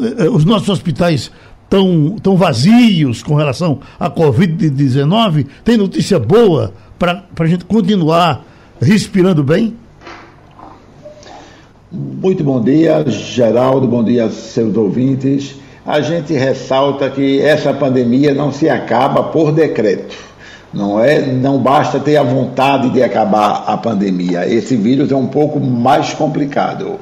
Eh, 0.00 0.28
os 0.28 0.44
nossos 0.44 0.68
hospitais 0.68 1.30
estão 1.64 2.16
tão 2.22 2.36
vazios 2.36 3.22
com 3.22 3.34
relação 3.34 3.80
à 3.98 4.08
Covid-19. 4.10 5.46
Tem 5.64 5.76
notícia 5.76 6.18
boa 6.18 6.72
para 6.98 7.24
a 7.38 7.46
gente 7.46 7.64
continuar 7.64 8.44
respirando 8.80 9.42
bem? 9.42 9.76
Muito 11.90 12.42
bom 12.42 12.60
dia, 12.60 13.04
Geraldo, 13.08 13.86
bom 13.86 14.02
dia 14.02 14.28
seus 14.28 14.76
ouvintes. 14.76 15.56
A 15.86 16.00
gente 16.00 16.32
ressalta 16.32 17.10
que 17.10 17.40
essa 17.40 17.72
pandemia 17.72 18.34
não 18.34 18.52
se 18.52 18.68
acaba 18.68 19.24
por 19.24 19.52
decreto. 19.52 20.16
Não 20.72 20.98
é, 20.98 21.20
não 21.20 21.58
basta 21.58 22.00
ter 22.00 22.16
a 22.16 22.22
vontade 22.22 22.90
de 22.90 23.02
acabar 23.02 23.64
a 23.66 23.76
pandemia. 23.76 24.48
Esse 24.48 24.76
vírus 24.76 25.12
é 25.12 25.16
um 25.16 25.26
pouco 25.26 25.60
mais 25.60 26.12
complicado. 26.14 26.98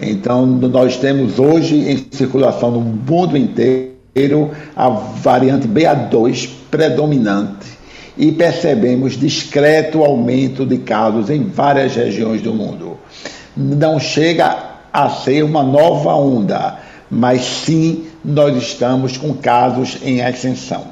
Então, 0.00 0.44
nós 0.46 0.96
temos 0.96 1.38
hoje 1.38 1.76
em 1.90 2.06
circulação 2.10 2.70
no 2.70 2.80
mundo 2.80 3.36
inteiro 3.36 4.50
a 4.76 4.88
variante 4.88 5.66
BA2 5.66 6.48
predominante 6.70 7.66
e 8.16 8.30
percebemos 8.30 9.18
discreto 9.18 10.04
aumento 10.04 10.64
de 10.64 10.78
casos 10.78 11.30
em 11.30 11.42
várias 11.44 11.94
regiões 11.94 12.42
do 12.42 12.54
mundo 12.54 12.96
não 13.56 13.98
chega 13.98 14.54
a 14.92 15.08
ser 15.08 15.42
uma 15.42 15.62
nova 15.62 16.14
onda, 16.14 16.78
mas 17.10 17.42
sim 17.44 18.06
nós 18.24 18.56
estamos 18.56 19.16
com 19.16 19.34
casos 19.34 19.98
em 20.02 20.22
ascensão. 20.22 20.88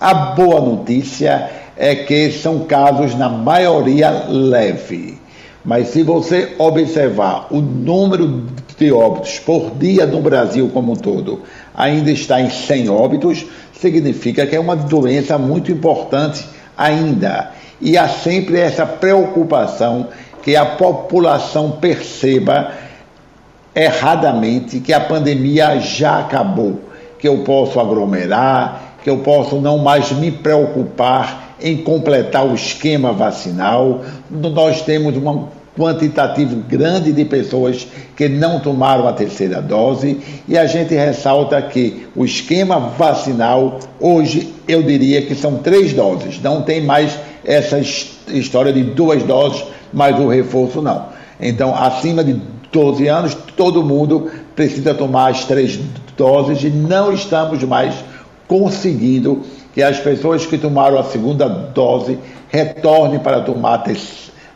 A 0.00 0.12
boa 0.12 0.60
notícia 0.60 1.50
é 1.76 1.94
que 1.94 2.30
são 2.32 2.60
casos, 2.60 3.14
na 3.14 3.28
maioria, 3.28 4.26
leve. 4.28 5.18
Mas 5.64 5.88
se 5.88 6.02
você 6.02 6.54
observar 6.58 7.46
o 7.50 7.60
número 7.60 8.46
de 8.76 8.92
óbitos 8.92 9.38
por 9.38 9.70
dia 9.78 10.06
no 10.06 10.20
Brasil 10.20 10.68
como 10.74 10.92
um 10.92 10.96
todo, 10.96 11.42
ainda 11.74 12.10
está 12.10 12.40
em 12.40 12.50
100 12.50 12.88
óbitos, 12.88 13.46
significa 13.72 14.46
que 14.46 14.56
é 14.56 14.60
uma 14.60 14.74
doença 14.74 15.38
muito 15.38 15.70
importante 15.70 16.44
ainda. 16.76 17.52
E 17.80 17.96
há 17.96 18.08
sempre 18.08 18.58
essa 18.58 18.84
preocupação 18.84 20.08
que 20.42 20.56
a 20.56 20.66
população 20.66 21.72
perceba 21.72 22.72
erradamente 23.74 24.80
que 24.80 24.92
a 24.92 25.00
pandemia 25.00 25.78
já 25.80 26.20
acabou, 26.20 26.80
que 27.18 27.26
eu 27.26 27.38
posso 27.38 27.80
aglomerar, 27.80 28.96
que 29.02 29.10
eu 29.10 29.18
posso 29.18 29.60
não 29.60 29.78
mais 29.78 30.12
me 30.12 30.30
preocupar 30.30 31.56
em 31.60 31.78
completar 31.78 32.46
o 32.46 32.54
esquema 32.54 33.12
vacinal. 33.12 34.02
Nós 34.30 34.82
temos 34.82 35.16
um 35.16 35.46
quantitativo 35.78 36.56
grande 36.68 37.12
de 37.12 37.24
pessoas 37.24 37.86
que 38.14 38.28
não 38.28 38.60
tomaram 38.60 39.08
a 39.08 39.12
terceira 39.12 39.62
dose 39.62 40.20
e 40.46 40.58
a 40.58 40.66
gente 40.66 40.94
ressalta 40.94 41.60
que 41.62 42.06
o 42.14 42.26
esquema 42.26 42.78
vacinal 42.78 43.78
hoje 43.98 44.52
eu 44.68 44.82
diria 44.82 45.22
que 45.22 45.34
são 45.34 45.56
três 45.58 45.94
doses, 45.94 46.40
não 46.42 46.60
tem 46.60 46.82
mais 46.82 47.18
essa 47.42 47.80
história 48.28 48.70
de 48.70 48.82
duas 48.82 49.22
doses 49.22 49.64
mas 49.92 50.18
o 50.18 50.28
reforço 50.28 50.80
não. 50.80 51.06
Então, 51.40 51.74
acima 51.74 52.24
de 52.24 52.40
12 52.72 53.06
anos, 53.06 53.36
todo 53.56 53.84
mundo 53.84 54.30
precisa 54.56 54.94
tomar 54.94 55.30
as 55.30 55.44
três 55.44 55.78
doses 56.16 56.64
e 56.64 56.70
não 56.70 57.12
estamos 57.12 57.62
mais 57.64 57.94
conseguindo 58.48 59.42
que 59.74 59.82
as 59.82 59.98
pessoas 59.98 60.46
que 60.46 60.58
tomaram 60.58 60.98
a 60.98 61.04
segunda 61.04 61.48
dose 61.48 62.18
retornem 62.48 63.18
para 63.18 63.42
tomar 63.42 63.84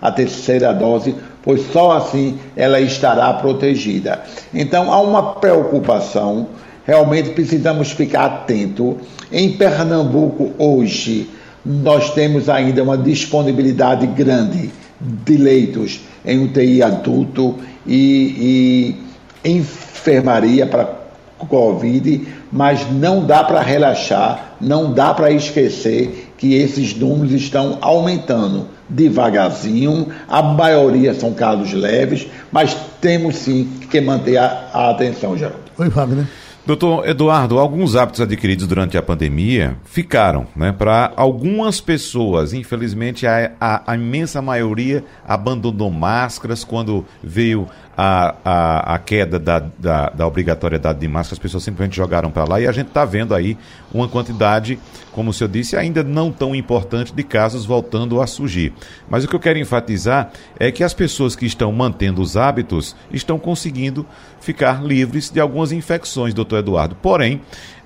a 0.00 0.12
terceira 0.12 0.72
dose, 0.72 1.14
pois 1.42 1.62
só 1.72 1.92
assim 1.92 2.38
ela 2.56 2.80
estará 2.80 3.32
protegida. 3.34 4.22
Então 4.52 4.92
há 4.92 5.00
uma 5.00 5.34
preocupação, 5.34 6.48
realmente 6.86 7.30
precisamos 7.30 7.92
ficar 7.92 8.26
atento. 8.26 8.96
Em 9.30 9.52
Pernambuco 9.52 10.52
hoje 10.58 11.30
nós 11.64 12.10
temos 12.14 12.48
ainda 12.48 12.82
uma 12.82 12.96
disponibilidade 12.96 14.06
grande 14.06 14.70
de 15.00 15.36
leitos 15.36 16.00
em 16.24 16.44
UTI 16.44 16.82
adulto 16.82 17.56
e, 17.86 18.96
e 19.44 19.50
enfermaria 19.50 20.66
para 20.66 21.06
Covid, 21.38 22.26
mas 22.50 22.90
não 22.90 23.24
dá 23.24 23.44
para 23.44 23.60
relaxar, 23.60 24.56
não 24.60 24.92
dá 24.92 25.12
para 25.12 25.30
esquecer 25.30 26.32
que 26.38 26.54
esses 26.54 26.94
números 26.96 27.32
estão 27.32 27.78
aumentando 27.80 28.68
devagarzinho, 28.88 30.08
a 30.28 30.42
maioria 30.42 31.12
são 31.14 31.32
casos 31.32 31.72
leves, 31.72 32.26
mas 32.50 32.76
temos 33.00 33.36
sim 33.36 33.68
que 33.90 34.00
manter 34.00 34.38
a, 34.38 34.70
a 34.72 34.90
atenção, 34.90 35.36
Geraldo. 35.36 35.64
Oi, 35.78 35.88
Wagner. 35.88 36.26
Doutor 36.66 37.08
Eduardo, 37.08 37.60
alguns 37.60 37.94
hábitos 37.94 38.20
adquiridos 38.20 38.66
durante 38.66 38.98
a 38.98 39.02
pandemia 39.02 39.76
ficaram, 39.84 40.48
né? 40.56 40.72
Para 40.72 41.12
algumas 41.14 41.80
pessoas, 41.80 42.52
infelizmente, 42.52 43.24
a, 43.24 43.52
a, 43.60 43.92
a, 43.92 43.94
imensa 43.94 44.42
maioria 44.42 45.04
abandonou 45.24 45.92
máscaras 45.92 46.64
quando 46.64 47.06
veio 47.22 47.68
a, 47.96 48.34
a, 48.44 48.94
a 48.94 48.98
queda 48.98 49.38
da, 49.38 49.60
da, 49.78 50.10
da, 50.10 50.26
obrigatoriedade 50.26 50.98
de 50.98 51.06
máscara, 51.06 51.34
as 51.34 51.38
pessoas 51.38 51.62
simplesmente 51.62 51.94
jogaram 51.94 52.32
para 52.32 52.42
lá 52.42 52.60
e 52.60 52.66
a 52.66 52.72
gente 52.72 52.88
está 52.88 53.04
vendo 53.04 53.32
aí 53.32 53.56
uma 53.94 54.08
quantidade, 54.08 54.76
como 55.16 55.30
o 55.30 55.32
senhor 55.32 55.48
disse, 55.48 55.78
ainda 55.78 56.04
não 56.04 56.30
tão 56.30 56.54
importante 56.54 57.10
de 57.10 57.22
casos 57.22 57.64
voltando 57.64 58.20
a 58.20 58.26
surgir. 58.26 58.74
Mas 59.08 59.24
o 59.24 59.28
que 59.28 59.34
eu 59.34 59.40
quero 59.40 59.58
enfatizar 59.58 60.30
é 60.60 60.70
que 60.70 60.84
as 60.84 60.92
pessoas 60.92 61.34
que 61.34 61.46
estão 61.46 61.72
mantendo 61.72 62.20
os 62.20 62.36
hábitos 62.36 62.94
estão 63.10 63.38
conseguindo 63.38 64.06
ficar 64.42 64.84
livres 64.84 65.30
de 65.30 65.40
algumas 65.40 65.72
infecções, 65.72 66.34
doutor 66.34 66.58
Eduardo. 66.58 66.94
Porém, 66.96 67.40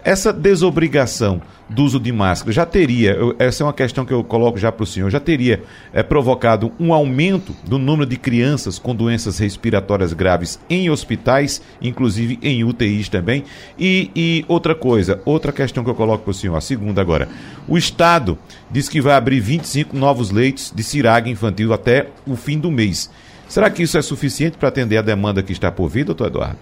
essa 0.04 0.32
desobrigação 0.32 1.40
do 1.68 1.84
uso 1.84 2.00
de 2.00 2.10
máscara 2.10 2.52
já 2.52 2.66
teria, 2.66 3.12
eu, 3.12 3.34
essa 3.38 3.62
é 3.62 3.66
uma 3.66 3.72
questão 3.72 4.04
que 4.04 4.12
eu 4.12 4.24
coloco 4.24 4.58
já 4.58 4.72
para 4.72 4.82
o 4.82 4.86
senhor, 4.86 5.08
já 5.10 5.20
teria 5.20 5.62
é, 5.92 6.02
provocado 6.02 6.72
um 6.80 6.92
aumento 6.92 7.54
do 7.64 7.78
número 7.78 8.08
de 8.08 8.16
crianças 8.16 8.78
com 8.78 8.94
doenças 8.94 9.38
respiratórias 9.38 10.12
graves 10.12 10.58
em 10.68 10.90
hospitais, 10.90 11.62
inclusive 11.80 12.38
em 12.42 12.64
UTIs 12.64 13.08
também. 13.08 13.44
E, 13.78 14.10
e 14.16 14.44
outra 14.48 14.74
coisa, 14.74 15.20
outra 15.24 15.52
questão 15.52 15.84
que 15.84 15.90
eu 15.90 15.94
coloco 15.94 16.24
para 16.24 16.30
o 16.30 16.34
senhor, 16.34 16.56
a 16.56 16.60
segunda 16.60 17.00
agora. 17.00 17.28
O 17.68 17.78
Estado 17.78 18.36
diz 18.70 18.88
que 18.88 19.00
vai 19.00 19.14
abrir 19.14 19.40
25 19.40 19.96
novos 19.96 20.30
leitos 20.30 20.72
de 20.74 20.82
cirag 20.82 21.30
infantil 21.30 21.72
até 21.72 22.08
o 22.26 22.34
fim 22.34 22.58
do 22.58 22.70
mês. 22.70 23.10
Será 23.48 23.68
que 23.70 23.82
isso 23.82 23.98
é 23.98 24.02
suficiente 24.02 24.56
para 24.56 24.68
atender 24.68 24.96
a 24.96 25.02
demanda 25.02 25.42
que 25.42 25.52
está 25.52 25.70
por 25.70 25.88
vir, 25.88 26.04
doutor 26.04 26.28
Eduardo? 26.28 26.58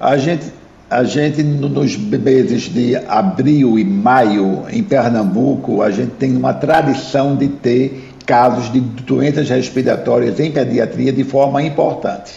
A 0.00 0.16
gente 0.16 0.52
a 0.92 1.04
gente, 1.04 1.42
nos 1.42 1.96
meses 1.96 2.64
de 2.64 2.94
abril 2.96 3.78
e 3.78 3.84
maio, 3.84 4.64
em 4.70 4.82
Pernambuco, 4.82 5.80
a 5.80 5.90
gente 5.90 6.10
tem 6.12 6.36
uma 6.36 6.52
tradição 6.52 7.34
de 7.34 7.48
ter 7.48 8.12
casos 8.26 8.70
de 8.70 8.78
doenças 8.78 9.48
respiratórias 9.48 10.38
em 10.38 10.50
pediatria 10.50 11.10
de 11.10 11.24
forma 11.24 11.62
importante. 11.62 12.34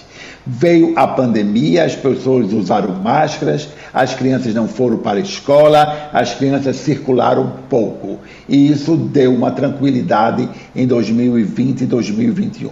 Veio 0.48 0.98
a 0.98 1.06
pandemia, 1.06 1.84
as 1.84 1.96
pessoas 1.96 2.54
usaram 2.54 2.96
máscaras, 2.96 3.68
as 3.94 4.14
crianças 4.14 4.54
não 4.54 4.70
foram 4.70 5.00
para 5.00 5.18
a 5.18 5.22
escola, 5.22 6.10
as 6.14 6.34
crianças 6.34 6.78
circularam 6.78 7.52
pouco. 7.70 8.20
E 8.48 8.72
isso 8.72 8.96
deu 8.96 9.34
uma 9.34 9.52
tranquilidade 9.52 10.48
em 10.74 10.88
2020 10.88 11.82
e 11.82 11.86
2021. 11.86 12.70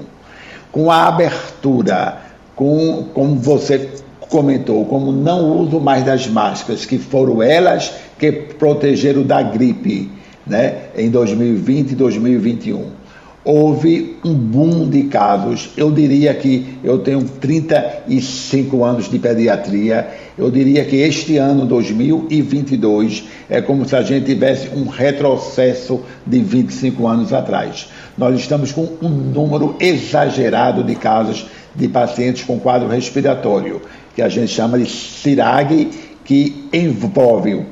Com 0.71 0.89
a 0.89 1.07
abertura, 1.07 2.19
com, 2.55 3.09
como 3.13 3.35
você 3.35 3.89
comentou, 4.29 4.85
como 4.85 5.11
não 5.11 5.59
uso 5.59 5.79
mais 5.79 6.03
das 6.03 6.27
máscaras, 6.27 6.85
que 6.85 6.97
foram 6.97 7.41
elas 7.41 7.93
que 8.17 8.31
protegeram 8.31 9.23
da 9.23 9.41
gripe 9.41 10.09
né, 10.45 10.83
em 10.95 11.09
2020 11.09 11.91
e 11.91 11.95
2021 11.95 13.03
houve 13.43 14.17
um 14.23 14.33
boom 14.33 14.89
de 14.89 15.03
casos. 15.03 15.69
Eu 15.75 15.91
diria 15.91 16.33
que 16.33 16.77
eu 16.83 16.99
tenho 16.99 17.23
35 17.23 18.83
anos 18.83 19.09
de 19.09 19.19
pediatria. 19.19 20.07
Eu 20.37 20.49
diria 20.49 20.85
que 20.85 20.95
este 20.95 21.37
ano, 21.37 21.65
2022, 21.65 23.25
é 23.49 23.61
como 23.61 23.85
se 23.87 23.95
a 23.95 24.01
gente 24.01 24.25
tivesse 24.25 24.69
um 24.69 24.87
retrocesso 24.87 26.01
de 26.25 26.39
25 26.39 27.05
anos 27.07 27.33
atrás. 27.33 27.89
Nós 28.17 28.39
estamos 28.39 28.71
com 28.71 28.87
um 29.01 29.09
número 29.09 29.75
exagerado 29.79 30.83
de 30.83 30.95
casos 30.95 31.45
de 31.75 31.87
pacientes 31.87 32.43
com 32.43 32.59
quadro 32.59 32.87
respiratório, 32.87 33.81
que 34.15 34.21
a 34.21 34.29
gente 34.29 34.47
chama 34.47 34.77
de 34.77 34.89
CIRAG, 34.89 35.89
que 36.23 36.69
envolve 36.71 37.65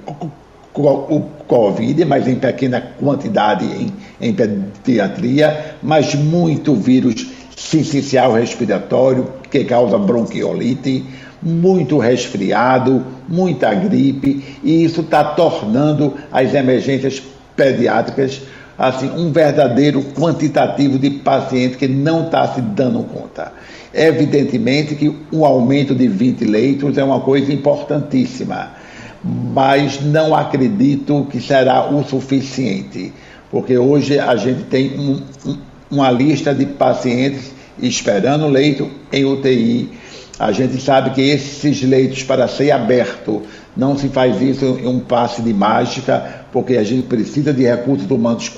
o 0.73 1.21
Covid, 1.47 2.05
mas 2.05 2.27
em 2.27 2.35
pequena 2.35 2.81
quantidade 2.81 3.65
em, 3.65 3.93
em 4.19 4.33
pediatria, 4.33 5.75
mas 5.81 6.15
muito 6.15 6.75
vírus 6.75 7.27
sincicial 7.55 8.33
respiratório, 8.33 9.27
que 9.49 9.63
causa 9.65 9.97
bronquiolite, 9.97 11.05
muito 11.41 11.97
resfriado, 11.97 13.05
muita 13.27 13.73
gripe, 13.73 14.43
e 14.63 14.83
isso 14.83 15.01
está 15.01 15.23
tornando 15.23 16.15
as 16.31 16.53
emergências 16.53 17.21
pediátricas 17.55 18.41
assim 18.81 19.11
um 19.11 19.31
verdadeiro 19.31 20.01
quantitativo 20.01 20.97
de 20.97 21.11
paciente 21.11 21.77
que 21.77 21.87
não 21.87 22.25
está 22.25 22.47
se 22.47 22.61
dando 22.61 23.03
conta. 23.03 23.51
Evidentemente 23.93 24.95
que 24.95 25.13
um 25.31 25.45
aumento 25.45 25.93
de 25.93 26.07
20 26.07 26.45
leitos 26.45 26.97
é 26.97 27.03
uma 27.03 27.19
coisa 27.19 27.51
importantíssima 27.51 28.81
mas 29.23 30.01
não 30.01 30.35
acredito 30.35 31.27
que 31.29 31.39
será 31.39 31.89
o 31.89 32.03
suficiente, 32.03 33.13
porque 33.51 33.77
hoje 33.77 34.17
a 34.19 34.35
gente 34.35 34.63
tem 34.63 34.99
um, 34.99 35.21
um, 35.45 35.57
uma 35.91 36.09
lista 36.09 36.53
de 36.53 36.65
pacientes 36.65 37.51
esperando 37.79 38.47
leito 38.47 38.89
em 39.11 39.25
UTI. 39.25 39.89
A 40.39 40.51
gente 40.51 40.81
sabe 40.81 41.11
que 41.11 41.21
esses 41.21 41.83
leitos, 41.83 42.23
para 42.23 42.47
ser 42.47 42.71
aberto, 42.71 43.43
não 43.77 43.95
se 43.95 44.09
faz 44.09 44.41
isso 44.41 44.79
em 44.81 44.87
um 44.87 44.99
passe 44.99 45.41
de 45.41 45.53
mágica, 45.53 46.45
porque 46.51 46.77
a 46.77 46.83
gente 46.83 47.03
precisa 47.03 47.53
de 47.53 47.63
recursos 47.63 48.09
humanos 48.09 48.51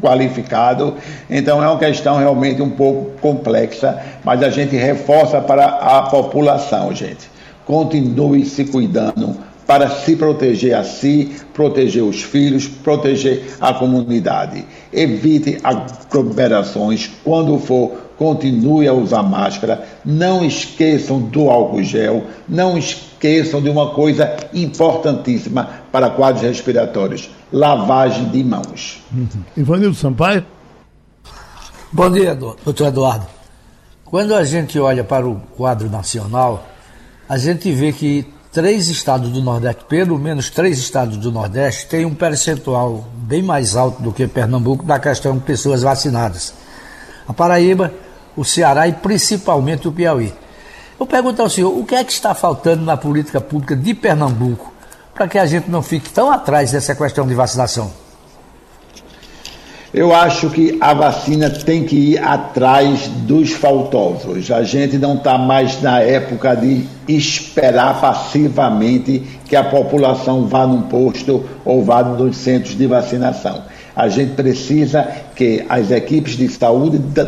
qualificado. 0.00 0.94
Então 1.28 1.62
é 1.62 1.68
uma 1.68 1.78
questão 1.78 2.18
realmente 2.18 2.62
um 2.62 2.70
pouco 2.70 3.12
complexa, 3.20 3.98
mas 4.24 4.42
a 4.42 4.50
gente 4.50 4.76
reforça 4.76 5.40
para 5.40 5.64
a 5.64 6.02
população, 6.02 6.94
gente 6.94 7.30
continue 7.70 8.44
se 8.44 8.64
cuidando 8.64 9.36
para 9.64 9.88
se 9.88 10.16
proteger 10.16 10.74
a 10.74 10.82
si, 10.82 11.30
proteger 11.54 12.02
os 12.02 12.20
filhos, 12.20 12.66
proteger 12.66 13.44
a 13.60 13.72
comunidade. 13.72 14.64
Evite 14.92 15.58
aglomerações. 15.62 17.08
Quando 17.22 17.56
for, 17.60 17.92
continue 18.18 18.88
a 18.88 18.92
usar 18.92 19.22
máscara. 19.22 19.86
Não 20.04 20.44
esqueçam 20.44 21.20
do 21.20 21.48
álcool 21.48 21.84
gel. 21.84 22.24
Não 22.48 22.76
esqueçam 22.76 23.09
de 23.20 23.68
uma 23.68 23.90
coisa 23.90 24.36
importantíssima 24.54 25.68
para 25.92 26.10
quadros 26.10 26.42
respiratórios: 26.42 27.30
lavagem 27.52 28.28
de 28.30 28.42
mãos. 28.42 29.02
Uhum. 29.12 29.28
Ivanildo 29.56 29.94
Sampaio. 29.94 30.44
Bom 31.92 32.10
dia, 32.10 32.34
doutor 32.34 32.86
Eduardo. 32.86 33.26
Quando 34.04 34.34
a 34.34 34.42
gente 34.42 34.78
olha 34.78 35.04
para 35.04 35.28
o 35.28 35.36
quadro 35.56 35.90
nacional, 35.90 36.66
a 37.28 37.36
gente 37.36 37.70
vê 37.72 37.92
que 37.92 38.26
três 38.52 38.88
estados 38.88 39.30
do 39.30 39.40
Nordeste, 39.40 39.84
pelo 39.88 40.18
menos 40.18 40.50
três 40.50 40.78
estados 40.78 41.16
do 41.16 41.30
Nordeste, 41.30 41.86
têm 41.86 42.04
um 42.04 42.14
percentual 42.14 43.04
bem 43.14 43.42
mais 43.42 43.76
alto 43.76 44.02
do 44.02 44.12
que 44.12 44.26
Pernambuco 44.26 44.84
na 44.84 44.98
questão 44.98 45.36
de 45.36 45.44
pessoas 45.44 45.82
vacinadas. 45.82 46.54
A 47.28 47.32
Paraíba, 47.32 47.92
o 48.36 48.44
Ceará 48.44 48.88
e 48.88 48.92
principalmente 48.92 49.86
o 49.86 49.92
Piauí. 49.92 50.32
Eu 51.00 51.06
pergunto 51.06 51.40
ao 51.40 51.48
senhor, 51.48 51.70
o 51.70 51.82
que 51.82 51.94
é 51.94 52.04
que 52.04 52.12
está 52.12 52.34
faltando 52.34 52.84
na 52.84 52.94
política 52.94 53.40
pública 53.40 53.74
de 53.74 53.94
Pernambuco 53.94 54.70
para 55.14 55.26
que 55.26 55.38
a 55.38 55.46
gente 55.46 55.70
não 55.70 55.80
fique 55.80 56.10
tão 56.10 56.30
atrás 56.30 56.72
dessa 56.72 56.94
questão 56.94 57.26
de 57.26 57.32
vacinação? 57.32 57.90
Eu 59.94 60.14
acho 60.14 60.50
que 60.50 60.76
a 60.78 60.92
vacina 60.92 61.48
tem 61.48 61.84
que 61.84 61.96
ir 61.96 62.18
atrás 62.22 63.08
dos 63.08 63.50
faltosos. 63.50 64.50
A 64.50 64.62
gente 64.62 64.98
não 64.98 65.14
está 65.14 65.38
mais 65.38 65.80
na 65.80 66.00
época 66.00 66.54
de 66.54 66.86
esperar 67.08 67.98
passivamente 67.98 69.22
que 69.48 69.56
a 69.56 69.64
população 69.64 70.46
vá 70.46 70.66
num 70.66 70.82
posto 70.82 71.42
ou 71.64 71.82
vá 71.82 72.04
nos 72.04 72.36
centros 72.36 72.76
de 72.76 72.86
vacinação. 72.86 73.62
A 73.96 74.08
gente 74.08 74.34
precisa 74.34 75.02
que 75.34 75.64
as 75.68 75.90
equipes 75.90 76.36
de 76.36 76.48
saúde 76.48 76.98
da, 76.98 77.24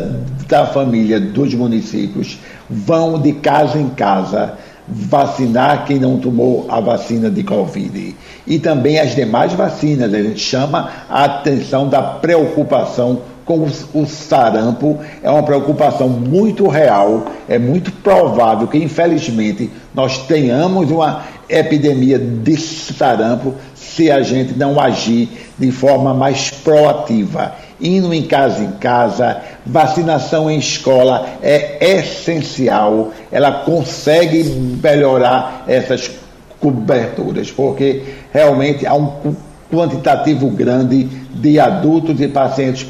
da 0.47 0.65
família 0.67 1.19
dos 1.19 1.53
municípios 1.55 2.37
vão 2.69 3.19
de 3.19 3.33
casa 3.33 3.79
em 3.79 3.89
casa 3.89 4.57
vacinar 4.87 5.85
quem 5.85 5.99
não 5.99 6.19
tomou 6.19 6.65
a 6.69 6.79
vacina 6.79 7.29
de 7.29 7.43
Covid. 7.43 8.15
E 8.45 8.59
também 8.59 8.99
as 8.99 9.15
demais 9.15 9.53
vacinas. 9.53 10.13
A 10.13 10.21
gente 10.21 10.39
chama 10.39 10.89
a 11.09 11.23
atenção 11.23 11.87
da 11.87 12.01
preocupação 12.01 13.21
com 13.45 13.67
o 13.93 14.05
sarampo. 14.05 14.99
É 15.21 15.29
uma 15.29 15.43
preocupação 15.43 16.09
muito 16.09 16.67
real. 16.67 17.25
É 17.47 17.57
muito 17.57 17.91
provável 17.91 18.67
que, 18.67 18.77
infelizmente, 18.77 19.69
nós 19.93 20.17
tenhamos 20.19 20.91
uma 20.91 21.23
epidemia 21.47 22.19
de 22.19 22.57
sarampo 22.57 23.53
se 23.75 24.09
a 24.09 24.21
gente 24.21 24.57
não 24.57 24.79
agir 24.79 25.29
de 25.57 25.71
forma 25.71 26.13
mais 26.13 26.49
proativa 26.49 27.53
indo 27.83 28.13
em 28.13 28.23
casa 28.23 28.63
em 28.63 28.71
casa, 28.71 29.41
vacinação 29.65 30.49
em 30.49 30.57
escola 30.57 31.27
é 31.43 31.97
essencial, 31.97 33.11
ela 33.29 33.51
consegue 33.51 34.43
melhorar 34.81 35.65
essas 35.67 36.09
coberturas, 36.59 37.51
porque 37.51 38.03
realmente 38.31 38.87
há 38.87 38.95
um 38.95 39.35
quantitativo 39.69 40.49
grande 40.49 41.03
de 41.03 41.59
adultos 41.59 42.21
e 42.21 42.27
pacientes 42.27 42.87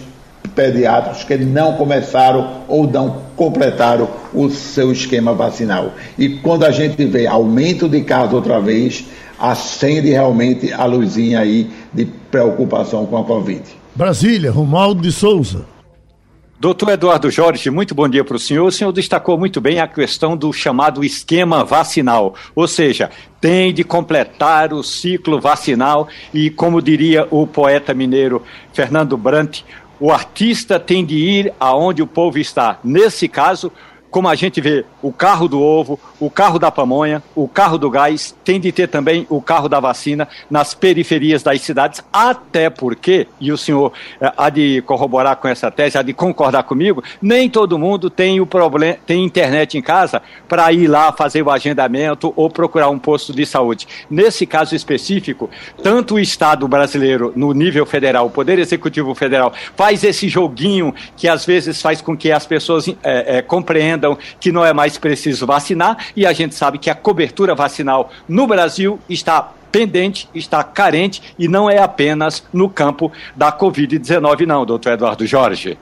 pediátricos 0.53 1.23
que 1.23 1.37
não 1.37 1.73
começaram 1.73 2.61
ou 2.67 2.85
não 2.85 3.23
completaram 3.35 4.07
o 4.31 4.49
seu 4.49 4.91
esquema 4.91 5.33
vacinal. 5.33 5.93
E 6.17 6.29
quando 6.29 6.65
a 6.65 6.71
gente 6.71 7.03
vê 7.05 7.25
aumento 7.25 7.89
de 7.89 8.01
casos 8.01 8.33
outra 8.33 8.59
vez, 8.59 9.05
acende 9.39 10.09
realmente 10.11 10.71
a 10.71 10.85
luzinha 10.85 11.39
aí 11.39 11.71
de 11.91 12.05
preocupação 12.05 13.05
com 13.07 13.17
a 13.17 13.23
Covid. 13.23 13.63
Brasília, 13.95 14.51
Romualdo 14.51 15.03
de 15.03 15.11
Souza. 15.11 15.65
Doutor 16.59 16.89
Eduardo 16.89 17.29
Jorge, 17.29 17.69
muito 17.69 17.93
bom 17.93 18.09
dia 18.09 18.23
para 18.23 18.37
o 18.37 18.39
senhor. 18.39 18.65
O 18.65 18.71
senhor 18.71 18.91
destacou 18.91 19.37
muito 19.37 19.61
bem 19.61 19.79
a 19.79 19.87
questão 19.87 20.35
do 20.35 20.51
chamado 20.51 21.03
esquema 21.03 21.63
vacinal, 21.63 22.33
ou 22.55 22.67
seja, 22.67 23.11
tem 23.39 23.71
de 23.71 23.83
completar 23.83 24.73
o 24.73 24.81
ciclo 24.81 25.39
vacinal 25.39 26.07
e, 26.33 26.49
como 26.49 26.81
diria 26.81 27.27
o 27.29 27.45
poeta 27.45 27.93
mineiro 27.93 28.41
Fernando 28.71 29.15
Brant, 29.15 29.61
o 29.99 30.11
artista 30.11 30.79
tem 30.79 31.05
de 31.05 31.15
ir 31.15 31.53
aonde 31.59 32.01
o 32.01 32.07
povo 32.07 32.39
está. 32.39 32.79
Nesse 32.83 33.27
caso, 33.27 33.71
como 34.13 34.29
a 34.29 34.35
gente 34.35 34.61
vê 34.61 34.85
o 35.01 35.11
carro 35.11 35.47
do 35.47 35.59
ovo, 35.59 35.99
o 36.19 36.29
carro 36.29 36.59
da 36.59 36.69
pamonha, 36.69 37.23
o 37.33 37.47
carro 37.47 37.79
do 37.79 37.89
gás, 37.89 38.35
tem 38.43 38.59
de 38.59 38.71
ter 38.71 38.87
também 38.87 39.25
o 39.27 39.41
carro 39.41 39.67
da 39.67 39.79
vacina 39.79 40.27
nas 40.51 40.75
periferias 40.75 41.41
das 41.41 41.61
cidades, 41.61 42.03
até 42.13 42.69
porque, 42.69 43.25
e 43.41 43.51
o 43.51 43.57
senhor 43.57 43.91
eh, 44.21 44.31
há 44.37 44.51
de 44.51 44.83
corroborar 44.83 45.37
com 45.37 45.47
essa 45.47 45.71
tese, 45.71 45.97
há 45.97 46.03
de 46.03 46.13
concordar 46.13 46.61
comigo, 46.61 47.03
nem 47.19 47.49
todo 47.49 47.79
mundo 47.79 48.07
tem 48.07 48.39
o 48.39 48.45
problema, 48.45 48.99
tem 49.03 49.25
internet 49.25 49.79
em 49.79 49.81
casa 49.81 50.21
para 50.47 50.71
ir 50.71 50.87
lá 50.87 51.11
fazer 51.11 51.41
o 51.41 51.49
agendamento 51.49 52.31
ou 52.35 52.51
procurar 52.51 52.89
um 52.89 52.99
posto 52.99 53.33
de 53.33 53.47
saúde. 53.47 53.87
Nesse 54.11 54.45
caso 54.45 54.75
específico, 54.75 55.49
tanto 55.81 56.15
o 56.15 56.19
Estado 56.19 56.67
brasileiro, 56.67 57.33
no 57.35 57.51
nível 57.51 57.83
federal, 57.83 58.27
o 58.27 58.29
Poder 58.29 58.59
Executivo 58.59 59.15
Federal, 59.15 59.51
faz 59.75 60.03
esse 60.03 60.29
joguinho 60.29 60.93
que 61.17 61.27
às 61.27 61.43
vezes 61.47 61.81
faz 61.81 61.99
com 61.99 62.15
que 62.15 62.31
as 62.31 62.45
pessoas 62.45 62.87
é, 63.01 63.37
é, 63.37 63.41
compreendam 63.41 64.02
que 64.39 64.51
não 64.51 64.65
é 64.65 64.73
mais 64.73 64.97
preciso 64.97 65.45
vacinar 65.45 65.97
e 66.15 66.25
a 66.25 66.33
gente 66.33 66.55
sabe 66.55 66.77
que 66.77 66.89
a 66.89 66.95
cobertura 66.95 67.55
vacinal 67.55 68.11
no 68.27 68.47
Brasil 68.47 68.99
está 69.09 69.51
pendente, 69.71 70.29
está 70.35 70.63
carente 70.63 71.33
e 71.37 71.47
não 71.47 71.69
é 71.69 71.79
apenas 71.79 72.43
no 72.53 72.69
campo 72.69 73.11
da 73.35 73.51
Covid-19, 73.51 74.45
não, 74.45 74.65
doutor 74.65 74.93
Eduardo 74.93 75.25
Jorge. 75.25 75.77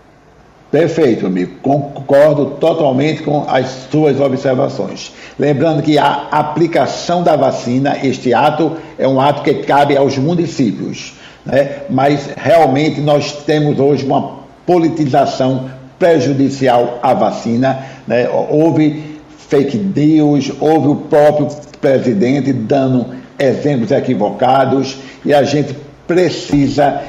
Perfeito, 0.72 1.26
amigo. 1.26 1.58
Concordo 1.62 2.52
totalmente 2.52 3.24
com 3.24 3.46
as 3.50 3.88
suas 3.92 4.22
observações. 4.22 5.12
Lembrando 5.38 5.84
que 5.84 5.98
a 5.98 6.28
aplicação 6.32 7.22
da 7.22 7.36
vacina, 7.36 7.98
este 8.02 8.34
ato, 8.34 8.78
é 8.98 9.06
um 9.06 9.20
ato 9.20 9.44
que 9.44 9.54
cabe 9.56 9.98
aos 9.98 10.18
municípios. 10.18 11.14
Né? 11.46 11.82
Mas 11.90 12.30
realmente 12.38 13.02
nós 13.02 13.44
temos 13.44 13.78
hoje 13.78 14.06
uma 14.06 14.40
politização 14.66 15.70
prejudicial 16.02 17.00
à 17.04 17.14
vacina. 17.14 17.86
Né? 18.08 18.28
Houve 18.28 19.20
fake 19.48 19.78
news, 19.78 20.52
houve 20.60 20.88
o 20.88 20.96
próprio 20.96 21.48
presidente 21.80 22.52
dando 22.52 23.06
exemplos 23.38 23.92
equivocados 23.92 24.98
e 25.24 25.32
a 25.32 25.44
gente 25.44 25.76
precisa 26.08 27.02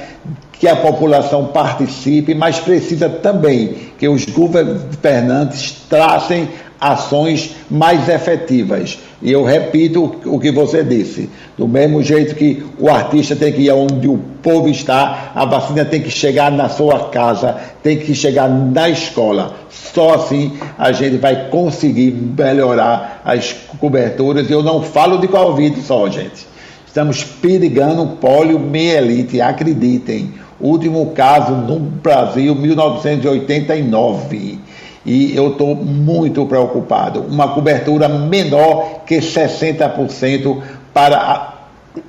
que 0.52 0.68
a 0.68 0.76
população 0.76 1.46
participe, 1.46 2.35
mas 2.35 2.61
precisa 2.61 3.09
também 3.09 3.92
que 3.98 4.07
os 4.07 4.26
governantes 4.26 5.72
tracem 5.88 6.48
ações 6.82 7.54
mais 7.70 8.08
efetivas. 8.08 8.98
E 9.22 9.30
eu 9.30 9.44
repito 9.44 10.16
o 10.24 10.40
que 10.40 10.50
você 10.50 10.82
disse: 10.82 11.30
do 11.56 11.68
mesmo 11.68 12.02
jeito 12.02 12.34
que 12.34 12.64
o 12.78 12.90
artista 12.90 13.36
tem 13.36 13.52
que 13.52 13.62
ir 13.62 13.70
onde 13.70 14.08
o 14.08 14.18
povo 14.42 14.68
está, 14.68 15.30
a 15.34 15.44
vacina 15.44 15.84
tem 15.84 16.02
que 16.02 16.10
chegar 16.10 16.50
na 16.50 16.68
sua 16.68 17.08
casa, 17.10 17.56
tem 17.82 17.98
que 17.98 18.14
chegar 18.14 18.48
na 18.48 18.90
escola. 18.90 19.54
Só 19.70 20.14
assim 20.14 20.52
a 20.76 20.90
gente 20.90 21.18
vai 21.18 21.48
conseguir 21.48 22.10
melhorar 22.10 23.22
as 23.24 23.54
coberturas. 23.78 24.50
Eu 24.50 24.62
não 24.62 24.82
falo 24.82 25.18
de 25.18 25.28
Covid 25.28 25.80
só, 25.82 26.08
gente. 26.08 26.50
Estamos 26.86 27.24
perigando 27.24 28.16
poliomielite, 28.16 29.40
acreditem 29.40 30.42
último 30.62 31.10
caso 31.10 31.52
no 31.52 31.80
Brasil, 31.80 32.54
1989. 32.54 34.60
E 35.04 35.36
eu 35.36 35.52
estou 35.52 35.74
muito 35.74 36.46
preocupado. 36.46 37.20
Uma 37.20 37.48
cobertura 37.48 38.08
menor 38.08 39.02
que 39.06 39.16
60% 39.16 40.62
para 40.94 41.16
a, 41.16 41.52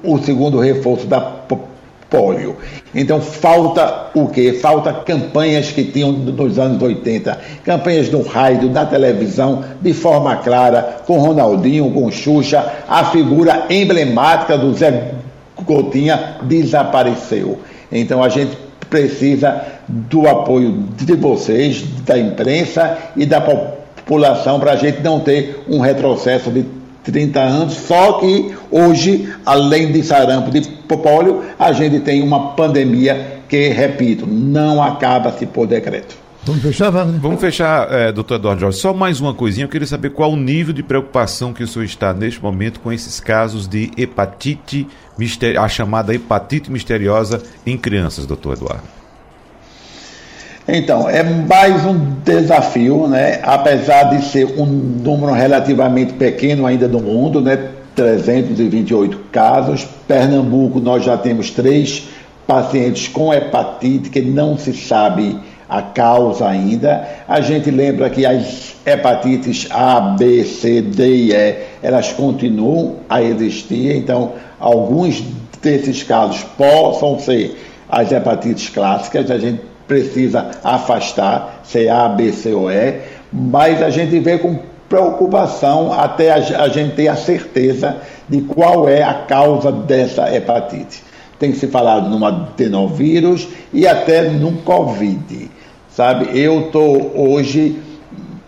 o 0.04 0.18
segundo 0.20 0.60
reforço 0.60 1.08
da 1.08 1.20
polio. 2.14 2.56
Então 2.94 3.20
falta 3.20 4.12
o 4.14 4.28
quê? 4.28 4.54
Falta 4.54 4.94
campanhas 4.94 5.72
que 5.72 5.84
tinham 5.84 6.12
nos 6.12 6.60
anos 6.60 6.80
80, 6.80 7.40
campanhas 7.66 8.12
no 8.12 8.22
rádio, 8.22 8.70
na 8.70 8.86
televisão, 8.86 9.64
de 9.82 9.94
forma 9.94 10.36
clara, 10.36 10.98
com 11.08 11.18
Ronaldinho, 11.18 11.90
com 11.90 12.12
Xuxa, 12.12 12.72
a 12.88 13.06
figura 13.06 13.66
emblemática 13.68 14.56
do 14.56 14.72
Zé 14.76 15.14
Gotinha 15.66 16.36
desapareceu. 16.44 17.58
Então 17.92 18.24
a 18.24 18.30
gente 18.30 18.56
precisa 18.94 19.60
do 19.88 20.28
apoio 20.28 20.86
de 20.96 21.16
vocês, 21.16 21.84
da 22.06 22.16
imprensa 22.16 22.96
e 23.16 23.26
da 23.26 23.42
população 23.42 24.60
para 24.60 24.74
a 24.74 24.76
gente 24.76 25.02
não 25.02 25.20
ter 25.20 25.64
um 25.68 25.80
retrocesso 25.80 26.52
de 26.52 26.64
30 27.04 27.40
anos, 27.40 27.74
só 27.74 28.14
que 28.20 28.54
hoje, 28.70 29.34
além 29.44 29.92
de 29.92 30.04
sarampo 30.04 30.52
de 30.52 30.62
pólio, 30.62 31.42
a 31.58 31.74
gente 31.74 32.02
tem 32.02 32.22
uma 32.22 32.52
pandemia 32.52 33.40
que, 33.50 33.70
repito, 33.70 34.28
não 34.28 34.82
acaba-se 34.82 35.48
por 35.48 35.66
decreto. 35.66 36.16
Vamos 36.46 36.62
fechar, 36.62 36.90
Wagner? 36.92 37.20
Vamos 37.22 37.42
fechar, 37.42 37.92
é, 37.92 38.12
doutor 38.12 38.36
Eduardo 38.36 38.62
Jorge. 38.62 38.78
Só 38.78 38.94
mais 38.94 39.20
uma 39.20 39.34
coisinha. 39.34 39.64
Eu 39.64 39.70
queria 39.70 39.88
saber 39.88 40.10
qual 40.10 40.34
o 40.34 40.36
nível 40.36 40.74
de 40.74 40.84
preocupação 40.84 41.54
que 41.54 41.64
o 41.64 41.68
senhor 41.68 41.86
está 41.86 42.14
neste 42.14 42.44
momento 42.44 42.82
com 42.82 42.92
esses 42.92 43.20
casos 43.20 43.66
de 43.66 43.90
hepatite, 43.98 44.86
a 45.60 45.68
chamada 45.68 46.14
hepatite 46.14 46.72
misteriosa 46.72 47.42
em 47.66 47.78
crianças, 47.78 48.26
doutor 48.26 48.54
Eduardo. 48.54 48.84
Então, 50.68 51.10
é 51.10 51.22
mais 51.24 51.86
um 51.86 51.98
desafio, 52.24 53.08
né? 53.08 53.42
apesar 53.44 54.04
de 54.04 54.24
ser 54.26 54.46
um 54.58 54.66
número 54.66 55.34
relativamente 55.34 56.14
pequeno 56.14 56.66
ainda 56.66 56.88
no 56.88 57.02
mundo, 57.02 57.42
né? 57.42 57.70
328 57.96 59.18
casos. 59.32 59.86
Pernambuco, 60.08 60.80
nós 60.80 61.04
já 61.04 61.18
temos 61.18 61.52
três 61.52 62.08
pacientes 62.48 63.08
com 63.08 63.34
hepatite 63.34 64.10
que 64.10 64.22
não 64.22 64.58
se 64.58 64.74
sabe 64.74 65.38
a 65.70 65.82
causa 65.82 66.48
ainda. 66.48 67.08
A 67.28 67.42
gente 67.42 67.70
lembra 67.70 68.10
que 68.10 68.26
as 68.26 68.76
hepatites 68.86 69.68
A, 69.72 70.00
B, 70.00 70.44
C, 70.44 70.82
D 70.82 71.08
e 71.08 71.34
E, 71.34 71.56
elas 71.82 72.12
continuam 72.12 72.98
a 73.10 73.22
existir, 73.22 73.96
então 73.96 74.34
alguns 74.64 75.22
desses 75.62 76.04
casos 76.04 76.44
possam 76.58 77.20
ser 77.20 77.60
as 77.90 78.12
hepatites 78.12 78.70
clássicas, 78.70 79.30
a 79.30 79.38
gente 79.38 79.62
precisa 79.86 80.52
afastar, 80.64 81.62
CA, 81.70 82.08
B, 82.08 82.32
C 82.32 82.54
ou 82.54 82.72
E, 82.72 83.02
mas 83.32 83.84
a 83.84 83.90
gente 83.90 84.18
vê 84.20 84.38
com 84.38 84.58
preocupação 84.88 85.92
até 85.92 86.32
a 86.32 86.68
gente 86.70 86.96
ter 86.96 87.10
a 87.10 87.16
certeza 87.16 87.98
de 88.30 88.42
qual 88.42 88.88
é 88.88 89.04
a 89.04 89.14
causa 89.14 89.72
dessa 89.72 90.34
hepatite. 90.34 91.04
Tem 91.38 91.54
se 91.54 91.68
falado 91.68 92.10
num 92.10 92.24
adenovírus 92.24 93.48
e 93.74 93.86
até 93.86 94.30
no 94.30 94.54
Covid. 94.62 95.52
Sabe, 95.90 96.40
eu 96.40 96.68
estou 96.68 97.12
hoje, 97.16 97.82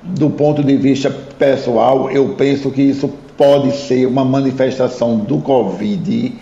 do 0.02 0.30
ponto 0.30 0.64
de 0.64 0.78
vista 0.78 1.10
pessoal, 1.38 2.10
eu 2.10 2.30
penso 2.38 2.72
que 2.72 2.82
isso 2.82 3.12
pode 3.38 3.76
ser 3.76 4.06
uma 4.06 4.24
manifestação 4.24 5.18
do 5.18 5.40
Covid 5.40 6.34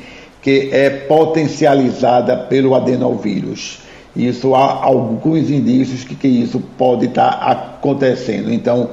que 0.41 0.69
é 0.71 0.89
potencializada 0.89 2.35
pelo 2.35 2.75
adenovírus. 2.75 3.79
Isso 4.15 4.53
há 4.53 4.83
alguns 4.83 5.49
indícios 5.49 6.03
que, 6.03 6.15
que 6.15 6.27
isso 6.27 6.61
pode 6.77 7.05
estar 7.05 7.29
acontecendo. 7.29 8.53
Então, 8.53 8.89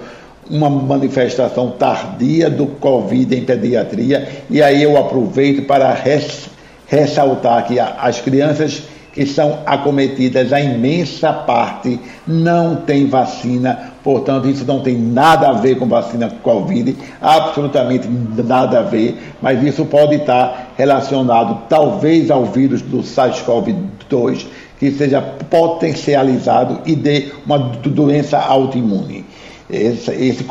uma 0.48 0.70
manifestação 0.70 1.72
tardia 1.72 2.48
do 2.48 2.66
Covid 2.66 3.34
em 3.36 3.44
pediatria, 3.44 4.28
e 4.48 4.62
aí 4.62 4.82
eu 4.82 4.96
aproveito 4.96 5.66
para 5.66 5.92
res, 5.92 6.48
ressaltar 6.86 7.66
que 7.66 7.78
as 7.78 8.20
crianças 8.20 8.82
que 9.12 9.26
são 9.26 9.58
acometidas, 9.66 10.52
a 10.52 10.60
imensa 10.60 11.32
parte 11.32 11.98
não 12.26 12.76
tem 12.76 13.06
vacina, 13.06 13.92
portanto, 14.04 14.48
isso 14.48 14.64
não 14.64 14.80
tem 14.80 14.96
nada 14.96 15.48
a 15.48 15.52
ver 15.52 15.78
com 15.78 15.86
vacina 15.86 16.30
Covid, 16.42 16.96
absolutamente 17.20 18.08
nada 18.08 18.80
a 18.80 18.82
ver, 18.82 19.16
mas 19.42 19.62
isso 19.62 19.84
pode 19.84 20.16
estar 20.16 20.74
relacionado 20.76 21.62
talvez 21.68 22.30
ao 22.30 22.44
vírus 22.44 22.82
do 22.82 22.98
SARS-CoV-2, 22.98 24.46
que 24.78 24.90
seja 24.92 25.20
potencializado 25.20 26.80
e 26.86 26.94
dê 26.94 27.28
uma 27.44 27.58
doença 27.58 28.38
autoimune. 28.38 29.24
Esse, 29.68 30.10
esse 30.12 30.44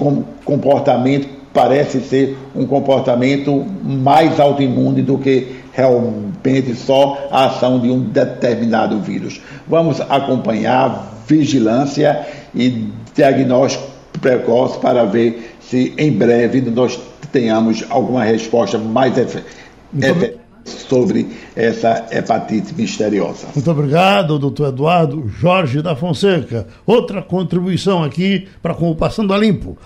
comportamento 0.46 1.40
parece 1.54 2.00
ser 2.02 2.38
um 2.56 2.66
comportamento 2.66 3.66
mais 3.84 4.40
autoimune 4.40 5.02
do 5.02 5.18
que 5.18 5.59
realmente 5.80 6.76
só 6.76 7.30
a 7.32 7.46
ação 7.46 7.80
de 7.80 7.90
um 7.90 8.02
determinado 8.02 9.00
vírus. 9.00 9.42
Vamos 9.68 10.02
acompanhar 10.02 11.24
vigilância 11.28 12.28
e 12.54 12.90
diagnóstico 13.16 13.88
precoce 14.20 14.80
para 14.80 15.06
ver 15.06 15.56
se 15.62 15.94
em 15.98 16.12
breve 16.12 16.62
nós 16.62 17.00
tenhamos 17.32 17.86
alguma 17.90 18.24
resposta 18.24 18.78
mais 18.78 19.18
efetiva 19.18 20.40
sobre 20.66 21.28
essa 21.56 22.08
hepatite 22.12 22.74
misteriosa. 22.76 23.48
Muito 23.56 23.72
obrigado, 23.72 24.38
doutor 24.38 24.70
Eduardo 24.70 25.28
Jorge 25.30 25.82
da 25.82 25.96
Fonseca. 25.96 26.68
Outra 26.86 27.22
contribuição 27.22 28.04
aqui 28.04 28.48
para 28.62 28.74
com 28.74 28.92
o 28.92 28.96
Passando 28.96 29.34
a 29.34 29.38
Limpo. 29.38 29.78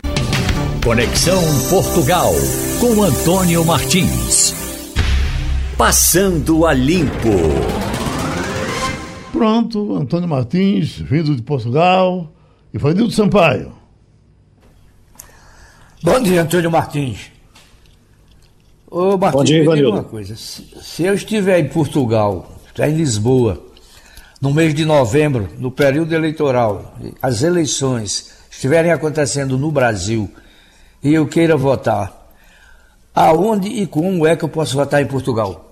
Conexão 0.84 1.41
Portugal 1.69 2.34
com 2.79 3.03
Antônio 3.03 3.63
Martins. 3.63 4.62
Passando 5.77 6.65
a 6.65 6.73
Limpo. 6.73 7.29
Pronto, 9.31 9.95
Antônio 9.95 10.29
Martins, 10.29 10.97
vindo 10.99 11.36
de 11.36 11.41
Portugal. 11.41 12.31
E 12.73 12.77
foi 12.77 12.93
Nildo 12.93 13.12
Sampaio. 13.12 13.73
Bom 16.03 16.19
dia, 16.21 16.43
Antônio 16.43 16.69
Martins. 16.69 17.31
Ô, 18.89 19.17
Martins, 19.17 19.31
Bom 19.31 19.43
dia, 19.43 19.63
me 19.63 19.75
diga 19.75 19.89
uma 19.89 20.03
coisa. 20.03 20.36
Se, 20.36 20.67
se 20.81 21.03
eu 21.03 21.15
estiver 21.15 21.59
em 21.59 21.67
Portugal, 21.67 22.51
já 22.75 22.88
em 22.88 22.95
Lisboa, 22.95 23.65
no 24.39 24.53
mês 24.53 24.75
de 24.75 24.86
novembro, 24.86 25.49
no 25.57 25.71
período 25.71 26.13
eleitoral, 26.13 26.95
as 27.21 27.41
eleições 27.41 28.31
estiverem 28.52 28.91
acontecendo 28.91 29.58
no 29.58 29.71
Brasil 29.71 30.29
e 31.04 31.13
eu 31.13 31.25
queira 31.27 31.58
votar, 31.58 32.29
aonde 33.15 33.67
e 33.67 33.87
como 33.87 34.27
é 34.27 34.35
que 34.35 34.43
eu 34.43 34.50
posso 34.50 34.75
votar 34.75 35.02
em 35.02 35.06
Portugal? 35.06 35.62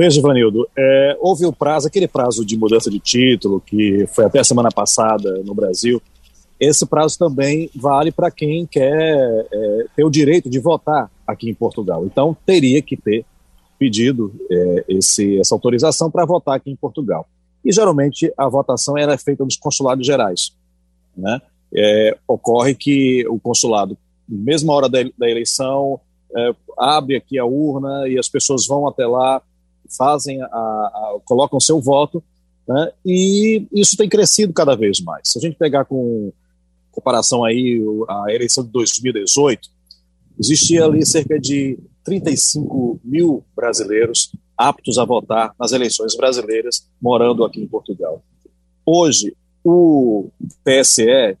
Veja, 0.00 0.22
Vanildo, 0.22 0.66
é, 0.74 1.18
houve 1.20 1.44
o 1.44 1.52
prazo, 1.52 1.86
aquele 1.86 2.08
prazo 2.08 2.42
de 2.42 2.56
mudança 2.56 2.90
de 2.90 2.98
título, 2.98 3.60
que 3.60 4.06
foi 4.06 4.24
até 4.24 4.38
a 4.38 4.44
semana 4.44 4.70
passada 4.70 5.42
no 5.44 5.54
Brasil, 5.54 6.00
esse 6.58 6.86
prazo 6.86 7.18
também 7.18 7.68
vale 7.76 8.10
para 8.10 8.30
quem 8.30 8.64
quer 8.64 9.46
é, 9.52 9.84
ter 9.94 10.02
o 10.02 10.08
direito 10.08 10.48
de 10.48 10.58
votar 10.58 11.10
aqui 11.26 11.50
em 11.50 11.54
Portugal. 11.54 12.06
Então, 12.06 12.34
teria 12.46 12.80
que 12.80 12.96
ter 12.96 13.26
pedido 13.78 14.32
é, 14.50 14.84
esse, 14.88 15.38
essa 15.38 15.54
autorização 15.54 16.10
para 16.10 16.24
votar 16.24 16.56
aqui 16.56 16.70
em 16.70 16.76
Portugal. 16.76 17.28
e 17.62 17.70
geralmente 17.70 18.32
a 18.38 18.48
votação 18.48 18.96
era 18.96 19.18
feita 19.18 19.44
nos 19.44 19.58
consulados 19.58 20.06
gerais. 20.06 20.56
Né? 21.14 21.42
É, 21.76 22.16
ocorre 22.26 22.74
que 22.74 23.28
o 23.28 23.38
consulado, 23.38 23.98
mesma 24.26 24.72
hora 24.72 24.88
da, 24.88 25.00
da 25.18 25.28
eleição, 25.28 26.00
é, 26.34 26.54
abre 26.78 27.16
aqui 27.16 27.38
a 27.38 27.44
urna 27.44 28.08
e 28.08 28.18
as 28.18 28.30
pessoas 28.30 28.66
vão 28.66 28.88
até 28.88 29.06
lá, 29.06 29.42
fazem 29.96 30.40
a, 30.42 30.46
a 30.46 31.18
colocam 31.24 31.60
seu 31.60 31.80
voto, 31.80 32.22
né? 32.66 32.92
e 33.04 33.66
isso 33.72 33.96
tem 33.96 34.08
crescido 34.08 34.52
cada 34.52 34.76
vez 34.76 35.00
mais. 35.00 35.28
Se 35.28 35.38
a 35.38 35.40
gente 35.40 35.56
pegar 35.56 35.84
com 35.84 36.32
comparação 36.90 37.44
aí 37.44 37.80
a 38.08 38.26
eleição 38.28 38.64
de 38.64 38.70
2018, 38.70 39.68
existia 40.38 40.84
ali 40.84 41.04
cerca 41.04 41.38
de 41.38 41.78
35 42.04 43.00
mil 43.04 43.44
brasileiros 43.54 44.32
aptos 44.56 44.98
a 44.98 45.04
votar 45.04 45.54
nas 45.58 45.72
eleições 45.72 46.14
brasileiras 46.16 46.86
morando 47.00 47.44
aqui 47.44 47.60
em 47.62 47.66
Portugal. 47.66 48.22
Hoje, 48.84 49.34
o 49.64 50.28
TSE 50.64 51.08
é, 51.08 51.36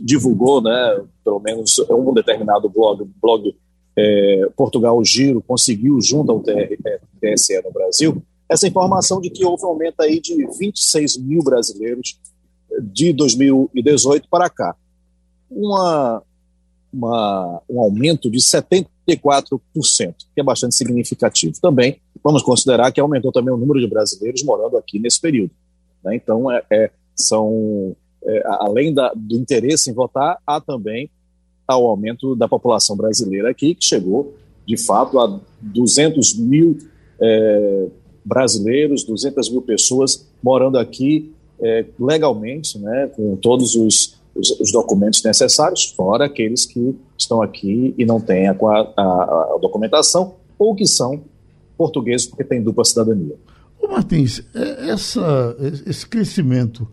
divulgou, 0.00 0.62
né, 0.62 1.04
pelo 1.24 1.40
menos 1.40 1.78
um 1.90 2.14
determinado 2.14 2.68
blog, 2.68 3.04
blog 3.20 3.54
é, 3.96 4.48
Portugal 4.56 5.02
Giro 5.04 5.40
conseguiu 5.40 6.00
junto 6.00 6.30
ao 6.30 6.40
TSE 6.42 7.62
no 7.62 7.72
Brasil 7.72 8.22
essa 8.48 8.68
informação 8.68 9.20
de 9.20 9.30
que 9.30 9.44
houve 9.44 9.64
um 9.64 9.68
aumento 9.68 10.00
aí 10.00 10.20
de 10.20 10.34
26 10.58 11.16
mil 11.18 11.42
brasileiros 11.42 12.18
de 12.80 13.12
2018 13.12 14.28
para 14.28 14.48
cá. 14.48 14.76
Uma, 15.50 16.22
uma, 16.92 17.62
um 17.68 17.80
aumento 17.80 18.30
de 18.30 18.38
74%, 18.38 18.88
que 20.34 20.40
é 20.40 20.42
bastante 20.42 20.74
significativo. 20.74 21.54
Também 21.60 22.00
vamos 22.22 22.42
considerar 22.42 22.92
que 22.92 23.00
aumentou 23.00 23.32
também 23.32 23.52
o 23.52 23.56
número 23.56 23.80
de 23.80 23.86
brasileiros 23.88 24.42
morando 24.44 24.76
aqui 24.76 24.98
nesse 24.98 25.20
período. 25.20 25.50
Né? 26.04 26.16
Então, 26.16 26.50
é, 26.50 26.62
é 26.70 26.90
são, 27.16 27.96
é, 28.24 28.42
além 28.46 28.92
da, 28.92 29.12
do 29.14 29.36
interesse 29.36 29.90
em 29.90 29.94
votar, 29.94 30.38
há 30.46 30.60
também 30.60 31.10
ao 31.66 31.86
aumento 31.86 32.36
da 32.36 32.48
população 32.48 32.96
brasileira 32.96 33.50
aqui, 33.50 33.74
que 33.74 33.84
chegou, 33.84 34.34
de 34.66 34.76
fato, 34.76 35.18
a 35.18 35.40
200 35.60 36.38
mil 36.38 36.78
é, 37.20 37.86
brasileiros, 38.24 39.04
200 39.04 39.50
mil 39.50 39.62
pessoas 39.62 40.26
morando 40.42 40.78
aqui 40.78 41.32
é, 41.60 41.84
legalmente, 41.98 42.78
né, 42.78 43.10
com 43.14 43.36
todos 43.36 43.74
os, 43.74 44.16
os, 44.34 44.60
os, 44.60 44.72
documentos 44.72 45.22
necessários, 45.22 45.90
fora 45.96 46.26
aqueles 46.26 46.66
que 46.66 46.94
estão 47.16 47.42
aqui 47.42 47.94
e 47.96 48.04
não 48.04 48.20
têm 48.20 48.48
a, 48.48 48.52
a, 48.52 49.02
a 49.54 49.58
documentação, 49.60 50.34
ou 50.58 50.74
que 50.74 50.86
são 50.86 51.22
portugueses 51.76 52.26
porque 52.26 52.44
têm 52.44 52.62
dupla 52.62 52.84
cidadania. 52.84 53.36
Ô 53.80 53.88
Martins, 53.88 54.42
é, 54.54 54.90
essa, 54.90 55.56
esse 55.86 56.06
crescimento 56.06 56.86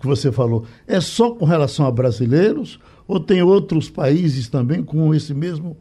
que 0.00 0.06
você 0.06 0.30
falou, 0.30 0.64
é 0.86 1.00
só 1.00 1.30
com 1.30 1.44
relação 1.46 1.86
a 1.86 1.90
brasileiros 1.90 2.78
ou 3.06 3.20
tem 3.20 3.42
outros 3.42 3.90
países 3.90 4.48
também 4.48 4.82
com 4.82 5.14
esse 5.14 5.34
mesmo 5.34 5.76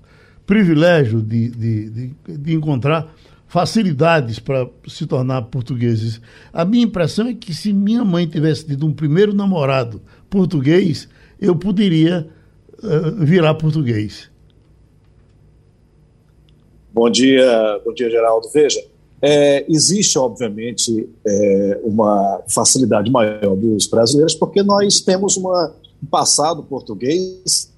privilégio 0.46 1.22
de, 1.22 1.50
de, 1.50 1.90
de, 1.90 2.38
de 2.38 2.54
encontrar 2.54 3.14
facilidades 3.48 4.40
para 4.40 4.70
se 4.88 5.06
tornar 5.06 5.44
portugueses? 5.44 6.20
A 6.52 6.66
minha 6.66 6.84
impressão 6.84 7.28
é 7.28 7.34
que 7.34 7.54
se 7.54 7.72
minha 7.72 8.04
mãe 8.04 8.28
tivesse 8.28 8.66
tido 8.66 8.86
um 8.86 8.94
primeiro 8.94 9.34
namorado 9.34 10.02
português, 10.30 11.08
eu 11.40 11.56
poderia 11.56 12.28
uh, 12.84 13.26
virar 13.26 13.54
português. 13.56 14.30
Bom 16.94 17.10
dia, 17.10 17.82
bom 17.84 17.94
dia, 17.94 18.10
Geraldo. 18.10 18.48
Veja, 18.54 18.80
é, 19.26 19.66
existe, 19.72 20.20
obviamente, 20.20 21.10
é, 21.26 21.80
uma 21.82 22.42
facilidade 22.48 23.10
maior 23.10 23.56
dos 23.56 23.88
brasileiros, 23.88 24.36
porque 24.36 24.62
nós 24.62 25.00
temos 25.00 25.38
uma, 25.38 25.74
um 26.04 26.06
passado 26.06 26.62
português 26.64 27.72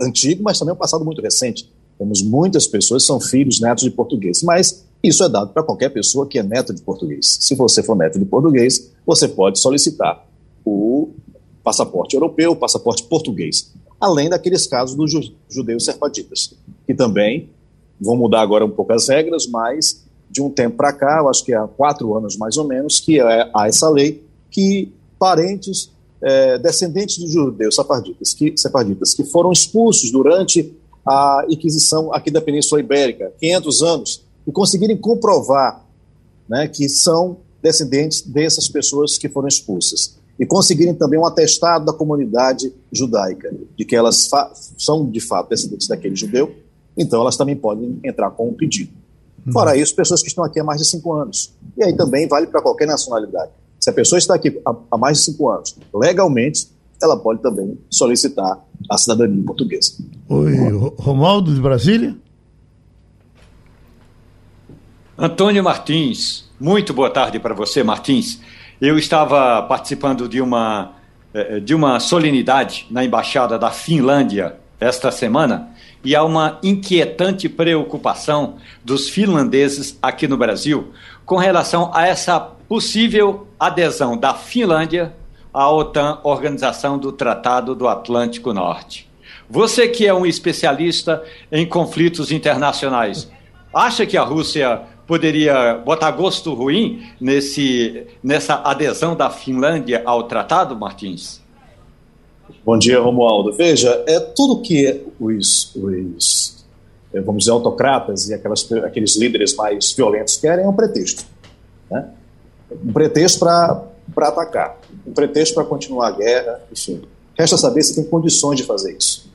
antigo, 0.00 0.42
mas 0.42 0.58
também 0.58 0.74
um 0.74 0.78
passado 0.78 1.04
muito 1.04 1.22
recente. 1.22 1.70
Temos 1.96 2.22
muitas 2.22 2.66
pessoas 2.66 3.04
que 3.04 3.06
são 3.06 3.20
filhos, 3.20 3.60
netos 3.60 3.84
de 3.84 3.90
português, 3.90 4.42
mas 4.42 4.84
isso 5.02 5.22
é 5.22 5.28
dado 5.28 5.52
para 5.52 5.62
qualquer 5.62 5.90
pessoa 5.90 6.26
que 6.26 6.38
é 6.38 6.42
neto 6.42 6.74
de 6.74 6.82
português. 6.82 7.38
Se 7.40 7.54
você 7.54 7.82
for 7.82 7.96
neto 7.96 8.18
de 8.18 8.24
português, 8.24 8.90
você 9.06 9.28
pode 9.28 9.58
solicitar 9.58 10.26
o 10.64 11.10
passaporte 11.62 12.14
europeu, 12.14 12.52
o 12.52 12.56
passaporte 12.56 13.04
português, 13.04 13.72
além 14.00 14.28
daqueles 14.28 14.66
casos 14.66 14.96
dos 14.96 15.32
judeus 15.48 15.84
serfaditas, 15.84 16.54
que 16.86 16.94
também 16.94 17.48
vão 18.00 18.16
mudar 18.16 18.40
agora 18.40 18.64
um 18.64 18.70
pouco 18.70 18.92
as 18.92 19.08
regras, 19.08 19.46
mas 19.46 20.04
de 20.30 20.42
um 20.42 20.50
tempo 20.50 20.76
para 20.76 20.92
cá, 20.92 21.18
eu 21.20 21.28
acho 21.28 21.44
que 21.44 21.54
há 21.54 21.66
quatro 21.66 22.16
anos 22.16 22.36
mais 22.36 22.56
ou 22.56 22.66
menos, 22.66 23.00
que 23.00 23.20
é, 23.20 23.50
há 23.54 23.66
essa 23.66 23.88
lei 23.88 24.24
que 24.50 24.92
parentes, 25.18 25.90
é, 26.22 26.58
descendentes 26.58 27.16
de 27.16 27.28
judeus 27.28 27.74
sefarditas 27.74 28.32
que, 28.34 28.56
sefarditas 28.56 29.14
que 29.14 29.24
foram 29.24 29.52
expulsos 29.52 30.10
durante 30.10 30.74
a 31.06 31.46
Inquisição 31.48 32.12
aqui 32.12 32.30
da 32.30 32.40
Península 32.40 32.80
Ibérica, 32.80 33.32
500 33.40 33.82
anos, 33.82 34.22
e 34.46 34.52
conseguirem 34.52 34.96
comprovar 34.96 35.84
né, 36.48 36.68
que 36.68 36.88
são 36.88 37.38
descendentes 37.62 38.22
dessas 38.22 38.68
pessoas 38.68 39.18
que 39.18 39.28
foram 39.28 39.48
expulsas. 39.48 40.16
E 40.38 40.46
conseguirem 40.46 40.94
também 40.94 41.18
um 41.18 41.26
atestado 41.26 41.84
da 41.84 41.92
comunidade 41.92 42.72
judaica, 42.92 43.52
de 43.76 43.84
que 43.84 43.96
elas 43.96 44.30
são 44.76 45.10
de 45.10 45.20
fato 45.20 45.48
descendentes 45.48 45.88
daquele 45.88 46.14
judeu, 46.14 46.54
então 46.96 47.20
elas 47.20 47.36
também 47.36 47.56
podem 47.56 47.98
entrar 48.04 48.30
com 48.30 48.48
um 48.48 48.54
pedido. 48.54 48.92
Fora 49.52 49.76
isso, 49.76 49.94
pessoas 49.94 50.22
que 50.22 50.28
estão 50.28 50.44
aqui 50.44 50.60
há 50.60 50.64
mais 50.64 50.80
de 50.80 50.86
cinco 50.86 51.12
anos. 51.12 51.52
E 51.76 51.82
aí 51.82 51.96
também 51.96 52.28
vale 52.28 52.46
para 52.46 52.60
qualquer 52.60 52.86
nacionalidade. 52.86 53.50
Se 53.88 53.90
a 53.90 53.94
pessoa 53.94 54.18
está 54.18 54.34
aqui 54.34 54.60
há, 54.66 54.98
mais 54.98 55.16
de 55.16 55.24
cinco 55.24 55.48
anos, 55.48 55.74
legalmente, 55.94 56.68
ela 57.02 57.16
pode 57.16 57.40
também 57.40 57.78
solicitar 57.88 58.58
a 58.90 58.98
cidadania 58.98 59.42
portuguesa. 59.42 59.94
Oi, 60.28 60.52
Romaldo 60.98 61.54
de 61.54 61.58
Brasília. 61.58 62.14
Antônio 65.16 65.64
Martins, 65.64 66.44
muito 66.60 66.92
boa 66.92 67.08
tarde 67.08 67.40
para 67.40 67.54
você, 67.54 67.82
Martins. 67.82 68.42
Eu 68.78 68.98
estava 68.98 69.62
participando 69.62 70.28
de 70.28 70.42
uma, 70.42 70.92
eh, 71.32 71.58
de 71.58 71.74
uma 71.74 71.98
solenidade 71.98 72.86
na 72.90 73.02
Embaixada 73.02 73.58
da 73.58 73.70
Finlândia 73.70 74.56
esta 74.78 75.10
semana 75.10 75.70
e 76.04 76.14
há 76.14 76.22
uma 76.22 76.58
inquietante 76.62 77.48
preocupação 77.48 78.56
dos 78.84 79.08
finlandeses 79.08 79.98
aqui 80.02 80.28
no 80.28 80.36
Brasil 80.36 80.88
com 81.24 81.38
relação 81.38 81.90
a 81.94 82.06
essa 82.06 82.38
possível 82.38 83.47
adesão 83.58 84.16
da 84.16 84.34
Finlândia 84.34 85.14
à 85.52 85.70
OTAN, 85.70 86.20
Organização 86.22 86.98
do 86.98 87.10
Tratado 87.10 87.74
do 87.74 87.88
Atlântico 87.88 88.52
Norte. 88.52 89.08
Você 89.50 89.88
que 89.88 90.06
é 90.06 90.12
um 90.12 90.26
especialista 90.26 91.22
em 91.50 91.66
conflitos 91.66 92.30
internacionais, 92.30 93.30
acha 93.72 94.04
que 94.04 94.16
a 94.16 94.22
Rússia 94.22 94.82
poderia 95.06 95.74
botar 95.74 96.10
gosto 96.10 96.52
ruim 96.52 97.06
nesse, 97.18 98.06
nessa 98.22 98.56
adesão 98.56 99.16
da 99.16 99.30
Finlândia 99.30 100.02
ao 100.04 100.24
tratado, 100.24 100.76
Martins? 100.76 101.40
Bom 102.64 102.78
dia, 102.78 103.00
Romualdo. 103.00 103.52
Veja, 103.52 104.04
é 104.06 104.20
tudo 104.20 104.60
que 104.60 105.02
os, 105.18 105.74
os 105.74 106.66
vamos 107.12 107.44
dizer, 107.44 107.52
autocratas 107.52 108.28
e 108.28 108.34
aquelas, 108.34 108.70
aqueles 108.84 109.16
líderes 109.16 109.54
mais 109.54 109.92
violentos 109.92 110.36
querem 110.36 110.64
é 110.64 110.68
um 110.68 110.74
pretexto. 110.74 111.24
Né? 111.90 112.06
Um 112.70 112.92
pretexto 112.92 113.40
para 113.40 114.28
atacar, 114.28 114.78
um 115.06 115.12
pretexto 115.12 115.54
para 115.54 115.64
continuar 115.64 116.08
a 116.08 116.10
guerra, 116.12 116.60
enfim. 116.70 117.02
Resta 117.36 117.56
saber 117.56 117.82
se 117.82 117.94
tem 117.94 118.04
condições 118.04 118.56
de 118.56 118.64
fazer 118.64 118.96
isso. 118.96 119.30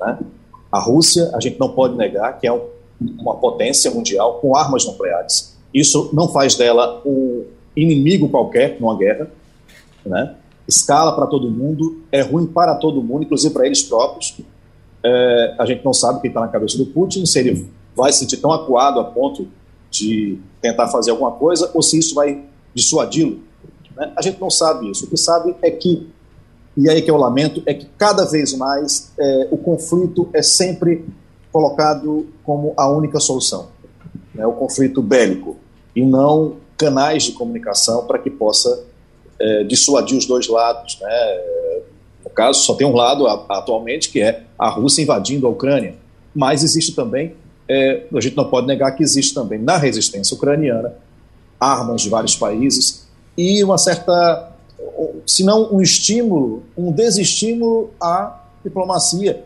Né? 0.00 0.18
A 0.70 0.78
Rússia, 0.78 1.30
a 1.34 1.40
gente 1.40 1.58
não 1.58 1.70
pode 1.70 1.96
negar 1.96 2.38
que 2.38 2.46
é 2.46 2.52
um, 2.52 2.60
uma 3.18 3.36
potência 3.36 3.90
mundial 3.90 4.34
com 4.40 4.56
armas 4.56 4.84
nucleares. 4.86 5.56
Isso 5.74 6.10
não 6.12 6.28
faz 6.28 6.54
dela 6.54 7.02
um 7.04 7.44
inimigo 7.76 8.28
qualquer 8.28 8.80
numa 8.80 8.96
guerra, 8.96 9.30
né? 10.04 10.36
escala 10.70 11.12
para 11.14 11.26
todo 11.26 11.50
mundo, 11.50 12.02
é 12.12 12.22
ruim 12.22 12.46
para 12.46 12.76
todo 12.76 13.02
mundo, 13.02 13.24
inclusive 13.24 13.52
para 13.52 13.66
eles 13.66 13.82
próprios. 13.82 14.36
É, 15.02 15.54
a 15.58 15.66
gente 15.66 15.84
não 15.84 15.92
sabe 15.92 16.18
o 16.18 16.20
que 16.20 16.28
está 16.28 16.40
na 16.40 16.48
cabeça 16.48 16.78
do 16.78 16.86
Putin, 16.86 17.26
se 17.26 17.38
ele 17.38 17.68
vai 17.94 18.12
se 18.12 18.20
sentir 18.20 18.36
tão 18.36 18.52
acuado 18.52 19.00
a 19.00 19.04
ponto 19.04 19.48
de 19.90 20.38
tentar 20.60 20.88
fazer 20.88 21.10
alguma 21.10 21.32
coisa 21.32 21.70
ou 21.74 21.82
se 21.82 21.98
isso 21.98 22.14
vai 22.14 22.44
dissuadi-lo. 22.74 23.40
Né? 23.96 24.12
A 24.16 24.22
gente 24.22 24.40
não 24.40 24.50
sabe 24.50 24.90
isso. 24.90 25.04
O 25.04 25.08
que 25.08 25.16
sabe 25.16 25.54
é 25.62 25.70
que, 25.70 26.08
e 26.76 26.88
aí 26.88 27.02
que 27.02 27.10
eu 27.10 27.16
lamento, 27.16 27.62
é 27.66 27.74
que 27.74 27.86
cada 27.98 28.24
vez 28.24 28.52
mais 28.56 29.12
é, 29.18 29.48
o 29.50 29.58
conflito 29.58 30.28
é 30.32 30.42
sempre 30.42 31.04
colocado 31.52 32.26
como 32.44 32.72
a 32.76 32.88
única 32.88 33.20
solução. 33.20 33.68
Né? 34.34 34.46
O 34.46 34.52
conflito 34.52 35.02
bélico, 35.02 35.56
e 35.94 36.02
não 36.02 36.56
canais 36.76 37.24
de 37.24 37.32
comunicação 37.32 38.06
para 38.06 38.18
que 38.18 38.30
possa 38.30 38.84
é, 39.38 39.64
dissuadir 39.64 40.16
os 40.16 40.26
dois 40.26 40.48
lados. 40.48 40.98
Né? 41.00 41.40
No 42.24 42.30
caso, 42.30 42.60
só 42.60 42.74
tem 42.74 42.86
um 42.86 42.94
lado 42.94 43.26
atualmente, 43.26 44.10
que 44.10 44.20
é 44.20 44.44
a 44.58 44.68
Rússia 44.68 45.02
invadindo 45.02 45.46
a 45.46 45.50
Ucrânia. 45.50 45.94
Mas 46.34 46.62
existe 46.62 46.94
também, 46.94 47.34
é, 47.68 48.04
a 48.14 48.20
gente 48.20 48.36
não 48.36 48.48
pode 48.48 48.66
negar 48.66 48.92
que 48.92 49.02
existe 49.02 49.34
também 49.34 49.58
na 49.58 49.76
resistência 49.76 50.34
ucraniana 50.34 50.94
armas 51.60 52.00
de 52.00 52.08
vários 52.08 52.34
países 52.34 53.06
e 53.36 53.62
uma 53.62 53.78
certa, 53.78 54.52
se 55.26 55.44
não 55.44 55.72
um 55.72 55.80
estímulo, 55.80 56.62
um 56.76 56.90
desestímulo 56.90 57.90
à 58.00 58.40
diplomacia. 58.64 59.44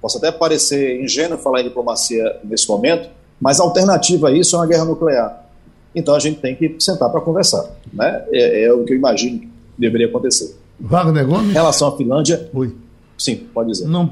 Posso 0.00 0.18
até 0.18 0.30
parecer 0.30 1.02
ingênuo 1.02 1.38
falar 1.38 1.62
em 1.62 1.64
diplomacia 1.64 2.38
nesse 2.44 2.68
momento, 2.68 3.08
mas 3.40 3.58
a 3.58 3.64
alternativa 3.64 4.28
a 4.28 4.32
isso 4.32 4.54
é 4.54 4.58
uma 4.58 4.66
guerra 4.66 4.84
nuclear. 4.84 5.46
Então 5.94 6.14
a 6.14 6.18
gente 6.18 6.40
tem 6.40 6.54
que 6.54 6.76
sentar 6.78 7.10
para 7.10 7.20
conversar. 7.20 7.70
Né? 7.92 8.24
É, 8.30 8.64
é, 8.64 8.72
o 8.72 8.84
que 8.84 8.92
eu 8.92 8.96
imagino 8.96 9.40
que 9.40 9.48
deveria 9.78 10.06
acontecer. 10.06 10.54
Wagner 10.78 11.26
Gomes? 11.26 11.50
Em 11.50 11.52
relação 11.54 11.88
à 11.88 11.96
Finlândia. 11.96 12.50
Oi. 12.52 12.85
Sim, 13.18 13.46
pode 13.54 13.70
dizer. 13.70 13.86
Não, 13.86 14.08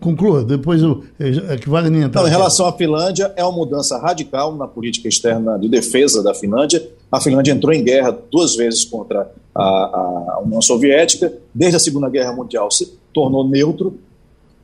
conclua, 0.00 0.42
depois 0.42 0.82
eu, 0.82 1.04
é 1.18 1.56
que 1.56 1.68
Wagner 1.68 2.02
entrar. 2.02 2.20
Então, 2.20 2.26
em 2.26 2.30
relação 2.30 2.66
à 2.66 2.72
Finlândia, 2.72 3.32
é 3.36 3.44
uma 3.44 3.52
mudança 3.52 3.96
radical 3.98 4.54
na 4.56 4.66
política 4.66 5.08
externa 5.08 5.58
de 5.58 5.68
defesa 5.68 6.22
da 6.22 6.34
Finlândia. 6.34 6.84
A 7.10 7.20
Finlândia 7.20 7.52
entrou 7.52 7.72
em 7.72 7.84
guerra 7.84 8.16
duas 8.30 8.56
vezes 8.56 8.84
contra 8.84 9.30
a, 9.54 9.62
a 9.62 10.40
União 10.44 10.60
Soviética. 10.60 11.32
Desde 11.54 11.76
a 11.76 11.80
Segunda 11.80 12.08
Guerra 12.08 12.32
Mundial 12.32 12.70
se 12.70 12.98
tornou 13.12 13.48
neutro. 13.48 13.98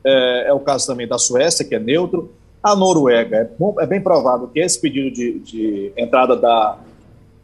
É, 0.05 0.49
é 0.49 0.53
o 0.53 0.59
caso 0.59 0.85
também 0.85 1.07
da 1.07 1.17
Suécia, 1.17 1.63
que 1.63 1.73
é 1.73 1.79
neutro. 1.79 2.29
A 2.61 2.75
Noruega, 2.75 3.37
é, 3.37 3.49
bom, 3.57 3.75
é 3.79 3.85
bem 3.85 4.01
provável 4.01 4.47
que 4.47 4.59
esse 4.59 4.79
pedido 4.81 5.11
de, 5.11 5.39
de 5.39 5.91
entrada 5.95 6.35
da 6.35 6.79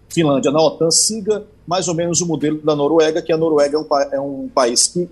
Finlândia 0.09 0.51
na 0.51 0.59
OTAN 0.59 0.91
siga 0.91 1.43
mais 1.65 1.87
ou 1.87 1.95
menos 1.95 2.21
o 2.21 2.27
modelo 2.27 2.59
da 2.61 2.75
Noruega, 2.75 3.21
que 3.21 3.31
a 3.31 3.37
Noruega 3.37 3.77
é 3.77 3.79
um, 3.79 3.85
é 4.13 4.19
um 4.19 4.49
país 4.53 4.87
que, 4.87 5.07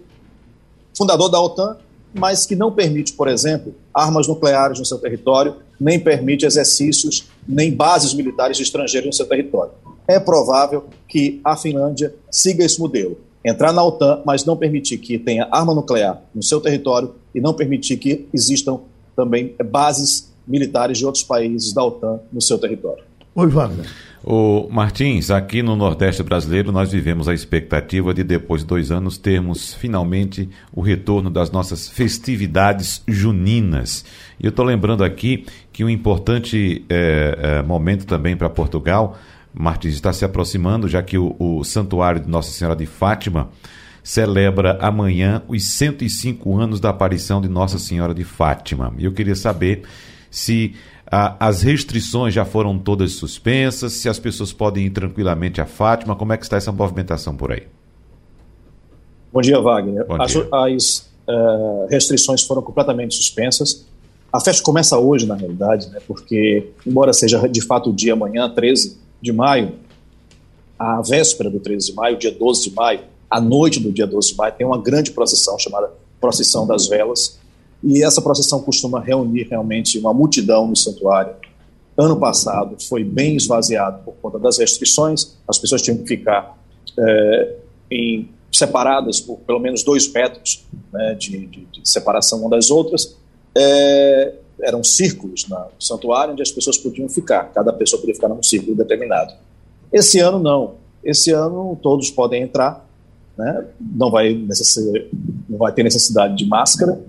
fundador 0.99 1.29
da 1.29 1.39
OTAN, 1.39 1.77
mas 2.13 2.45
que 2.45 2.57
não 2.57 2.73
permite, 2.73 3.13
por 3.13 3.29
exemplo, 3.29 3.73
armas 3.93 4.27
nucleares 4.27 4.79
no 4.79 4.85
seu 4.85 4.97
território, 4.97 5.55
nem 5.79 5.97
permite 5.97 6.45
exercícios, 6.45 7.29
nem 7.47 7.73
bases 7.73 8.13
militares 8.13 8.59
estrangeiras 8.59 9.07
no 9.07 9.13
seu 9.13 9.25
território. 9.25 9.71
É 10.05 10.19
provável 10.19 10.87
que 11.07 11.39
a 11.41 11.55
Finlândia 11.55 12.13
siga 12.29 12.65
esse 12.65 12.77
modelo. 12.79 13.17
Entrar 13.45 13.71
na 13.71 13.81
OTAN, 13.81 14.21
mas 14.25 14.43
não 14.43 14.57
permitir 14.57 14.97
que 14.97 15.17
tenha 15.17 15.47
arma 15.49 15.73
nuclear 15.73 16.21
no 16.35 16.43
seu 16.43 16.59
território 16.59 17.15
e 17.33 17.39
não 17.39 17.53
permitir 17.53 17.95
que 17.95 18.27
existam 18.33 18.81
também 19.15 19.55
bases 19.71 20.33
militares 20.45 20.97
de 20.97 21.05
outros 21.05 21.23
países 21.23 21.71
da 21.71 21.81
OTAN 21.85 22.19
no 22.33 22.41
seu 22.41 22.57
território. 22.57 23.03
Oi, 23.35 23.47
Wagner. 23.47 23.89
O 24.31 24.69
Martins, 24.69 25.31
aqui 25.31 25.63
no 25.63 25.75
Nordeste 25.75 26.21
brasileiro, 26.21 26.71
nós 26.71 26.91
vivemos 26.91 27.27
a 27.27 27.33
expectativa 27.33 28.13
de, 28.13 28.23
depois 28.23 28.61
de 28.61 28.67
dois 28.67 28.91
anos, 28.91 29.17
termos 29.17 29.73
finalmente 29.73 30.47
o 30.71 30.81
retorno 30.81 31.31
das 31.31 31.49
nossas 31.49 31.89
festividades 31.89 33.01
juninas. 33.07 34.05
E 34.39 34.45
eu 34.45 34.49
estou 34.49 34.63
lembrando 34.63 35.03
aqui 35.03 35.47
que 35.73 35.83
um 35.83 35.89
importante 35.89 36.85
é, 36.87 37.39
é, 37.41 37.61
momento 37.63 38.05
também 38.05 38.37
para 38.37 38.47
Portugal, 38.51 39.17
Martins, 39.51 39.95
está 39.95 40.13
se 40.13 40.23
aproximando, 40.23 40.87
já 40.87 41.01
que 41.01 41.17
o, 41.17 41.35
o 41.39 41.63
Santuário 41.63 42.21
de 42.21 42.29
Nossa 42.29 42.51
Senhora 42.51 42.75
de 42.75 42.85
Fátima 42.85 43.49
celebra 44.03 44.77
amanhã 44.79 45.41
os 45.47 45.71
105 45.71 46.55
anos 46.55 46.79
da 46.79 46.91
aparição 46.91 47.41
de 47.41 47.49
Nossa 47.49 47.79
Senhora 47.79 48.13
de 48.13 48.23
Fátima. 48.23 48.93
E 48.99 49.05
eu 49.05 49.11
queria 49.11 49.35
saber 49.35 49.85
se 50.29 50.75
as 51.11 51.61
restrições 51.63 52.33
já 52.33 52.45
foram 52.45 52.77
todas 52.77 53.13
suspensas, 53.13 53.93
se 53.93 54.07
as 54.07 54.19
pessoas 54.19 54.53
podem 54.53 54.85
ir 54.85 54.91
tranquilamente 54.91 55.59
a 55.59 55.65
Fátima, 55.65 56.15
como 56.15 56.33
é 56.33 56.37
que 56.37 56.43
está 56.43 56.57
essa 56.57 56.71
movimentação 56.71 57.35
por 57.35 57.51
aí? 57.51 57.63
Bom 59.31 59.41
dia, 59.41 59.59
Wagner. 59.59 60.05
Bom 60.05 60.17
dia. 60.17 60.47
As, 60.51 60.75
as 60.75 61.09
uh, 61.27 61.87
restrições 61.89 62.43
foram 62.43 62.61
completamente 62.61 63.15
suspensas. 63.15 63.85
A 64.31 64.39
festa 64.39 64.61
começa 64.63 64.97
hoje, 64.97 65.25
na 65.25 65.35
realidade, 65.35 65.89
né, 65.89 65.99
porque, 66.07 66.71
embora 66.85 67.11
seja 67.13 67.47
de 67.47 67.61
fato 67.61 67.89
o 67.89 67.93
dia 67.93 68.13
amanhã, 68.13 68.47
13 68.49 68.97
de 69.19 69.31
maio, 69.31 69.73
a 70.77 71.01
véspera 71.01 71.49
do 71.49 71.59
13 71.59 71.87
de 71.87 71.93
maio, 71.93 72.17
dia 72.17 72.31
12 72.31 72.69
de 72.69 72.75
maio, 72.75 73.01
à 73.29 73.41
noite 73.41 73.79
do 73.79 73.91
dia 73.91 74.05
12 74.05 74.29
de 74.29 74.37
maio, 74.37 74.53
tem 74.53 74.65
uma 74.65 74.81
grande 74.81 75.11
procissão 75.11 75.57
chamada 75.57 75.91
Procissão 76.21 76.67
das 76.67 76.87
Velas, 76.87 77.39
e 77.83 78.03
essa 78.03 78.21
procissão 78.21 78.61
costuma 78.61 78.99
reunir 78.99 79.47
realmente 79.49 79.97
uma 79.97 80.13
multidão 80.13 80.67
no 80.67 80.75
santuário. 80.75 81.35
Ano 81.97 82.17
passado 82.17 82.77
foi 82.81 83.03
bem 83.03 83.35
esvaziado 83.35 84.03
por 84.03 84.13
conta 84.21 84.39
das 84.39 84.57
restrições, 84.57 85.37
as 85.47 85.57
pessoas 85.57 85.81
tinham 85.81 85.97
que 85.97 86.07
ficar 86.07 86.57
é, 86.97 87.55
em, 87.91 88.29
separadas 88.51 89.19
por 89.19 89.37
pelo 89.39 89.59
menos 89.59 89.83
dois 89.83 90.11
metros 90.11 90.65
né, 90.91 91.15
de, 91.15 91.45
de, 91.47 91.65
de, 91.65 91.89
separação 91.89 92.39
uma 92.39 92.49
das 92.49 92.69
outras. 92.69 93.17
É, 93.55 94.33
eram 94.61 94.83
círculos 94.83 95.47
no 95.47 95.57
santuário 95.79 96.33
onde 96.33 96.41
as 96.41 96.51
pessoas 96.51 96.77
podiam 96.77 97.07
ficar, 97.07 97.45
cada 97.53 97.71
pessoa 97.71 97.99
podia 97.99 98.13
ficar 98.13 98.27
num 98.27 98.43
círculo 98.43 98.75
determinado. 98.75 99.33
Esse 99.91 100.19
ano 100.19 100.39
não. 100.39 100.75
Esse 101.03 101.31
ano 101.31 101.77
todos 101.81 102.11
podem 102.11 102.43
entrar, 102.43 102.85
né? 103.37 103.65
não, 103.79 104.11
vai 104.11 104.33
não 104.33 105.57
vai 105.57 105.71
ter 105.71 105.83
necessidade 105.83 106.35
de 106.35 106.45
máscara, 106.45 106.99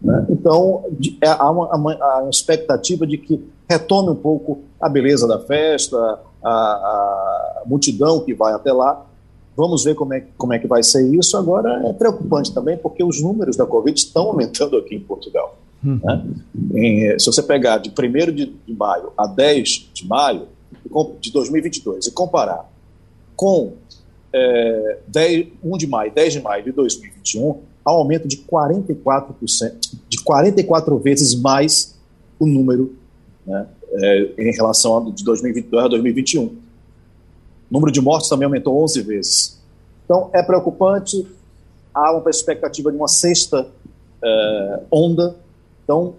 né? 0.00 0.26
Então, 0.30 0.84
é, 1.20 1.28
há, 1.28 1.50
uma, 1.50 1.74
uma, 1.74 2.20
uma, 2.20 2.30
expectativa 2.30 3.06
de 3.06 3.18
que 3.18 3.44
retome 3.68 4.10
um 4.10 4.14
pouco 4.14 4.60
a 4.80 4.88
beleza 4.88 5.26
da 5.26 5.38
festa, 5.40 6.20
a, 6.42 6.50
a, 6.50 7.62
multidão 7.66 8.20
que 8.20 8.34
vai 8.34 8.52
até 8.52 8.72
lá. 8.72 9.04
Vamos 9.56 9.82
ver 9.82 9.96
como 9.96 10.14
é, 10.14 10.24
como 10.36 10.52
é 10.52 10.58
que 10.58 10.68
vai 10.68 10.82
ser 10.82 11.02
isso. 11.12 11.36
Agora, 11.36 11.88
é 11.88 11.92
preocupante 11.92 12.54
também, 12.54 12.76
porque 12.76 13.02
os 13.02 13.20
números 13.20 13.56
da 13.56 13.66
Covid 13.66 13.98
estão 13.98 14.28
aumentando 14.28 14.76
aqui 14.76 14.94
em 14.94 15.00
Portugal. 15.00 15.58
Hum. 15.84 16.00
Né? 16.02 16.24
Em, 16.74 17.18
se 17.18 17.26
você 17.26 17.42
pegar 17.42 17.78
de 17.78 17.90
1 17.90 18.32
de, 18.32 18.46
de 18.46 18.74
maio 18.74 19.12
a 19.16 19.26
10 19.26 19.90
de 19.92 20.06
maio 20.06 20.46
de 21.20 21.32
2022 21.32 22.06
e 22.06 22.10
comparar 22.12 22.70
com 23.34 23.74
é, 24.32 24.98
10, 25.06 25.48
1 25.62 25.76
de 25.78 25.86
maio, 25.86 26.12
10 26.12 26.32
de 26.34 26.40
maio 26.40 26.64
de 26.64 26.72
2021, 26.72 27.60
há 27.88 27.94
um 27.94 27.98
aumento 27.98 28.28
de 28.28 28.36
44%, 28.36 29.98
de 30.08 30.20
44 30.22 30.98
vezes 30.98 31.34
mais 31.34 31.96
o 32.38 32.46
número 32.46 32.94
né, 33.46 33.66
é, 33.92 34.32
em 34.38 34.52
relação 34.52 34.98
a, 34.98 35.10
de 35.10 35.24
2022 35.24 35.84
a 35.84 35.88
2021. 35.88 36.44
O 36.44 36.56
número 37.70 37.90
de 37.90 38.00
mortes 38.00 38.28
também 38.28 38.44
aumentou 38.44 38.82
11 38.84 39.02
vezes. 39.02 39.58
Então, 40.04 40.30
é 40.32 40.42
preocupante, 40.42 41.26
há 41.94 42.12
uma 42.12 42.30
expectativa 42.30 42.90
de 42.90 42.96
uma 42.96 43.08
sexta 43.08 43.66
é, 44.22 44.80
onda, 44.90 45.36
então 45.84 46.14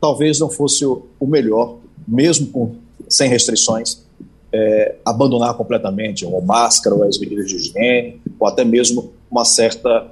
talvez 0.00 0.38
não 0.38 0.50
fosse 0.50 0.84
o, 0.84 1.06
melhor, 1.22 1.76
mesmo 2.06 2.48
com, 2.48 2.74
sem 3.08 3.28
restrições, 3.28 4.02
é, 4.52 4.96
abandonar 5.04 5.54
completamente 5.54 6.26
ou 6.26 6.42
máscara 6.42 6.94
ou 6.94 7.04
as 7.04 7.18
medidas 7.18 7.48
de 7.48 7.56
higiene, 7.56 8.20
ou 8.38 8.46
até 8.46 8.64
mesmo 8.64 9.12
uma 9.30 9.44
certa 9.44 10.10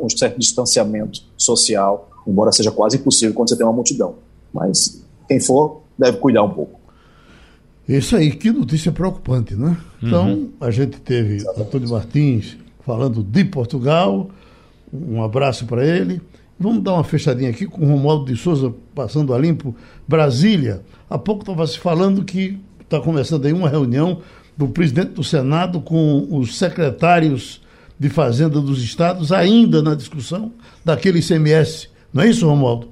um 0.00 0.08
certo 0.08 0.38
distanciamento 0.38 1.20
social, 1.36 2.10
embora 2.26 2.52
seja 2.52 2.70
quase 2.70 2.96
impossível 2.96 3.34
quando 3.34 3.48
você 3.48 3.56
tem 3.56 3.66
uma 3.66 3.72
multidão. 3.72 4.16
Mas 4.52 5.02
quem 5.28 5.40
for 5.40 5.82
deve 5.98 6.18
cuidar 6.18 6.42
um 6.42 6.50
pouco. 6.50 6.80
Isso 7.88 8.16
aí, 8.16 8.30
que 8.32 8.50
notícia 8.50 8.90
preocupante, 8.90 9.54
né? 9.54 9.76
Então, 10.02 10.28
uhum. 10.28 10.50
a 10.60 10.70
gente 10.70 11.00
teve 11.00 11.36
Exatamente. 11.36 11.68
Antônio 11.68 11.90
Martins 11.90 12.56
falando 12.84 13.22
de 13.22 13.44
Portugal, 13.44 14.30
um 14.92 15.22
abraço 15.22 15.66
para 15.66 15.86
ele. 15.86 16.20
Vamos 16.58 16.82
dar 16.82 16.94
uma 16.94 17.04
fechadinha 17.04 17.50
aqui 17.50 17.66
com 17.66 17.84
o 17.84 17.88
Romualdo 17.88 18.32
de 18.32 18.38
Souza 18.38 18.72
passando 18.94 19.34
a 19.34 19.38
limpo. 19.38 19.74
Brasília, 20.06 20.82
há 21.10 21.18
pouco 21.18 21.42
estava 21.42 21.66
se 21.66 21.78
falando 21.78 22.24
que 22.24 22.58
está 22.80 23.00
começando 23.00 23.44
aí 23.44 23.52
uma 23.52 23.68
reunião 23.68 24.20
do 24.56 24.68
presidente 24.68 25.12
do 25.12 25.24
Senado 25.24 25.80
com 25.80 26.26
os 26.30 26.56
secretários 26.56 27.60
de 28.04 28.10
Fazenda 28.10 28.60
dos 28.60 28.84
Estados, 28.84 29.32
ainda 29.32 29.80
na 29.80 29.94
discussão 29.94 30.52
daquele 30.84 31.20
ICMS. 31.20 31.88
Não 32.12 32.22
é 32.22 32.28
isso, 32.28 32.46
Romualdo? 32.46 32.90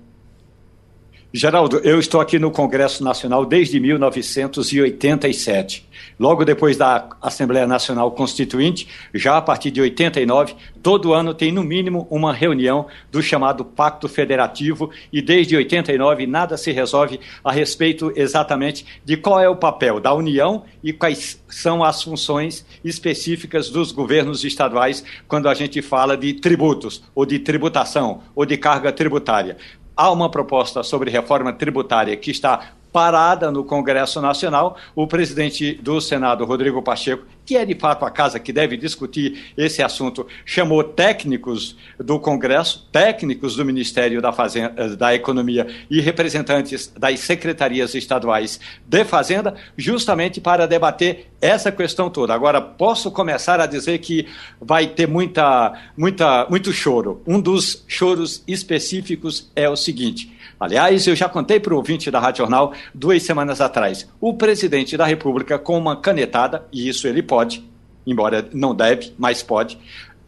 Geraldo, 1.34 1.80
eu 1.80 2.00
estou 2.00 2.18
aqui 2.18 2.38
no 2.38 2.50
Congresso 2.50 3.04
Nacional 3.04 3.44
desde 3.44 3.78
1987. 3.78 5.86
Logo 6.22 6.44
depois 6.44 6.76
da 6.76 7.08
Assembleia 7.20 7.66
Nacional 7.66 8.08
Constituinte, 8.12 8.86
já 9.12 9.38
a 9.38 9.42
partir 9.42 9.72
de 9.72 9.80
89, 9.80 10.54
todo 10.80 11.12
ano 11.12 11.34
tem 11.34 11.50
no 11.50 11.64
mínimo 11.64 12.06
uma 12.08 12.32
reunião 12.32 12.86
do 13.10 13.20
chamado 13.20 13.64
Pacto 13.64 14.08
Federativo 14.08 14.92
e 15.12 15.20
desde 15.20 15.56
89 15.56 16.24
nada 16.28 16.56
se 16.56 16.70
resolve 16.70 17.18
a 17.42 17.50
respeito 17.50 18.12
exatamente 18.14 18.86
de 19.04 19.16
qual 19.16 19.40
é 19.40 19.48
o 19.48 19.56
papel 19.56 19.98
da 19.98 20.14
União 20.14 20.62
e 20.80 20.92
quais 20.92 21.42
são 21.48 21.82
as 21.82 22.00
funções 22.04 22.64
específicas 22.84 23.68
dos 23.68 23.90
governos 23.90 24.44
estaduais 24.44 25.04
quando 25.26 25.48
a 25.48 25.54
gente 25.54 25.82
fala 25.82 26.16
de 26.16 26.34
tributos 26.34 27.02
ou 27.16 27.26
de 27.26 27.40
tributação 27.40 28.20
ou 28.32 28.46
de 28.46 28.56
carga 28.56 28.92
tributária. 28.92 29.56
Há 29.96 30.08
uma 30.12 30.30
proposta 30.30 30.84
sobre 30.84 31.10
reforma 31.10 31.52
tributária 31.52 32.16
que 32.16 32.30
está 32.30 32.74
parada 32.92 33.50
no 33.50 33.64
Congresso 33.64 34.20
Nacional. 34.20 34.76
O 34.94 35.06
presidente 35.06 35.74
do 35.74 36.00
Senado, 36.00 36.44
Rodrigo 36.44 36.82
Pacheco, 36.82 37.24
que 37.44 37.56
é 37.56 37.64
de 37.64 37.74
fato 37.74 38.04
a 38.04 38.10
casa 38.10 38.38
que 38.38 38.52
deve 38.52 38.76
discutir 38.76 39.52
esse 39.56 39.82
assunto, 39.82 40.26
chamou 40.44 40.84
técnicos 40.84 41.76
do 41.98 42.20
Congresso, 42.20 42.88
técnicos 42.92 43.56
do 43.56 43.64
Ministério 43.64 44.20
da, 44.20 44.32
Fazenda, 44.32 44.74
eh, 44.76 44.88
da 44.90 45.14
Economia 45.14 45.66
e 45.90 46.00
representantes 46.00 46.92
das 46.96 47.20
secretarias 47.20 47.94
estaduais 47.94 48.60
de 48.86 49.04
Fazenda, 49.04 49.54
justamente 49.76 50.40
para 50.40 50.66
debater 50.66 51.32
essa 51.40 51.72
questão 51.72 52.08
toda. 52.08 52.32
Agora, 52.34 52.60
posso 52.60 53.10
começar 53.10 53.58
a 53.58 53.66
dizer 53.66 53.98
que 53.98 54.28
vai 54.60 54.86
ter 54.86 55.08
muita, 55.08 55.72
muita, 55.96 56.46
muito 56.48 56.72
choro. 56.72 57.20
Um 57.26 57.40
dos 57.40 57.84
choros 57.88 58.44
específicos 58.46 59.50
é 59.56 59.68
o 59.68 59.76
seguinte. 59.76 60.32
Aliás, 60.62 61.04
eu 61.08 61.16
já 61.16 61.28
contei 61.28 61.58
para 61.58 61.74
o 61.74 61.76
ouvinte 61.76 62.08
da 62.08 62.20
Rádio 62.20 62.38
Jornal 62.38 62.72
duas 62.94 63.24
semanas 63.24 63.60
atrás. 63.60 64.08
O 64.20 64.34
presidente 64.34 64.96
da 64.96 65.04
República, 65.04 65.58
com 65.58 65.76
uma 65.76 65.96
canetada, 65.96 66.64
e 66.72 66.88
isso 66.88 67.08
ele 67.08 67.20
pode, 67.20 67.68
embora 68.06 68.48
não 68.52 68.72
deve, 68.72 69.12
mas 69.18 69.42
pode, 69.42 69.76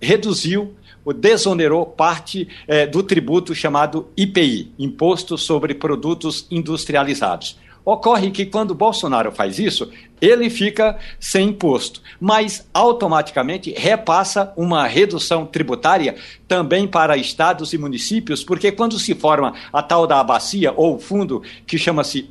reduziu 0.01 0.75
ou 1.05 1.13
desonerou 1.13 1.87
parte 1.87 2.49
eh, 2.67 2.85
do 2.85 3.01
tributo 3.05 3.55
chamado 3.55 4.09
IPI 4.17 4.73
Imposto 4.77 5.39
sobre 5.39 5.73
Produtos 5.73 6.49
Industrializados. 6.51 7.57
Ocorre 7.85 8.33
que 8.33 8.45
quando 8.45 8.75
Bolsonaro 8.75 9.31
faz 9.31 9.61
isso, 9.61 9.89
ele 10.25 10.49
fica 10.49 10.99
sem 11.21 11.49
imposto, 11.49 12.01
mas 12.21 12.67
automaticamente 12.73 13.75
repassa 13.77 14.53
uma 14.57 14.87
redução 14.87 15.47
tributária 15.47 16.17
também 16.49 16.87
para 16.87 17.17
estados 17.17 17.73
e 17.73 17.79
municípios, 17.79 18.45
porque 18.45 18.71
quando 18.71 18.99
se 18.99 19.15
forma 19.15 19.55
a 19.73 19.83
tal 19.83 20.07
da 20.07 20.23
bacia 20.23 20.73
ou 20.77 20.99
fundo 20.99 21.43
que 21.67 21.79
chama-se 21.79 22.31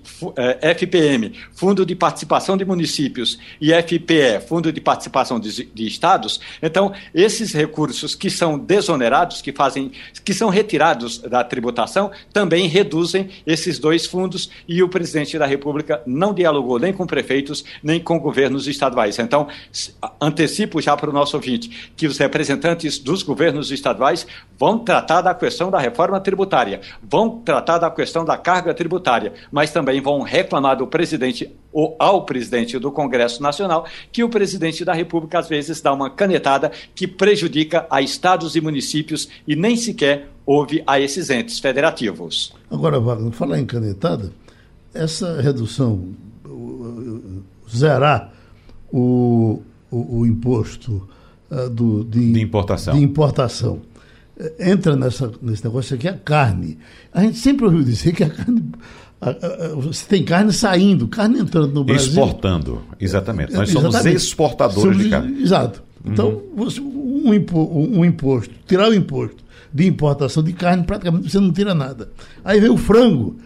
FPM, 0.62 1.28
eh, 1.28 1.32
Fundo 1.54 1.86
de 1.86 1.96
Participação 1.96 2.56
de 2.56 2.64
Municípios, 2.64 3.38
e 3.60 3.72
FPE, 3.74 4.40
Fundo 4.48 4.72
de 4.72 4.80
Participação 4.80 5.40
de, 5.40 5.66
de 5.66 5.88
Estados, 5.88 6.40
então 6.62 6.94
esses 7.14 7.54
recursos 7.54 8.16
que 8.16 8.30
são 8.30 8.58
desonerados, 8.58 9.42
que 9.42 9.52
fazem, 9.52 9.92
que 10.24 10.34
são 10.34 10.50
retirados 10.50 11.18
da 11.20 11.44
tributação, 11.44 12.12
também 12.32 12.68
reduzem 12.68 13.30
esses 13.46 13.80
dois 13.80 14.06
fundos 14.06 14.50
e 14.68 14.82
o 14.82 14.90
presidente 14.90 15.38
da 15.38 15.46
República 15.46 16.02
não 16.06 16.34
dialogou 16.34 16.80
nem 16.80 16.94
com 16.94 17.06
prefeitos 17.06 17.64
nem 17.84 18.00
com 18.00 18.18
governos 18.18 18.68
estaduais. 18.68 19.20
Então, 19.20 19.48
antecipo 20.22 20.82
já 20.82 20.96
para 20.96 21.10
o 21.10 21.14
nosso 21.14 21.36
ouvinte 21.36 21.92
que 21.96 22.08
os 22.08 22.18
representantes 22.18 22.98
dos 22.98 23.22
governos 23.22 23.72
estaduais 23.72 24.26
vão 24.58 24.80
tratar 24.80 25.22
da 25.22 25.34
questão 25.34 25.70
da 25.70 25.80
reforma 25.80 26.20
tributária, 26.20 26.82
vão 27.04 27.42
tratar 27.42 27.80
da 27.80 27.92
questão 27.92 28.24
da 28.24 28.38
carga 28.38 28.74
tributária, 28.74 29.34
mas 29.52 29.72
também 29.72 30.02
vão 30.02 30.22
reclamar 30.22 30.78
do 30.78 30.88
presidente 30.88 31.52
ou 31.72 31.96
ao 32.00 32.24
presidente 32.24 32.78
do 32.78 32.92
Congresso 32.92 33.42
Nacional 33.42 33.86
que 34.12 34.24
o 34.24 34.30
presidente 34.30 34.86
da 34.86 34.94
República 34.94 35.40
às 35.40 35.50
vezes 35.50 35.82
dá 35.82 35.92
uma 35.92 36.10
canetada 36.10 36.72
que 36.94 37.08
prejudica 37.08 37.86
a 37.90 38.02
estados 38.02 38.56
e 38.56 38.62
municípios 38.62 39.28
e 39.48 39.56
nem 39.56 39.76
sequer 39.76 40.30
ouve 40.46 40.84
a 40.86 41.00
esses 41.00 41.30
entes 41.30 41.60
federativos. 41.60 42.54
Agora, 42.70 43.00
Wagner, 43.00 43.32
falar 43.32 43.60
em 43.60 43.66
canetada, 43.66 44.32
essa 44.94 45.42
redução 45.42 46.14
zerar 47.78 48.32
o, 48.92 49.62
o, 49.92 50.20
o 50.20 50.26
imposto 50.26 51.08
uh, 51.50 51.70
do, 51.70 52.04
de, 52.04 52.34
de, 52.34 52.42
importação. 52.42 52.96
De 52.96 53.04
importação. 53.04 53.82
Eh, 54.38 54.72
entra 54.72 54.96
nessa, 54.96 55.32
nesse 55.42 55.64
negócio 55.64 55.96
aqui 55.96 56.08
a 56.08 56.14
carne. 56.14 56.78
A 57.14 57.22
gente 57.22 57.38
sempre 57.38 57.66
ouviu 57.66 57.84
dizer 57.84 58.14
que 58.14 58.24
a 58.24 58.30
carne. 58.30 58.72
você 59.76 60.06
tem 60.06 60.24
carne 60.24 60.52
saindo, 60.52 61.08
carne 61.08 61.40
entrando 61.40 61.74
no 61.74 61.84
Brasil. 61.84 62.10
Exportando, 62.10 62.82
exatamente. 63.00 63.54
Nós 63.54 63.70
exatamente. 63.70 64.04
somos 64.04 64.24
exportadores 64.24 64.82
somos, 64.82 64.98
de 64.98 65.10
carne. 65.10 65.42
Exato. 65.42 65.84
Então, 66.06 66.42
uhum. 66.56 67.30
um, 67.30 67.34
impo, 67.34 67.60
um 67.60 68.04
imposto, 68.04 68.54
tirar 68.68 68.90
o 68.90 68.94
imposto 68.94 69.44
de 69.74 69.88
importação 69.88 70.44
de 70.44 70.54
carne, 70.54 70.84
praticamente 70.84 71.32
você 71.32 71.40
não 71.40 71.52
tira 71.52 71.74
nada. 71.74 72.12
Aí 72.44 72.60
vem 72.60 72.70
o 72.70 72.78
frango. 72.78 73.38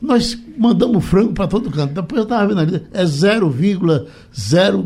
Nós 0.00 0.38
mandamos 0.58 1.04
frango 1.04 1.32
para 1.32 1.46
todo 1.46 1.70
canto. 1.70 1.94
Depois 1.94 2.18
eu 2.18 2.24
estava 2.24 2.46
vendo 2.46 2.60
ali, 2.60 2.82
é 2.92 3.04
0,0, 3.04 4.84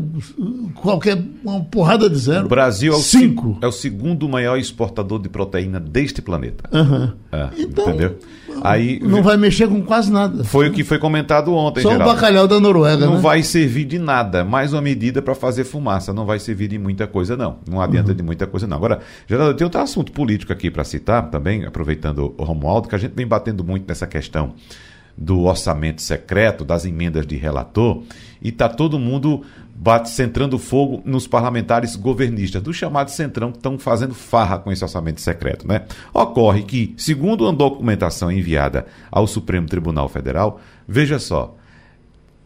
qualquer, 0.75 1.21
uma 1.43 1.61
porrada 1.65 2.09
de 2.09 2.17
zero. 2.17 2.45
O 2.45 2.49
Brasil 2.49 2.93
é 2.93 2.95
o, 2.95 2.99
cinco. 2.99 3.57
é 3.61 3.67
o 3.67 3.71
segundo 3.71 4.27
maior 4.29 4.57
exportador 4.57 5.21
de 5.21 5.29
proteína 5.29 5.79
deste 5.79 6.21
planeta. 6.21 6.69
Uhum. 6.71 7.11
É, 7.31 7.49
então, 7.57 7.89
entendeu? 7.89 8.17
Aí, 8.63 8.99
não 9.01 9.23
vai 9.23 9.37
mexer 9.37 9.67
com 9.67 9.81
quase 9.81 10.11
nada. 10.11 10.43
Foi 10.43 10.69
o 10.69 10.71
que 10.71 10.83
foi 10.83 10.99
comentado 10.99 11.53
ontem, 11.53 11.81
Só 11.81 11.91
Geraldo. 11.91 12.11
o 12.11 12.15
bacalhau 12.15 12.47
da 12.47 12.59
Noruega. 12.59 13.05
Não 13.05 13.15
né? 13.15 13.21
vai 13.21 13.43
servir 13.43 13.85
de 13.85 13.97
nada. 13.97 14.43
Mais 14.43 14.73
uma 14.73 14.81
medida 14.81 15.21
para 15.21 15.33
fazer 15.33 15.63
fumaça. 15.63 16.13
Não 16.13 16.25
vai 16.25 16.39
servir 16.39 16.67
de 16.67 16.77
muita 16.77 17.07
coisa, 17.07 17.37
não. 17.37 17.57
Não 17.69 17.81
adianta 17.81 18.11
uhum. 18.11 18.15
de 18.17 18.23
muita 18.23 18.45
coisa, 18.45 18.67
não. 18.67 18.77
Agora, 18.77 18.99
Geraldo, 19.27 19.55
tem 19.55 19.65
outro 19.65 19.81
assunto 19.81 20.11
político 20.11 20.51
aqui 20.51 20.69
para 20.69 20.83
citar 20.83 21.29
também, 21.29 21.65
aproveitando 21.65 22.33
o 22.37 22.43
Romualdo, 22.43 22.87
que 22.87 22.95
a 22.95 22.97
gente 22.97 23.13
vem 23.15 23.25
batendo 23.25 23.63
muito 23.63 23.85
nessa 23.87 24.05
questão 24.05 24.53
do 25.21 25.41
orçamento 25.41 26.01
secreto, 26.01 26.65
das 26.65 26.83
emendas 26.83 27.27
de 27.27 27.35
relator, 27.35 28.01
e 28.41 28.49
está 28.49 28.67
todo 28.67 28.97
mundo 28.97 29.43
bate, 29.75 30.09
centrando 30.09 30.57
fogo 30.57 30.99
nos 31.05 31.27
parlamentares 31.27 31.95
governistas, 31.95 32.61
do 32.61 32.73
chamado 32.73 33.11
Centrão, 33.11 33.51
que 33.51 33.59
estão 33.59 33.77
fazendo 33.77 34.15
farra 34.15 34.57
com 34.57 34.71
esse 34.71 34.83
orçamento 34.83 35.21
secreto. 35.21 35.67
Né? 35.67 35.83
Ocorre 36.11 36.63
que, 36.63 36.95
segundo 36.97 37.43
uma 37.43 37.53
documentação 37.53 38.31
enviada 38.31 38.87
ao 39.11 39.27
Supremo 39.27 39.67
Tribunal 39.67 40.09
Federal, 40.09 40.59
veja 40.87 41.19
só, 41.19 41.55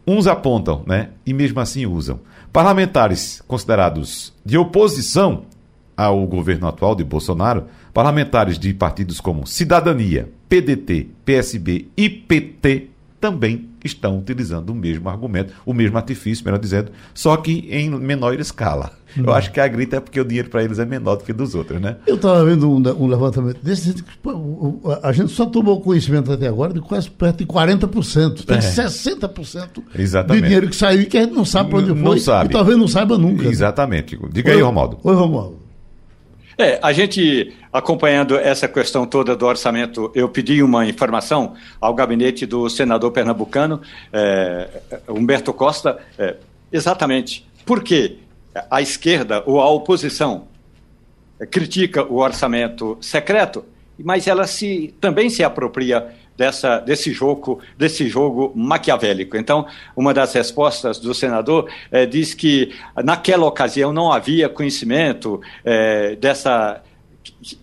uns 0.06 0.26
apontam, 0.26 0.82
né, 0.86 1.08
e 1.24 1.32
mesmo 1.32 1.58
assim 1.58 1.86
usam. 1.86 2.20
Parlamentares 2.52 3.42
considerados 3.48 4.34
de 4.44 4.58
oposição 4.58 5.44
ao 5.96 6.26
governo 6.26 6.68
atual 6.68 6.94
de 6.94 7.02
Bolsonaro, 7.02 7.64
parlamentares 7.96 8.58
de 8.58 8.74
partidos 8.74 9.22
como 9.22 9.46
Cidadania, 9.46 10.28
PDT, 10.50 11.08
PSB 11.24 11.88
e 11.96 12.10
PT 12.10 12.90
também 13.18 13.70
estão 13.82 14.18
utilizando 14.18 14.68
o 14.68 14.74
mesmo 14.74 15.08
argumento, 15.08 15.54
o 15.64 15.72
mesmo 15.72 15.96
artifício, 15.96 16.44
melhor 16.44 16.58
dizendo, 16.58 16.92
só 17.14 17.38
que 17.38 17.66
em 17.70 17.88
menor 17.88 18.38
escala. 18.38 18.92
Hum. 19.16 19.22
Eu 19.24 19.32
acho 19.32 19.50
que 19.50 19.58
a 19.58 19.66
grita 19.66 19.96
é 19.96 20.00
porque 20.00 20.20
o 20.20 20.26
dinheiro 20.26 20.50
para 20.50 20.62
eles 20.62 20.78
é 20.78 20.84
menor 20.84 21.16
do 21.16 21.24
que 21.24 21.32
dos 21.32 21.54
outros, 21.54 21.80
né? 21.80 21.96
Eu 22.06 22.16
estava 22.16 22.44
vendo 22.44 22.70
um, 22.70 23.02
um, 23.02 23.06
levantamento 23.06 23.62
desse, 23.62 23.94
a 25.02 25.12
gente 25.12 25.32
só 25.32 25.46
tomou 25.46 25.80
conhecimento 25.80 26.30
até 26.30 26.48
agora 26.48 26.74
de 26.74 26.82
quase 26.82 27.10
perto 27.10 27.38
de 27.38 27.46
40%. 27.46 28.44
Tem 28.44 28.58
é. 28.58 28.60
60% 28.60 29.68
Exatamente. 29.98 30.42
de 30.42 30.46
dinheiro 30.46 30.68
que 30.68 30.76
saiu 30.76 31.00
e 31.00 31.06
que 31.06 31.16
a 31.16 31.22
gente 31.22 31.32
não 31.32 31.46
sabe 31.46 31.70
para 31.70 31.78
onde 31.78 31.88
foi. 31.88 31.98
Não 31.98 32.18
sabe. 32.18 32.50
E 32.50 32.52
talvez 32.52 32.76
não 32.76 32.88
saiba 32.88 33.16
nunca. 33.16 33.44
Né? 33.44 33.48
Exatamente. 33.48 34.18
Diga 34.30 34.50
Oi, 34.50 34.56
aí, 34.56 34.62
Romualdo. 34.62 34.98
Oi, 35.02 35.14
Romualdo. 35.14 35.65
É, 36.58 36.78
a 36.82 36.90
gente, 36.90 37.54
acompanhando 37.70 38.34
essa 38.38 38.66
questão 38.66 39.04
toda 39.04 39.36
do 39.36 39.44
orçamento, 39.44 40.10
eu 40.14 40.26
pedi 40.26 40.62
uma 40.62 40.86
informação 40.86 41.54
ao 41.78 41.94
gabinete 41.94 42.46
do 42.46 42.70
senador 42.70 43.12
pernambucano, 43.12 43.82
é, 44.10 44.68
Humberto 45.06 45.52
Costa, 45.52 45.98
é, 46.18 46.36
exatamente 46.72 47.46
por 47.66 47.82
que 47.82 48.18
a 48.70 48.80
esquerda 48.80 49.42
ou 49.44 49.60
a 49.60 49.68
oposição 49.68 50.48
critica 51.50 52.04
o 52.04 52.16
orçamento 52.22 52.96
secreto, 53.02 53.62
mas 53.98 54.26
ela 54.26 54.46
se, 54.46 54.94
também 54.98 55.28
se 55.28 55.44
apropria 55.44 56.14
dessa, 56.36 56.78
desse 56.78 57.12
jogo 57.12 57.60
desse 57.76 58.08
jogo 58.08 58.52
maquiavélico. 58.54 59.36
Então, 59.36 59.66
uma 59.96 60.12
das 60.12 60.32
respostas 60.32 60.98
do 60.98 61.14
senador 61.14 61.70
é, 61.90 62.06
diz 62.06 62.34
que 62.34 62.74
naquela 63.04 63.46
ocasião 63.46 63.92
não 63.92 64.12
havia 64.12 64.48
conhecimento 64.48 65.40
é, 65.64 66.16
dessa 66.16 66.82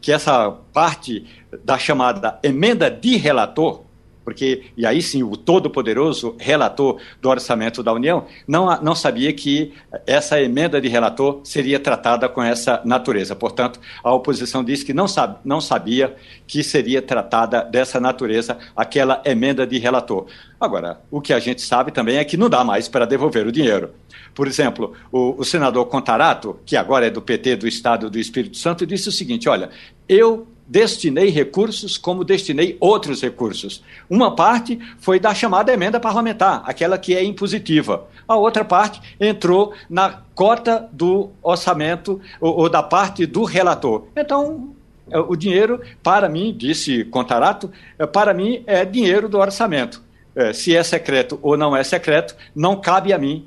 que 0.02 0.12
essa 0.12 0.52
parte 0.74 1.26
da 1.64 1.78
chamada 1.78 2.38
emenda 2.44 2.92
de 2.92 3.16
relator 3.16 3.84
porque, 4.24 4.64
e 4.78 4.86
aí 4.86 5.02
sim, 5.02 5.24
o 5.24 5.36
todo-poderoso 5.36 6.36
relator 6.40 6.98
do 7.22 7.30
orçamento 7.30 7.84
da 7.84 7.94
União 7.94 8.26
não, 8.48 8.82
não 8.82 8.96
sabia 8.96 9.34
que 9.34 9.74
essa 10.06 10.42
emenda 10.42 10.80
de 10.80 10.88
relator 10.88 11.42
seria 11.44 11.80
tratada 11.80 12.28
com 12.30 12.42
essa 12.42 12.82
natureza. 12.86 13.36
Portanto, 13.36 13.80
a 14.04 14.14
oposição 14.14 14.64
disse 14.64 14.86
que 14.86 14.94
não, 14.94 15.08
sabe, 15.08 15.38
não 15.44 15.60
sabia 15.60 16.16
que 16.48 16.64
seria 16.64 17.02
tratada 17.02 17.64
dessa 17.64 18.00
natureza 18.00 18.58
aquela 18.76 19.22
emenda 19.26 19.66
de 19.66 19.78
relator. 19.78 20.26
Agora, 20.60 21.02
o 21.12 21.20
que 21.20 21.34
a 21.34 21.40
gente 21.40 21.62
sabe 21.62 21.92
também 21.92 22.18
é 22.18 22.24
que 22.24 22.38
não 22.38 22.50
dá 22.50 22.64
mais 22.64 22.88
para 22.88 23.06
devolver 23.06 23.46
o 23.46 23.52
dinheiro. 23.52 23.92
Por 24.34 24.48
exemplo, 24.48 24.94
o, 25.12 25.36
o 25.40 25.44
senador 25.44 25.86
Contarato, 25.86 26.60
que 26.66 26.76
agora 26.76 27.08
é 27.08 27.10
do 27.10 27.22
PT 27.22 27.58
do 27.58 27.68
Estado 27.68 28.10
do 28.10 28.18
Espírito 28.18 28.58
Santo, 28.58 28.86
disse 28.86 29.10
o 29.10 29.12
seguinte: 29.12 29.48
olha, 29.48 29.70
eu 30.08 30.48
destinei 30.68 31.30
recursos 31.30 31.98
como 31.98 32.24
destinei 32.24 32.78
outros 32.80 33.22
recursos. 33.22 33.84
Uma 34.10 34.36
parte 34.36 34.80
foi 35.00 35.20
da 35.20 35.34
chamada 35.34 35.74
emenda 35.74 36.00
parlamentar, 36.00 36.64
aquela 36.66 36.98
que 36.98 37.16
é 37.16 37.24
impositiva. 37.24 38.08
A 38.28 38.36
outra 38.36 38.64
parte 38.64 39.02
entrou 39.20 39.74
na 39.90 40.22
cota 40.34 40.88
do 40.92 41.30
orçamento 41.42 42.20
ou, 42.40 42.58
ou 42.58 42.70
da 42.70 42.82
parte 42.82 43.26
do 43.26 43.44
relator. 43.44 44.08
Então, 44.16 44.74
é, 45.12 45.20
o 45.20 45.36
dinheiro, 45.36 45.82
para 46.02 46.30
mim, 46.30 46.56
disse 46.58 47.04
Contarato, 47.06 47.72
é, 48.00 48.06
para 48.06 48.34
mim 48.34 48.64
é 48.66 48.86
dinheiro 48.86 49.28
do 49.28 49.38
orçamento. 49.38 50.02
é, 50.36 50.52
se 50.52 50.76
é 50.76 50.82
secreto 50.82 51.38
ou 51.44 51.56
não 51.56 51.76
é 51.76 51.84
secreto, 51.84 52.36
não 52.56 52.80
cabe 52.80 53.14
a 53.14 53.18
mim 53.20 53.46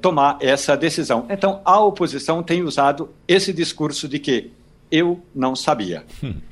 tomar 0.00 0.38
essa 0.40 0.74
decisão. 0.76 1.26
Então, 1.28 1.60
a 1.64 1.78
oposição 1.80 2.42
tem 2.42 2.62
usado 2.62 3.10
esse 3.28 3.52
discurso 3.52 4.08
de 4.08 4.18
que 4.18 4.50
eu 4.90 5.20
não 5.34 5.54
sabia. 5.54 6.04
Hum. 6.22 6.34